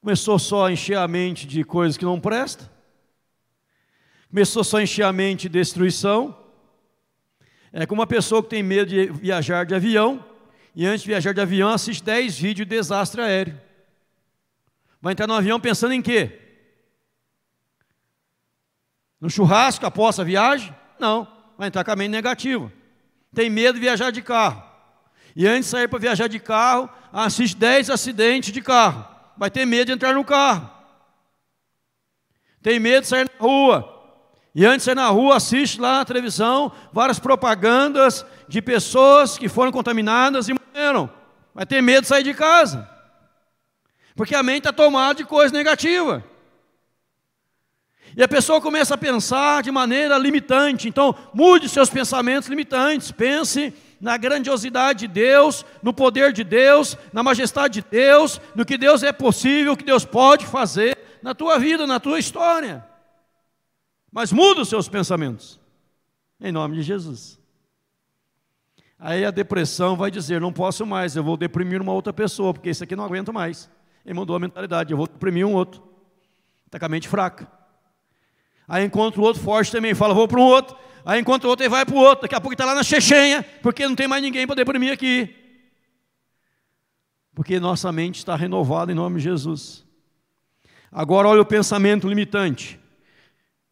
Começou 0.00 0.38
só 0.38 0.66
a 0.66 0.72
encher 0.72 0.96
a 0.96 1.08
mente 1.08 1.46
de 1.46 1.64
coisas 1.64 1.96
que 1.96 2.04
não 2.04 2.20
prestam. 2.20 2.68
Começou 4.30 4.62
só 4.62 4.78
a 4.78 4.82
encher 4.82 5.04
a 5.04 5.12
mente 5.12 5.48
de 5.48 5.58
destruição. 5.58 6.36
É 7.72 7.86
como 7.86 8.00
uma 8.00 8.06
pessoa 8.06 8.42
que 8.42 8.48
tem 8.48 8.62
medo 8.62 8.88
de 8.88 9.06
viajar 9.06 9.64
de 9.64 9.74
avião 9.74 10.24
e 10.74 10.86
antes 10.86 11.02
de 11.02 11.08
viajar 11.08 11.34
de 11.34 11.40
avião, 11.40 11.70
assiste 11.70 12.04
10 12.04 12.38
vídeos 12.38 12.68
de 12.68 12.76
desastre 12.76 13.20
aéreo. 13.20 13.60
Vai 15.02 15.12
entrar 15.12 15.26
no 15.26 15.34
avião 15.34 15.58
pensando 15.58 15.92
em 15.92 16.00
quê? 16.00 16.47
No 19.20 19.28
churrasco 19.28 19.84
após 19.84 20.18
a 20.18 20.24
viagem? 20.24 20.74
Não, 20.98 21.26
vai 21.56 21.68
entrar 21.68 21.96
mente 21.96 22.10
negativa. 22.10 22.72
Tem 23.34 23.50
medo 23.50 23.74
de 23.74 23.80
viajar 23.80 24.10
de 24.10 24.22
carro. 24.22 24.62
E 25.34 25.46
antes 25.46 25.66
de 25.66 25.70
sair 25.70 25.88
para 25.88 25.98
viajar 25.98 26.28
de 26.28 26.38
carro, 26.38 26.88
assiste 27.12 27.56
10 27.56 27.90
acidentes 27.90 28.52
de 28.52 28.60
carro. 28.60 29.06
Vai 29.36 29.50
ter 29.50 29.64
medo 29.66 29.86
de 29.86 29.92
entrar 29.92 30.14
no 30.14 30.24
carro. 30.24 30.70
Tem 32.62 32.78
medo 32.78 33.02
de 33.02 33.08
sair 33.08 33.24
na 33.24 33.44
rua. 33.44 33.94
E 34.54 34.64
antes 34.64 34.78
de 34.78 34.84
sair 34.84 34.94
na 34.94 35.08
rua, 35.08 35.36
assiste 35.36 35.80
lá 35.80 35.98
na 35.98 36.04
televisão 36.04 36.72
várias 36.92 37.18
propagandas 37.18 38.24
de 38.48 38.60
pessoas 38.60 39.38
que 39.38 39.48
foram 39.48 39.70
contaminadas 39.70 40.48
e 40.48 40.54
morreram. 40.54 41.10
Vai 41.54 41.66
ter 41.66 41.80
medo 41.80 42.02
de 42.02 42.08
sair 42.08 42.24
de 42.24 42.34
casa. 42.34 42.88
Porque 44.16 44.34
a 44.34 44.42
mente 44.42 44.58
está 44.58 44.72
tomada 44.72 45.14
de 45.14 45.24
coisa 45.24 45.52
negativa. 45.52 46.24
E 48.16 48.22
a 48.22 48.28
pessoa 48.28 48.60
começa 48.60 48.94
a 48.94 48.98
pensar 48.98 49.62
de 49.62 49.70
maneira 49.70 50.18
limitante. 50.18 50.88
Então, 50.88 51.14
mude 51.32 51.68
seus 51.68 51.90
pensamentos 51.90 52.48
limitantes. 52.48 53.12
Pense 53.12 53.72
na 54.00 54.16
grandiosidade 54.16 55.00
de 55.00 55.08
Deus, 55.08 55.64
no 55.82 55.92
poder 55.92 56.32
de 56.32 56.44
Deus, 56.44 56.96
na 57.12 57.22
majestade 57.22 57.80
de 57.82 57.88
Deus, 57.88 58.40
no 58.54 58.64
que 58.64 58.78
Deus 58.78 59.02
é 59.02 59.12
possível, 59.12 59.72
o 59.72 59.76
que 59.76 59.84
Deus 59.84 60.04
pode 60.04 60.46
fazer 60.46 60.96
na 61.22 61.34
tua 61.34 61.58
vida, 61.58 61.86
na 61.86 61.98
tua 61.98 62.18
história. 62.18 62.84
Mas 64.10 64.32
muda 64.32 64.62
os 64.62 64.68
seus 64.68 64.88
pensamentos. 64.88 65.60
Em 66.40 66.52
nome 66.52 66.76
de 66.76 66.82
Jesus. 66.82 67.38
Aí 68.98 69.24
a 69.24 69.30
depressão 69.30 69.96
vai 69.96 70.10
dizer: 70.10 70.40
não 70.40 70.52
posso 70.52 70.86
mais, 70.86 71.14
eu 71.14 71.22
vou 71.22 71.36
deprimir 71.36 71.80
uma 71.82 71.92
outra 71.92 72.12
pessoa, 72.12 72.52
porque 72.52 72.68
esse 72.68 72.82
aqui 72.82 72.96
não 72.96 73.04
aguento 73.04 73.32
mais. 73.32 73.70
Ele 74.04 74.14
mudou 74.14 74.36
a 74.36 74.40
mentalidade, 74.40 74.92
eu 74.92 74.96
vou 74.96 75.06
deprimir 75.06 75.46
um 75.46 75.54
outro. 75.54 75.82
Está 76.66 76.78
com 76.78 76.86
a 76.86 76.88
mente 76.88 77.08
fraca. 77.08 77.57
Aí 78.68 78.84
encontra 78.84 79.18
o 79.18 79.24
outro 79.24 79.42
forte 79.42 79.72
também, 79.72 79.94
fala, 79.94 80.12
vou 80.12 80.28
para 80.28 80.38
um 80.38 80.44
outro. 80.44 80.76
Aí 81.04 81.18
encontra 81.18 81.48
o 81.48 81.50
outro 81.50 81.64
e 81.64 81.68
vai 81.70 81.86
para 81.86 81.94
o 81.94 81.98
outro. 81.98 82.22
Daqui 82.22 82.34
a 82.34 82.40
pouco 82.40 82.52
está 82.52 82.66
lá 82.66 82.74
na 82.74 82.82
Chechenha, 82.82 83.42
porque 83.62 83.88
não 83.88 83.96
tem 83.96 84.06
mais 84.06 84.22
ninguém 84.22 84.46
para 84.46 84.56
deprimir 84.56 84.92
aqui. 84.92 85.34
Porque 87.34 87.58
nossa 87.58 87.90
mente 87.90 88.18
está 88.18 88.36
renovada 88.36 88.92
em 88.92 88.94
nome 88.94 89.16
de 89.16 89.22
Jesus. 89.22 89.86
Agora 90.92 91.28
olha 91.28 91.40
o 91.40 91.46
pensamento 91.46 92.06
limitante. 92.06 92.78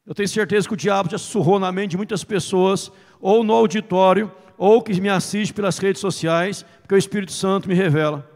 Eu 0.07 0.15
tenho 0.15 0.29
certeza 0.29 0.67
que 0.67 0.75
o 0.75 0.77
diabo 0.77 1.11
já 1.11 1.19
sussurrou 1.19 1.59
na 1.59 1.71
mente 1.71 1.91
de 1.91 1.97
muitas 1.97 2.23
pessoas, 2.25 2.91
ou 3.21 3.43
no 3.43 3.53
auditório, 3.53 4.33
ou 4.57 4.81
que 4.81 4.99
me 5.01 5.09
assiste 5.09 5.53
pelas 5.53 5.79
redes 5.79 6.01
sociais, 6.01 6.65
porque 6.81 6.95
o 6.95 6.99
Espírito 6.99 7.33
Santo 7.33 7.69
me 7.69 7.75
revela 7.75 8.27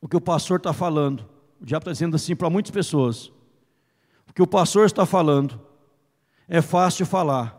o 0.00 0.06
que 0.06 0.16
o 0.16 0.20
pastor 0.20 0.58
está 0.58 0.72
falando. 0.72 1.26
O 1.60 1.64
diabo 1.64 1.82
está 1.82 1.92
dizendo 1.92 2.14
assim 2.14 2.36
para 2.36 2.50
muitas 2.50 2.70
pessoas: 2.70 3.32
que 4.36 4.42
o 4.42 4.46
pastor 4.46 4.84
está 4.84 5.06
falando 5.06 5.58
é 6.46 6.60
fácil 6.60 7.06
falar, 7.06 7.58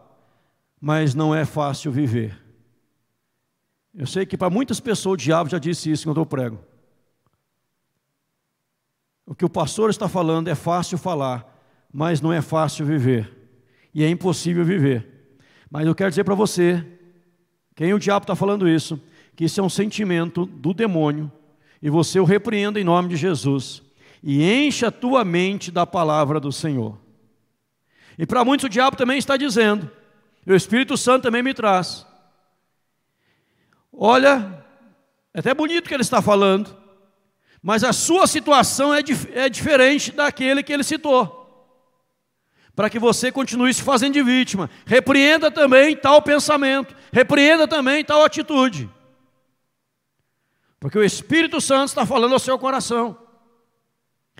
mas 0.80 1.16
não 1.16 1.34
é 1.34 1.44
fácil 1.44 1.92
viver. 1.92 2.40
Eu 3.96 4.06
sei 4.06 4.28
que 4.28 4.38
para 4.38 4.52
muitas 4.52 4.80
pessoas 4.80 5.16
o 5.16 5.18
diabo 5.18 5.50
já 5.50 5.58
disse 5.58 5.92
isso 5.92 6.04
quando 6.04 6.22
eu 6.22 6.26
prego. 6.26 6.60
O 9.26 9.34
que 9.34 9.44
o 9.44 9.50
pastor 9.50 9.90
está 9.90 10.08
falando 10.08 10.50
é 10.50 10.54
fácil 10.54 11.00
falar, 11.00 11.52
mas 11.92 12.22
não 12.22 12.32
é 12.32 12.44
fácil 12.44 12.86
viver. 12.86 13.50
E 13.92 14.04
é 14.04 14.10
impossível 14.10 14.64
viver. 14.64 15.40
Mas 15.72 15.88
eu 15.88 15.96
quero 15.96 16.12
dizer 16.12 16.26
para 16.26 16.36
você 16.36 16.86
quem 17.74 17.92
o 17.92 18.00
diabo 18.00 18.26
está 18.26 18.36
falando 18.36 18.70
isso? 18.70 19.02
Que 19.36 19.46
isso 19.46 19.60
é 19.60 19.64
um 19.64 19.70
sentimento 19.70 20.46
do 20.46 20.76
demônio 20.76 21.32
e 21.82 21.90
você 21.90 22.20
o 22.20 22.24
repreenda 22.24 22.80
em 22.80 22.84
nome 22.84 23.10
de 23.10 23.16
Jesus 23.16 23.82
e 24.30 24.44
encha 24.44 24.90
a 24.90 24.92
tua 24.92 25.24
mente 25.24 25.72
da 25.72 25.88
palavra 25.88 26.38
do 26.38 26.52
Senhor. 26.52 27.00
E 28.20 28.26
para 28.26 28.44
muitos 28.44 28.66
o 28.66 28.70
diabo 28.70 28.98
também 28.98 29.18
está 29.18 29.38
dizendo, 29.38 29.90
e 30.46 30.52
o 30.52 30.56
Espírito 30.56 30.98
Santo 30.98 31.24
também 31.24 31.42
me 31.42 31.54
traz. 31.54 32.06
Olha, 33.90 34.66
é 35.34 35.40
até 35.40 35.54
bonito 35.54 35.86
o 35.86 35.88
que 35.88 35.94
ele 35.94 36.04
está 36.04 36.22
falando, 36.22 36.76
mas 37.64 37.86
a 37.86 37.94
sua 37.94 38.28
situação 38.28 38.94
é, 38.94 39.02
dif 39.02 39.30
é 39.34 39.48
diferente 39.48 40.12
daquele 40.12 40.62
que 40.62 40.74
ele 40.74 40.84
citou 40.84 41.46
para 42.76 42.90
que 42.92 43.00
você 43.00 43.32
continue 43.32 43.74
se 43.74 43.82
fazendo 43.82 44.14
de 44.14 44.22
vítima. 44.22 44.70
Repreenda 44.86 45.50
também 45.50 45.96
tal 45.96 46.22
pensamento, 46.22 46.94
repreenda 47.14 47.66
também 47.66 48.04
tal 48.04 48.24
atitude. 48.24 48.88
Porque 50.80 51.00
o 51.00 51.04
Espírito 51.04 51.60
Santo 51.60 51.88
está 51.88 52.06
falando 52.06 52.34
ao 52.34 52.40
seu 52.40 52.60
coração. 52.60 53.27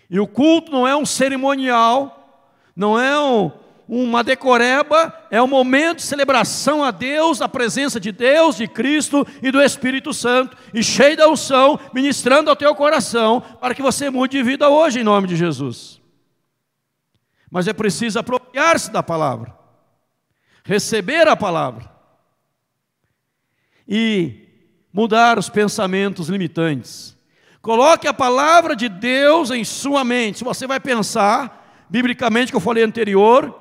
E 0.10 0.20
o 0.20 0.28
culto 0.28 0.72
não 0.72 0.88
é 0.88 0.96
um 0.96 1.06
cerimonial, 1.06 2.54
não 2.76 3.00
é 3.00 3.20
um, 3.20 3.52
uma 3.88 4.24
decoreba, 4.24 5.14
é 5.32 5.42
um 5.42 5.48
momento 5.48 5.98
de 5.98 6.04
celebração 6.04 6.84
a 6.84 6.92
Deus, 6.92 7.42
a 7.42 7.50
presença 7.50 8.00
de 8.00 8.12
Deus, 8.12 8.56
de 8.56 8.68
Cristo 8.68 9.26
e 9.42 9.52
do 9.52 9.62
Espírito 9.62 10.14
Santo, 10.14 10.56
e 10.74 10.84
cheio 10.84 11.18
da 11.18 11.28
unção, 11.28 11.80
ministrando 11.94 12.50
ao 12.50 12.56
teu 12.56 12.74
coração, 12.76 13.42
para 13.60 13.74
que 13.74 13.82
você 13.82 14.10
mude 14.10 14.38
de 14.38 14.44
vida 14.44 14.70
hoje, 14.70 15.00
em 15.00 15.04
nome 15.04 15.28
de 15.28 15.36
Jesus. 15.36 16.02
Mas 17.50 17.68
é 17.68 17.74
preciso 17.74 18.20
apropriar-se 18.20 18.92
da 18.92 19.02
palavra, 19.02 19.58
receber 20.64 21.28
a 21.28 21.36
palavra 21.36 21.90
e 23.88 24.46
mudar 24.92 25.40
os 25.40 25.50
pensamentos 25.50 26.28
limitantes. 26.28 27.17
Coloque 27.62 28.08
a 28.08 28.14
palavra 28.14 28.76
de 28.76 28.88
Deus 28.88 29.52
em 29.52 29.64
sua 29.64 30.04
mente. 30.04 30.40
Se 30.40 30.44
você 30.44 30.68
vai 30.68 30.80
pensar, 30.80 31.86
biblicamente, 31.90 32.52
que 32.52 32.56
eu 32.56 32.62
falei 32.62 32.84
anterior, 32.84 33.54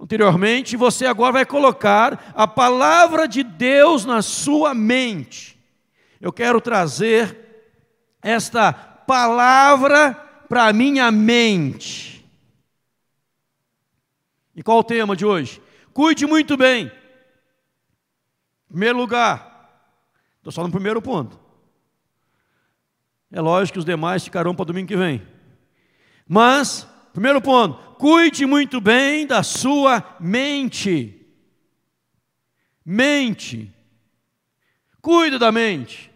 anteriormente, 0.00 0.76
você 0.76 1.06
agora 1.06 1.32
vai 1.32 1.46
colocar 1.46 2.32
a 2.34 2.46
palavra 2.46 3.28
de 3.28 3.42
Deus 3.42 4.04
na 4.04 4.22
sua 4.22 4.74
mente. 4.74 5.58
Eu 6.20 6.32
quero 6.32 6.60
trazer 6.60 7.36
esta 8.22 8.72
palavra 8.72 10.14
para 10.48 10.66
a 10.66 10.72
minha 10.72 11.10
mente. 11.10 12.26
E 14.56 14.62
qual 14.62 14.78
o 14.78 14.84
tema 14.84 15.14
de 15.14 15.24
hoje? 15.24 15.62
Cuide 15.92 16.26
muito 16.26 16.56
bem. 16.56 16.90
Em 18.66 18.72
primeiro 18.72 18.98
lugar, 18.98 19.48
Estou 20.48 20.62
só 20.62 20.66
no 20.66 20.72
primeiro 20.72 21.02
ponto. 21.02 21.38
É 23.30 23.40
lógico 23.40 23.74
que 23.74 23.78
os 23.78 23.84
demais 23.84 24.24
ficarão 24.24 24.54
para 24.54 24.64
domingo 24.64 24.88
que 24.88 24.96
vem. 24.96 25.22
Mas, 26.26 26.86
primeiro 27.12 27.40
ponto, 27.40 27.96
cuide 27.96 28.46
muito 28.46 28.80
bem 28.80 29.26
da 29.26 29.42
sua 29.42 30.16
mente. 30.18 31.26
Mente. 32.84 33.72
Cuide 35.00 35.38
da 35.38 35.52
mente. 35.52 36.10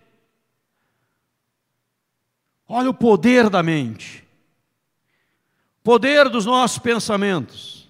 Olha 2.66 2.88
o 2.88 2.94
poder 2.94 3.50
da 3.50 3.62
mente. 3.62 4.26
Poder 5.82 6.28
dos 6.28 6.46
nossos 6.46 6.78
pensamentos. 6.78 7.88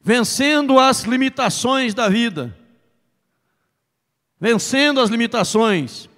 Vencendo 0.00 0.78
as 0.80 1.02
limitações 1.02 1.94
da 1.94 2.08
vida. 2.08 2.56
Vencendo 4.40 5.00
as 5.00 5.08
limitações. 5.08 6.08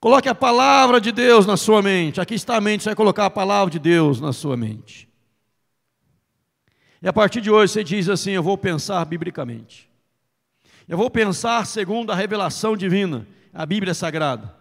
Coloque 0.00 0.30
a 0.30 0.34
palavra 0.34 0.98
de 0.98 1.12
Deus 1.12 1.44
na 1.44 1.58
sua 1.58 1.82
mente. 1.82 2.22
Aqui 2.22 2.34
está 2.34 2.56
a 2.56 2.60
mente, 2.60 2.82
você 2.82 2.88
vai 2.88 2.96
colocar 2.96 3.26
a 3.26 3.30
palavra 3.30 3.70
de 3.70 3.78
Deus 3.78 4.18
na 4.18 4.32
sua 4.32 4.56
mente. 4.56 5.06
E 7.02 7.08
a 7.08 7.12
partir 7.12 7.42
de 7.42 7.50
hoje 7.50 7.74
você 7.74 7.84
diz 7.84 8.08
assim: 8.08 8.30
Eu 8.30 8.42
vou 8.42 8.56
pensar 8.56 9.04
biblicamente. 9.04 9.90
Eu 10.88 10.96
vou 10.96 11.10
pensar 11.10 11.66
segundo 11.66 12.10
a 12.10 12.14
revelação 12.14 12.76
divina, 12.76 13.26
a 13.52 13.66
Bíblia 13.66 13.92
Sagrada. 13.92 14.54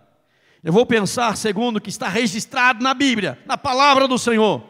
Eu 0.62 0.74
vou 0.74 0.86
pensar 0.86 1.38
segundo 1.38 1.78
o 1.78 1.82
que 1.82 1.90
está 1.90 2.10
registrado 2.10 2.84
na 2.84 2.94
Bíblia, 2.94 3.40
na 3.46 3.58
palavra 3.58 4.10
do 4.10 4.20
Senhor. 4.20 4.62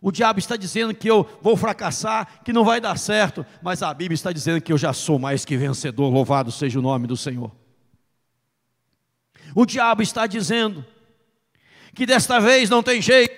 O 0.00 0.10
diabo 0.10 0.38
está 0.38 0.56
dizendo 0.56 0.94
que 0.94 1.08
eu 1.08 1.28
vou 1.42 1.54
fracassar, 1.54 2.42
que 2.42 2.52
não 2.52 2.64
vai 2.64 2.80
dar 2.80 2.98
certo, 2.98 3.44
mas 3.62 3.82
a 3.82 3.92
Bíblia 3.92 4.14
está 4.14 4.32
dizendo 4.32 4.62
que 4.62 4.72
eu 4.72 4.78
já 4.78 4.94
sou 4.94 5.18
mais 5.18 5.44
que 5.44 5.58
vencedor, 5.58 6.10
louvado 6.10 6.50
seja 6.50 6.78
o 6.78 6.82
nome 6.82 7.06
do 7.06 7.16
Senhor. 7.18 7.59
O 9.54 9.66
diabo 9.66 10.02
está 10.02 10.26
dizendo 10.26 10.84
que 11.94 12.06
desta 12.06 12.40
vez 12.40 12.70
não 12.70 12.82
tem 12.82 13.00
jeito, 13.02 13.34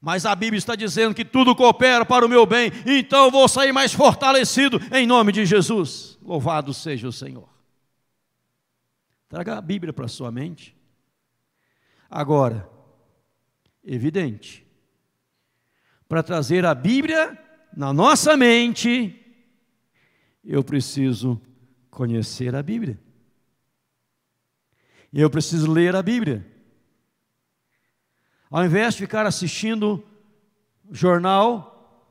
mas 0.00 0.24
a 0.24 0.34
Bíblia 0.34 0.58
está 0.58 0.74
dizendo 0.74 1.14
que 1.14 1.24
tudo 1.24 1.54
coopera 1.54 2.04
para 2.04 2.24
o 2.24 2.28
meu 2.28 2.46
bem, 2.46 2.72
então 2.86 3.30
vou 3.30 3.46
sair 3.48 3.72
mais 3.72 3.92
fortalecido 3.92 4.80
em 4.92 5.06
nome 5.06 5.30
de 5.30 5.44
Jesus. 5.44 6.18
Louvado 6.22 6.72
seja 6.72 7.06
o 7.06 7.12
Senhor. 7.12 7.48
Traga 9.28 9.58
a 9.58 9.60
Bíblia 9.60 9.92
para 9.92 10.06
a 10.06 10.08
sua 10.08 10.32
mente. 10.32 10.76
Agora, 12.08 12.68
evidente, 13.84 14.66
para 16.08 16.22
trazer 16.22 16.64
a 16.64 16.74
Bíblia 16.74 17.38
na 17.76 17.92
nossa 17.92 18.36
mente, 18.36 19.14
eu 20.44 20.64
preciso 20.64 21.40
conhecer 21.90 22.54
a 22.56 22.62
Bíblia. 22.62 22.98
Eu 25.12 25.28
preciso 25.28 25.70
ler 25.70 25.96
a 25.96 26.02
Bíblia. 26.02 26.46
Ao 28.50 28.64
invés 28.64 28.94
de 28.94 29.00
ficar 29.00 29.26
assistindo 29.26 30.04
jornal, 30.90 32.10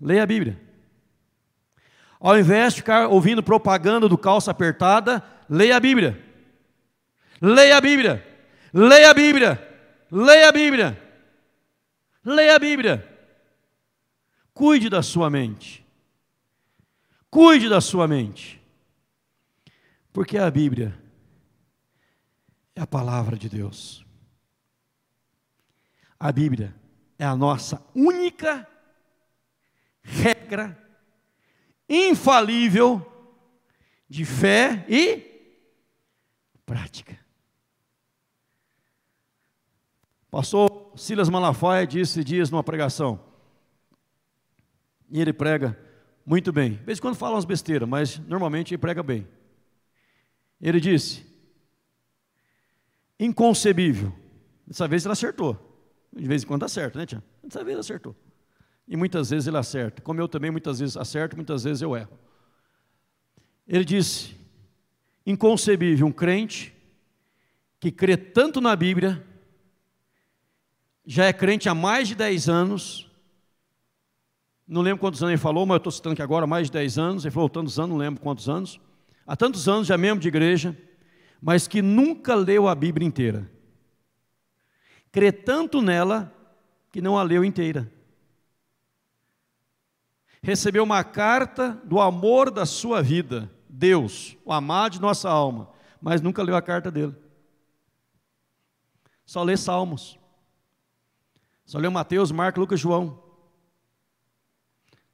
leia 0.00 0.22
a 0.22 0.26
Bíblia. 0.26 0.60
Ao 2.20 2.38
invés 2.38 2.74
de 2.74 2.80
ficar 2.80 3.08
ouvindo 3.08 3.42
propaganda 3.42 4.08
do 4.08 4.18
calça 4.18 4.50
apertada, 4.50 5.24
leia 5.48 5.76
a 5.76 5.80
Bíblia. 5.80 6.24
Leia 7.40 7.76
a 7.76 7.80
Bíblia. 7.80 8.26
Leia 8.72 9.10
a 9.10 9.14
Bíblia. 9.14 9.68
Leia 10.10 10.48
a 10.48 10.52
Bíblia. 10.52 11.02
Leia 12.24 12.56
a 12.56 12.58
Bíblia. 12.58 13.18
Cuide 14.52 14.88
da 14.88 15.02
sua 15.02 15.30
mente. 15.30 15.86
Cuide 17.30 17.68
da 17.68 17.80
sua 17.80 18.08
mente. 18.08 18.60
Porque 20.12 20.36
a 20.36 20.50
Bíblia 20.50 21.07
é 22.78 22.80
a 22.80 22.86
palavra 22.86 23.36
de 23.36 23.48
Deus. 23.48 24.06
A 26.18 26.30
Bíblia 26.30 26.72
é 27.18 27.24
a 27.24 27.34
nossa 27.34 27.84
única 27.92 28.68
regra 30.00 30.80
infalível 31.88 33.04
de 34.08 34.24
fé 34.24 34.86
e 34.88 35.26
prática. 36.64 37.18
Pastor 40.30 40.92
Silas 40.96 41.28
Malafaia 41.28 41.84
disse 41.84 42.22
dias 42.22 42.48
numa 42.48 42.62
pregação, 42.62 43.18
e 45.10 45.20
ele 45.20 45.32
prega 45.32 45.76
muito 46.24 46.52
bem. 46.52 46.74
De 46.74 46.84
vez 46.84 46.98
em 46.98 47.02
quando 47.02 47.16
fala 47.16 47.34
umas 47.34 47.44
besteiras, 47.44 47.88
mas 47.88 48.18
normalmente 48.20 48.72
ele 48.72 48.80
prega 48.80 49.02
bem. 49.02 49.26
Ele 50.60 50.78
disse: 50.78 51.27
inconcebível. 53.18 54.12
Dessa 54.66 54.86
vez 54.86 55.04
ele 55.04 55.12
acertou. 55.12 55.58
De 56.12 56.26
vez 56.26 56.42
em 56.42 56.46
quando 56.46 56.64
acerta, 56.64 56.98
né, 56.98 57.06
Tia? 57.06 57.22
Dessa 57.42 57.64
vez 57.64 57.78
acertou. 57.78 58.14
E 58.86 58.96
muitas 58.96 59.30
vezes 59.30 59.46
ele 59.46 59.56
acerta. 59.56 60.00
Como 60.02 60.20
eu 60.20 60.28
também 60.28 60.50
muitas 60.50 60.78
vezes 60.78 60.96
acerto, 60.96 61.36
muitas 61.36 61.64
vezes 61.64 61.82
eu 61.82 61.96
erro. 61.96 62.18
Ele 63.66 63.84
disse: 63.84 64.34
inconcebível 65.26 66.06
um 66.06 66.12
crente 66.12 66.74
que 67.78 67.90
crê 67.90 68.16
tanto 68.16 68.60
na 68.60 68.74
Bíblia, 68.74 69.24
já 71.06 71.26
é 71.26 71.32
crente 71.32 71.68
há 71.68 71.74
mais 71.74 72.08
de 72.08 72.14
10 72.14 72.48
anos, 72.48 73.10
não 74.66 74.82
lembro 74.82 75.00
quantos 75.00 75.22
anos 75.22 75.32
ele 75.32 75.40
falou, 75.40 75.64
mas 75.64 75.76
eu 75.76 75.78
estou 75.78 75.92
citando 75.92 76.14
aqui 76.14 76.22
agora, 76.22 76.46
mais 76.46 76.66
de 76.66 76.72
10 76.72 76.98
anos, 76.98 77.24
ele 77.24 77.32
falou 77.32 77.48
tantos 77.48 77.78
anos, 77.78 77.90
não 77.90 77.96
lembro 77.96 78.20
quantos 78.20 78.48
anos, 78.48 78.80
há 79.26 79.36
tantos 79.36 79.68
anos 79.68 79.86
já 79.86 79.94
é 79.94 79.98
membro 79.98 80.20
de 80.20 80.28
igreja, 80.28 80.76
mas 81.40 81.68
que 81.68 81.80
nunca 81.82 82.34
leu 82.34 82.68
a 82.68 82.74
Bíblia 82.74 83.06
inteira 83.06 83.50
crê 85.10 85.32
tanto 85.32 85.80
nela 85.82 86.32
que 86.92 87.00
não 87.00 87.18
a 87.18 87.22
leu 87.22 87.44
inteira. 87.44 87.90
Recebeu 90.42 90.84
uma 90.84 91.02
carta 91.02 91.72
do 91.84 92.00
amor 92.00 92.50
da 92.50 92.64
sua 92.64 93.02
vida, 93.02 93.50
Deus, 93.68 94.36
o 94.44 94.52
amado 94.52 94.92
de 94.92 95.00
nossa 95.00 95.28
alma, 95.28 95.70
mas 96.00 96.20
nunca 96.20 96.42
leu 96.42 96.54
a 96.54 96.62
carta 96.62 96.90
dele. 96.90 97.14
Só 99.26 99.42
lê 99.42 99.56
Salmos. 99.56 100.18
Só 101.66 101.78
leu 101.78 101.90
Mateus, 101.90 102.30
Marcos, 102.30 102.60
Lucas, 102.60 102.80
João. 102.80 103.22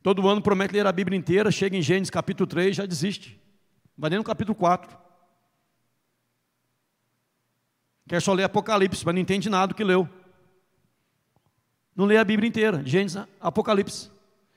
Todo 0.02 0.28
ano 0.28 0.42
promete 0.42 0.74
ler 0.74 0.86
a 0.86 0.92
Bíblia 0.92 1.18
inteira, 1.18 1.50
chega 1.50 1.76
em 1.76 1.82
Gênesis 1.82 2.10
capítulo 2.10 2.46
3, 2.46 2.76
já 2.76 2.86
desiste. 2.86 3.40
Vai 3.96 4.10
ler 4.10 4.18
no 4.18 4.24
capítulo 4.24 4.54
4. 4.54 5.03
Quer 8.06 8.20
só 8.20 8.32
ler 8.32 8.44
Apocalipse, 8.44 9.04
mas 9.04 9.14
não 9.14 9.22
entende 9.22 9.48
nada 9.48 9.68
do 9.68 9.74
que 9.74 9.82
leu. 9.82 10.08
Não 11.96 12.04
lê 12.04 12.16
a 12.16 12.24
Bíblia 12.24 12.48
inteira, 12.48 12.82
Gênesis, 12.84 13.22
Apocalipse. 13.40 14.10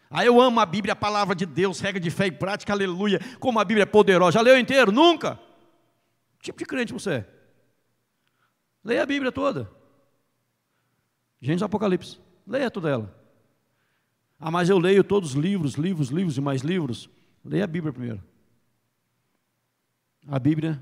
Aí 0.09 0.23
ah, 0.23 0.25
eu 0.25 0.41
amo 0.41 0.59
a 0.59 0.65
Bíblia, 0.65 0.93
a 0.93 0.95
palavra 0.95 1.35
de 1.35 1.45
Deus, 1.45 1.79
regra 1.79 1.99
de 1.99 2.09
fé 2.09 2.27
e 2.27 2.31
prática, 2.31 2.71
aleluia. 2.71 3.19
Como 3.39 3.59
a 3.59 3.65
Bíblia 3.65 3.83
é 3.83 3.85
poderosa. 3.85 4.33
Já 4.33 4.41
leu 4.41 4.57
inteiro? 4.57 4.91
Nunca. 4.91 5.37
Que 6.39 6.45
tipo 6.45 6.59
de 6.59 6.65
crente 6.65 6.93
você 6.93 7.11
é? 7.11 7.25
Leia 8.83 9.03
a 9.03 9.05
Bíblia 9.05 9.31
toda. 9.31 9.69
Gênesis 11.41 11.63
Apocalipse. 11.63 12.19
Leia 12.45 12.71
toda 12.71 12.89
ela. 12.89 13.17
Ah, 14.39 14.49
mas 14.49 14.69
eu 14.69 14.77
leio 14.77 15.03
todos 15.03 15.31
os 15.31 15.35
livros, 15.35 15.73
livros, 15.73 16.09
livros 16.09 16.37
e 16.37 16.41
mais 16.41 16.61
livros. 16.61 17.09
Leia 17.43 17.65
a 17.65 17.67
Bíblia 17.67 17.91
primeiro. 17.91 18.23
A 20.27 20.39
Bíblia 20.39 20.81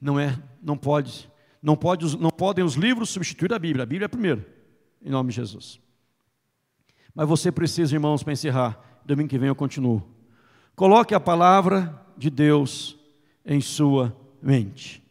não 0.00 0.18
é, 0.18 0.36
não 0.60 0.76
pode 0.76 1.30
não, 1.62 1.76
pode, 1.76 2.16
não 2.18 2.30
podem 2.30 2.64
os 2.64 2.74
livros 2.74 3.10
substituir 3.10 3.52
a 3.52 3.58
Bíblia. 3.58 3.82
A 3.82 3.86
Bíblia 3.86 4.06
é 4.06 4.08
primeiro, 4.08 4.44
em 5.02 5.10
nome 5.10 5.30
de 5.30 5.36
Jesus. 5.36 5.80
Mas 7.14 7.28
você 7.28 7.50
precisa, 7.50 7.94
irmãos, 7.94 8.22
para 8.22 8.32
encerrar. 8.32 9.00
Domingo 9.04 9.28
que 9.28 9.38
vem 9.38 9.48
eu 9.48 9.54
continuo. 9.54 10.02
Coloque 10.76 11.14
a 11.14 11.20
palavra 11.20 12.06
de 12.16 12.30
Deus 12.30 12.96
em 13.44 13.60
sua 13.60 14.16
mente. 14.40 15.02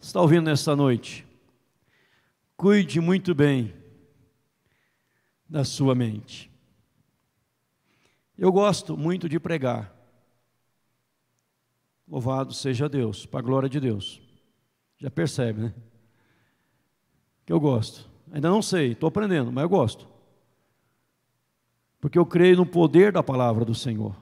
Está 0.00 0.20
ouvindo 0.20 0.44
nesta 0.44 0.74
noite? 0.74 1.26
Cuide 2.56 3.00
muito 3.00 3.34
bem 3.34 3.74
da 5.48 5.64
sua 5.64 5.94
mente. 5.94 6.50
Eu 8.36 8.52
gosto 8.52 8.96
muito 8.96 9.28
de 9.28 9.40
pregar. 9.40 9.92
Louvado 12.06 12.54
seja 12.54 12.88
Deus, 12.88 13.26
para 13.26 13.40
a 13.40 13.42
glória 13.42 13.68
de 13.68 13.80
Deus. 13.80 14.27
Já 14.98 15.10
percebe, 15.10 15.60
né? 15.60 15.74
Que 17.46 17.52
eu 17.52 17.60
gosto. 17.60 18.08
Ainda 18.32 18.50
não 18.50 18.60
sei, 18.60 18.92
estou 18.92 19.08
aprendendo, 19.08 19.50
mas 19.50 19.62
eu 19.62 19.68
gosto. 19.68 20.06
Porque 22.00 22.18
eu 22.18 22.26
creio 22.26 22.56
no 22.56 22.66
poder 22.66 23.12
da 23.12 23.22
palavra 23.22 23.64
do 23.64 23.74
Senhor. 23.74 24.14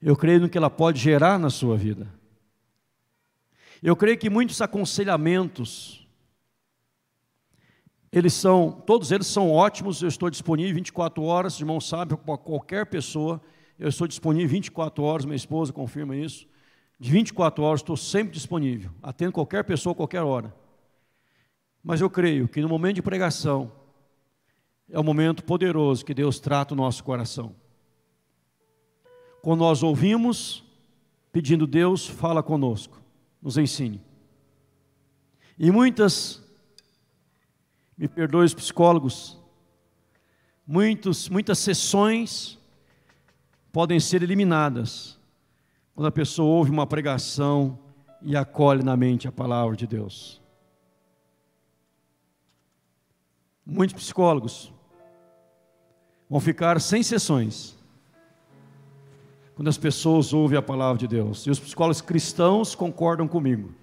Eu 0.00 0.16
creio 0.16 0.40
no 0.40 0.48
que 0.48 0.56
ela 0.56 0.70
pode 0.70 1.00
gerar 1.00 1.38
na 1.38 1.50
sua 1.50 1.76
vida. 1.76 2.12
Eu 3.82 3.96
creio 3.96 4.18
que 4.18 4.30
muitos 4.30 4.60
aconselhamentos, 4.60 6.06
eles 8.10 8.32
são, 8.32 8.70
todos 8.70 9.10
eles 9.10 9.26
são 9.26 9.50
ótimos, 9.50 10.02
eu 10.02 10.08
estou 10.08 10.30
disponível 10.30 10.74
24 10.74 11.22
horas, 11.22 11.54
os 11.54 11.60
irmãos 11.60 11.88
sabem, 11.88 12.16
para 12.16 12.38
qualquer 12.38 12.86
pessoa, 12.86 13.40
eu 13.78 13.88
estou 13.88 14.06
disponível 14.06 14.48
24 14.48 15.02
horas, 15.04 15.24
minha 15.24 15.36
esposa 15.36 15.72
confirma 15.72 16.16
isso. 16.16 16.48
De 16.98 17.10
24 17.10 17.62
horas 17.62 17.80
estou 17.80 17.96
sempre 17.96 18.32
disponível, 18.32 18.90
atendo 19.02 19.32
qualquer 19.32 19.64
pessoa, 19.64 19.94
qualquer 19.94 20.22
hora. 20.22 20.54
Mas 21.84 22.00
eu 22.00 22.08
creio 22.08 22.48
que 22.48 22.60
no 22.60 22.68
momento 22.68 22.96
de 22.96 23.02
pregação 23.02 23.70
é 24.88 24.98
o 24.98 25.04
momento 25.04 25.44
poderoso 25.44 26.04
que 26.04 26.14
Deus 26.14 26.40
trata 26.40 26.72
o 26.72 26.76
nosso 26.76 27.04
coração. 27.04 27.54
Quando 29.42 29.60
nós 29.60 29.82
ouvimos, 29.82 30.64
pedindo 31.30 31.66
Deus, 31.66 32.06
fala 32.06 32.42
conosco, 32.42 33.00
nos 33.42 33.58
ensine. 33.58 34.00
E 35.58 35.70
muitas, 35.70 36.42
me 37.96 38.08
perdoe 38.08 38.46
os 38.46 38.54
psicólogos, 38.54 39.38
muitos, 40.66 41.28
muitas 41.28 41.58
sessões 41.58 42.58
podem 43.70 44.00
ser 44.00 44.22
eliminadas 44.22 45.15
quando 45.96 46.08
a 46.08 46.12
pessoa 46.12 46.46
ouve 46.46 46.70
uma 46.70 46.86
pregação 46.86 47.78
e 48.20 48.36
acolhe 48.36 48.82
na 48.82 48.94
mente 48.94 49.26
a 49.26 49.32
palavra 49.32 49.74
de 49.74 49.86
Deus. 49.86 50.42
Muitos 53.64 53.96
psicólogos 53.96 54.70
vão 56.28 56.38
ficar 56.38 56.78
sem 56.82 57.02
sessões 57.02 57.78
quando 59.54 59.68
as 59.68 59.78
pessoas 59.78 60.34
ouvem 60.34 60.58
a 60.58 60.62
palavra 60.62 60.98
de 60.98 61.08
Deus. 61.08 61.46
E 61.46 61.50
os 61.50 61.58
psicólogos 61.58 62.02
cristãos 62.02 62.74
concordam 62.74 63.26
comigo. 63.26 63.74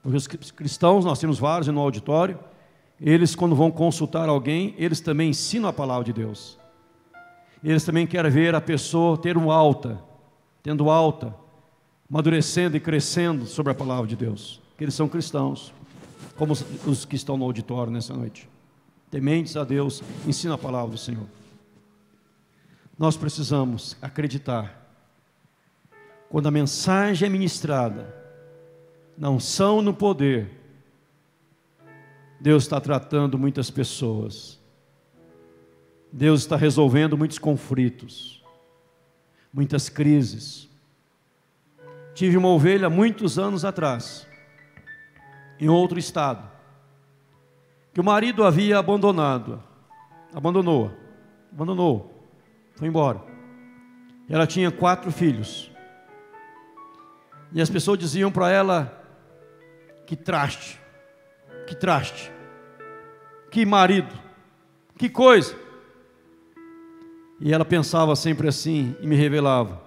Porque 0.00 0.16
os 0.16 0.28
cristãos, 0.52 1.04
nós 1.04 1.18
temos 1.18 1.40
vários 1.40 1.66
no 1.66 1.80
auditório, 1.80 2.38
eles, 3.00 3.34
quando 3.34 3.56
vão 3.56 3.68
consultar 3.68 4.28
alguém, 4.28 4.76
eles 4.78 5.00
também 5.00 5.30
ensinam 5.30 5.68
a 5.68 5.72
palavra 5.72 6.04
de 6.04 6.12
Deus. 6.12 6.56
Eles 7.64 7.84
também 7.84 8.06
querem 8.06 8.30
ver 8.30 8.54
a 8.54 8.60
pessoa 8.60 9.18
ter 9.18 9.36
um 9.36 9.50
alta, 9.50 10.00
tendo 10.66 10.90
alta, 10.90 11.32
amadurecendo 12.10 12.76
e 12.76 12.80
crescendo 12.80 13.46
sobre 13.46 13.70
a 13.70 13.74
palavra 13.74 14.08
de 14.08 14.16
Deus. 14.16 14.60
Que 14.76 14.82
eles 14.82 14.94
são 14.94 15.08
cristãos, 15.08 15.72
como 16.34 16.54
os 16.84 17.04
que 17.04 17.14
estão 17.14 17.36
no 17.36 17.44
auditório 17.44 17.92
nessa 17.92 18.12
noite. 18.12 18.48
Tementes 19.08 19.56
a 19.56 19.62
Deus, 19.62 20.02
ensina 20.26 20.54
a 20.54 20.58
palavra 20.58 20.90
do 20.90 20.98
Senhor. 20.98 21.28
Nós 22.98 23.16
precisamos 23.16 23.96
acreditar. 24.02 24.90
Quando 26.28 26.48
a 26.48 26.50
mensagem 26.50 27.28
é 27.28 27.30
ministrada, 27.30 28.12
não 29.16 29.38
são 29.38 29.80
no 29.80 29.94
poder, 29.94 30.50
Deus 32.40 32.64
está 32.64 32.80
tratando 32.80 33.38
muitas 33.38 33.70
pessoas 33.70 34.58
Deus 36.12 36.40
está 36.40 36.56
resolvendo 36.56 37.18
muitos 37.18 37.38
conflitos, 37.38 38.42
muitas 39.52 39.88
crises. 39.88 40.68
Tive 42.14 42.36
uma 42.36 42.48
ovelha 42.48 42.88
muitos 42.88 43.38
anos 43.38 43.64
atrás, 43.64 44.26
em 45.60 45.68
outro 45.68 45.98
estado, 45.98 46.48
que 47.92 48.00
o 48.00 48.04
marido 48.04 48.44
havia 48.44 48.78
abandonado, 48.78 49.62
abandonou, 50.34 50.90
abandonou, 51.52 52.28
foi 52.74 52.88
embora. 52.88 53.22
Ela 54.28 54.46
tinha 54.46 54.70
quatro 54.70 55.10
filhos. 55.10 55.70
E 57.52 57.60
as 57.60 57.70
pessoas 57.70 57.98
diziam 57.98 58.30
para 58.30 58.50
ela: 58.50 59.04
que 60.06 60.16
traste, 60.16 60.80
que 61.66 61.74
traste, 61.74 62.30
que 63.50 63.64
marido, 63.64 64.14
que 64.98 65.08
coisa. 65.08 65.65
E 67.40 67.52
ela 67.52 67.64
pensava 67.64 68.16
sempre 68.16 68.48
assim 68.48 68.96
e 69.00 69.06
me 69.06 69.14
revelava: 69.14 69.86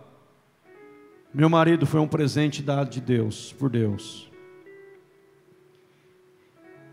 meu 1.33 1.47
marido 1.47 1.85
foi 1.85 1.99
um 1.99 2.07
presente 2.07 2.63
dado 2.63 2.89
de 2.89 2.99
Deus, 2.99 3.53
por 3.53 3.69
Deus. 3.69 4.29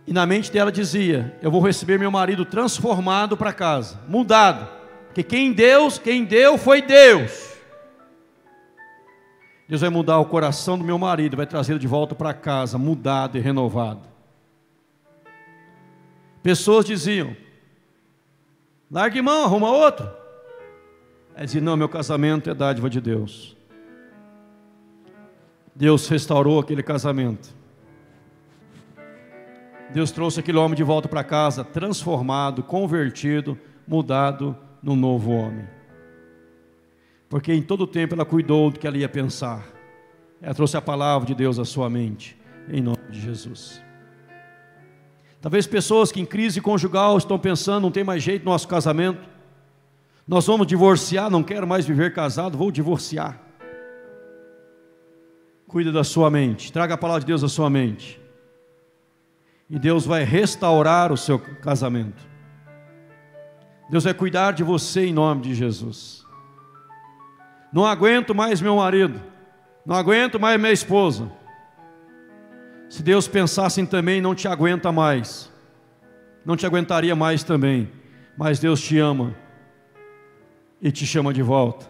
E 0.07 0.13
na 0.13 0.27
mente 0.27 0.53
dela 0.53 0.71
dizia: 0.71 1.37
Eu 1.41 1.51
vou 1.51 1.61
receber 1.61 1.99
meu 1.99 2.11
marido 2.11 2.45
transformado 2.45 3.37
para 3.37 3.53
casa, 3.53 3.99
mudado. 4.07 4.69
Porque 5.07 5.23
quem 5.23 5.53
Deus, 5.53 5.99
quem 5.99 6.25
deu 6.25 6.59
foi 6.59 6.83
Deus. 6.83 7.57
Deus 9.67 9.81
vai 9.81 9.91
mudar 9.91 10.19
o 10.19 10.27
coração 10.27 10.79
do 10.79 10.85
meu 10.85 10.99
marido, 10.99 11.37
vai 11.37 11.47
trazê-lo 11.47 11.79
de 11.79 11.89
volta 11.89 12.15
para 12.15 12.35
casa, 12.35 12.77
mudado 12.77 13.39
e 13.39 13.41
renovado. 13.41 14.03
Pessoas 16.43 16.85
diziam: 16.85 17.35
Largue 18.91 19.23
mão, 19.23 19.45
arruma 19.45 19.71
outro. 19.71 20.26
É 21.37 21.45
dizer, 21.45 21.61
não, 21.61 21.77
meu 21.77 21.89
casamento 21.89 22.49
é 22.49 22.55
dádiva 22.55 22.89
de 22.89 22.99
Deus. 22.99 23.55
Deus 25.75 26.09
restaurou 26.09 26.59
aquele 26.59 26.83
casamento. 26.83 27.55
Deus 29.93 30.11
trouxe 30.11 30.41
aquele 30.41 30.57
homem 30.57 30.75
de 30.75 30.83
volta 30.83 31.07
para 31.07 31.23
casa, 31.23 31.63
transformado, 31.63 32.63
convertido, 32.63 33.59
mudado 33.87 34.57
num 34.83 34.97
novo 34.97 35.31
homem. 35.31 35.69
Porque 37.29 37.53
em 37.53 37.61
todo 37.61 37.87
tempo 37.87 38.15
ela 38.15 38.25
cuidou 38.25 38.71
do 38.71 38.81
que 38.81 38.87
ela 38.87 38.97
ia 38.97 39.09
pensar. 39.09 39.67
Ela 40.41 40.55
trouxe 40.55 40.79
a 40.79 40.83
palavra 40.83 41.27
de 41.27 41.35
Deus 41.35 41.59
à 41.59 41.67
sua 41.67 41.91
mente, 41.91 42.35
em 42.69 42.81
nome 42.81 43.11
de 43.11 43.21
Jesus. 43.21 43.83
Talvez 45.43 45.67
pessoas 45.67 46.11
que 46.11 46.21
em 46.21 46.27
crise 46.27 46.63
conjugal 46.63 47.19
estão 47.19 47.39
pensando, 47.39 47.83
não 47.83 47.91
tem 47.91 48.03
mais 48.03 48.23
jeito 48.23 48.45
no 48.45 48.53
nosso 48.53 48.67
casamento. 48.67 49.36
Nós 50.27 50.45
vamos 50.45 50.67
divorciar, 50.67 51.31
não 51.31 51.43
quero 51.43 51.67
mais 51.67 51.87
viver 51.87 52.13
casado, 52.13 52.59
vou 52.59 52.73
divorciar. 52.73 53.41
Cuida 55.69 55.93
da 55.93 56.03
sua 56.03 56.29
mente, 56.29 56.73
traga 56.73 56.95
a 56.95 56.99
palavra 56.99 57.21
de 57.21 57.27
Deus 57.27 57.45
à 57.45 57.49
sua 57.49 57.71
mente. 57.71 58.21
E 59.71 59.79
Deus 59.79 60.05
vai 60.05 60.25
restaurar 60.25 61.13
o 61.13 61.17
seu 61.17 61.39
casamento. 61.39 62.27
Deus 63.89 64.03
vai 64.03 64.15
cuidar 64.15 64.53
de 64.53 64.65
você 64.65 65.07
em 65.07 65.13
nome 65.13 65.43
de 65.43 65.55
Jesus. 65.55 66.25
Não 67.73 67.87
aguento 67.87 68.35
mais 68.35 68.61
meu 68.61 68.77
marido, 68.77 69.21
não 69.85 69.95
aguento 69.95 70.41
mais 70.41 70.59
minha 70.59 70.73
esposa. 70.73 71.31
Se 72.89 73.01
Deus 73.01 73.29
pensasse 73.29 73.81
em 73.81 73.87
também, 73.87 74.21
não 74.21 74.35
te 74.35 74.49
aguenta 74.49 74.91
mais, 74.91 75.53
não 76.45 76.57
te 76.57 76.67
aguentaria 76.67 77.15
mais 77.15 77.45
também, 77.45 77.91
mas 78.37 78.59
Deus 78.59 78.81
te 78.81 78.99
ama 78.99 79.46
e 80.81 80.91
te 80.91 81.07
chama 81.07 81.33
de 81.33 81.43
volta. 81.43 81.87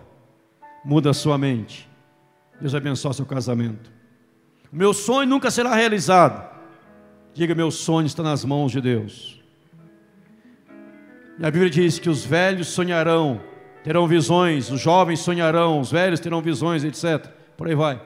Muda 0.85 1.11
a 1.11 1.15
sua 1.15 1.37
mente. 1.37 1.89
Deus 2.61 2.75
abençoe 2.75 3.15
seu 3.15 3.27
casamento. 3.27 3.91
O 4.73 4.77
meu 4.77 4.93
sonho 4.95 5.29
nunca 5.29 5.51
será 5.51 5.75
realizado. 5.75 6.49
Diga: 7.35 7.55
meu 7.55 7.71
sonho 7.71 8.07
está 8.07 8.23
nas 8.23 8.45
mãos 8.45 8.73
de 8.73 8.81
Deus. 8.81 9.43
E 11.39 11.45
a 11.45 11.51
Bíblia 11.51 11.71
diz 11.71 11.99
que 11.99 12.09
os 12.09 12.25
velhos 12.25 12.69
sonharão, 12.69 13.41
terão 13.85 14.07
visões, 14.07 14.71
os 14.71 14.81
jovens 14.81 15.21
sonharão, 15.21 15.81
os 15.81 15.91
velhos 15.91 16.19
terão 16.19 16.41
visões, 16.41 16.83
etc. 16.83 17.27
Por 17.57 17.69
aí 17.69 17.75
vai. 17.75 18.01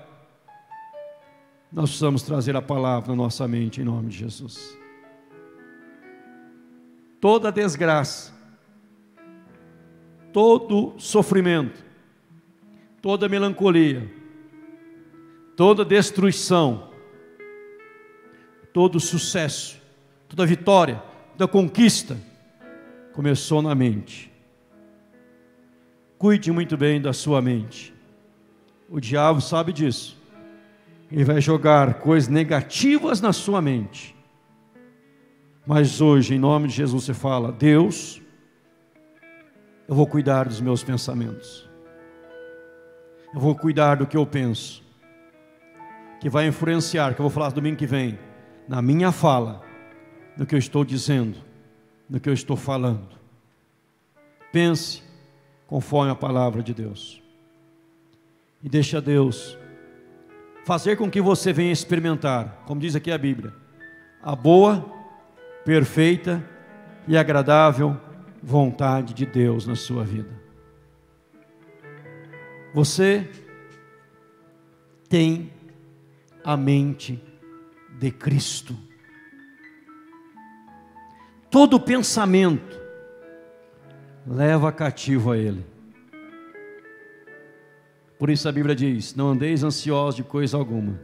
Nós 1.72 1.90
precisamos 1.90 2.22
trazer 2.22 2.56
a 2.56 2.62
palavra 2.62 3.10
na 3.10 3.16
nossa 3.16 3.46
mente 3.46 3.80
em 3.80 3.84
nome 3.84 4.08
de 4.08 4.18
Jesus. 4.18 4.76
Toda 7.20 7.52
desgraça 7.52 8.29
todo 10.32 10.94
sofrimento, 10.98 11.84
toda 13.02 13.28
melancolia, 13.28 14.10
toda 15.56 15.84
destruição, 15.84 16.90
todo 18.72 19.00
sucesso, 19.00 19.80
toda 20.28 20.46
vitória, 20.46 21.02
toda 21.36 21.48
conquista 21.48 22.16
começou 23.12 23.60
na 23.60 23.74
mente. 23.74 24.30
Cuide 26.16 26.52
muito 26.52 26.76
bem 26.76 27.00
da 27.00 27.12
sua 27.12 27.40
mente. 27.40 27.94
O 28.88 29.00
diabo 29.00 29.40
sabe 29.40 29.72
disso. 29.72 30.18
Ele 31.10 31.24
vai 31.24 31.40
jogar 31.40 31.94
coisas 31.94 32.28
negativas 32.28 33.20
na 33.20 33.32
sua 33.32 33.60
mente. 33.60 34.14
Mas 35.66 36.00
hoje, 36.00 36.34
em 36.34 36.38
nome 36.38 36.68
de 36.68 36.74
Jesus, 36.74 37.04
você 37.04 37.14
fala: 37.14 37.52
Deus, 37.52 38.20
eu 39.90 39.96
vou 39.96 40.06
cuidar 40.06 40.46
dos 40.46 40.60
meus 40.60 40.84
pensamentos. 40.84 41.68
Eu 43.34 43.40
vou 43.40 43.56
cuidar 43.56 43.96
do 43.96 44.06
que 44.06 44.16
eu 44.16 44.24
penso. 44.24 44.84
Que 46.20 46.30
vai 46.30 46.46
influenciar, 46.46 47.12
que 47.12 47.20
eu 47.20 47.24
vou 47.24 47.30
falar 47.30 47.50
domingo 47.50 47.76
que 47.76 47.88
vem, 47.88 48.16
na 48.68 48.80
minha 48.80 49.10
fala, 49.10 49.60
no 50.36 50.46
que 50.46 50.54
eu 50.54 50.60
estou 50.60 50.84
dizendo, 50.84 51.38
no 52.08 52.20
que 52.20 52.28
eu 52.28 52.32
estou 52.32 52.56
falando. 52.56 53.18
Pense 54.52 55.02
conforme 55.66 56.12
a 56.12 56.14
palavra 56.14 56.62
de 56.62 56.72
Deus. 56.72 57.20
E 58.62 58.68
deixa 58.68 59.00
Deus 59.00 59.58
fazer 60.64 60.94
com 60.94 61.10
que 61.10 61.20
você 61.20 61.52
venha 61.52 61.72
experimentar, 61.72 62.62
como 62.64 62.80
diz 62.80 62.94
aqui 62.94 63.10
a 63.10 63.18
Bíblia, 63.18 63.52
a 64.22 64.36
boa, 64.36 64.88
perfeita 65.64 66.48
e 67.08 67.16
agradável 67.16 68.00
vontade 68.42 69.14
de 69.14 69.26
Deus 69.26 69.66
na 69.66 69.74
sua 69.74 70.04
vida. 70.04 70.30
Você 72.72 73.28
tem 75.08 75.52
a 76.44 76.56
mente 76.56 77.22
de 77.98 78.10
Cristo. 78.10 78.76
Todo 81.50 81.80
pensamento 81.80 82.80
leva 84.26 84.70
cativo 84.70 85.32
a 85.32 85.36
Ele. 85.38 85.66
Por 88.18 88.30
isso 88.30 88.48
a 88.48 88.52
Bíblia 88.52 88.74
diz: 88.74 89.14
Não 89.14 89.30
andeis 89.30 89.64
ansiosos 89.64 90.14
de 90.14 90.22
coisa 90.22 90.56
alguma. 90.56 91.00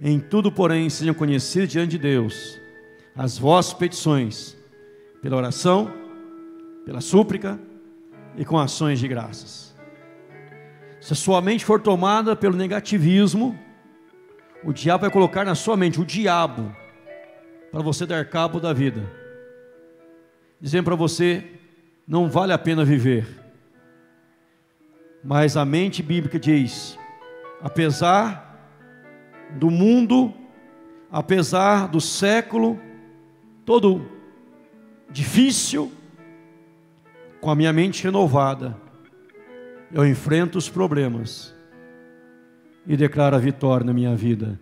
Em 0.00 0.20
tudo, 0.20 0.52
porém, 0.52 0.88
sejam 0.88 1.12
conhecidos 1.12 1.70
diante 1.70 1.90
de 1.90 1.98
Deus 1.98 2.60
as 3.14 3.36
vossas 3.36 3.74
petições, 3.74 4.56
pela 5.20 5.36
oração, 5.36 5.92
pela 6.84 7.00
súplica 7.00 7.58
e 8.36 8.44
com 8.44 8.58
ações 8.58 8.98
de 8.98 9.06
graças. 9.06 9.74
Se 11.00 11.12
a 11.12 11.16
sua 11.16 11.40
mente 11.40 11.64
for 11.64 11.80
tomada 11.80 12.36
pelo 12.36 12.56
negativismo, 12.56 13.58
o 14.62 14.72
diabo 14.72 15.02
vai 15.02 15.10
colocar 15.10 15.44
na 15.44 15.54
sua 15.54 15.76
mente 15.76 16.00
o 16.00 16.04
diabo 16.04 16.74
para 17.72 17.82
você 17.82 18.04
dar 18.04 18.24
cabo 18.28 18.60
da 18.60 18.72
vida, 18.72 19.10
dizendo 20.60 20.84
para 20.84 20.96
você 20.96 21.44
não 22.06 22.28
vale 22.28 22.52
a 22.52 22.58
pena 22.58 22.84
viver. 22.84 23.26
Mas 25.22 25.56
a 25.56 25.64
mente 25.64 26.02
bíblica 26.02 26.38
diz: 26.38 26.98
apesar 27.62 28.48
do 29.50 29.70
mundo, 29.70 30.34
apesar 31.10 31.88
do 31.88 32.00
século 32.00 32.78
todo 33.64 34.19
difícil, 35.10 35.92
com 37.40 37.50
a 37.50 37.54
minha 37.54 37.72
mente 37.72 38.04
renovada, 38.04 38.76
eu 39.92 40.06
enfrento 40.06 40.56
os 40.56 40.68
problemas 40.68 41.54
e 42.86 42.96
declaro 42.96 43.36
a 43.36 43.38
vitória 43.38 43.84
na 43.84 43.92
minha 43.92 44.14
vida, 44.14 44.60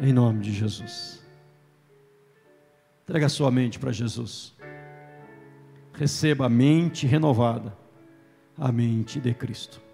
em 0.00 0.12
nome 0.12 0.40
de 0.40 0.52
Jesus. 0.52 1.24
Entrega 3.04 3.26
a 3.26 3.28
sua 3.28 3.50
mente 3.50 3.78
para 3.78 3.92
Jesus. 3.92 4.54
Receba 5.92 6.46
a 6.46 6.48
mente 6.48 7.06
renovada, 7.06 7.76
a 8.58 8.72
mente 8.72 9.20
de 9.20 9.32
Cristo. 9.32 9.85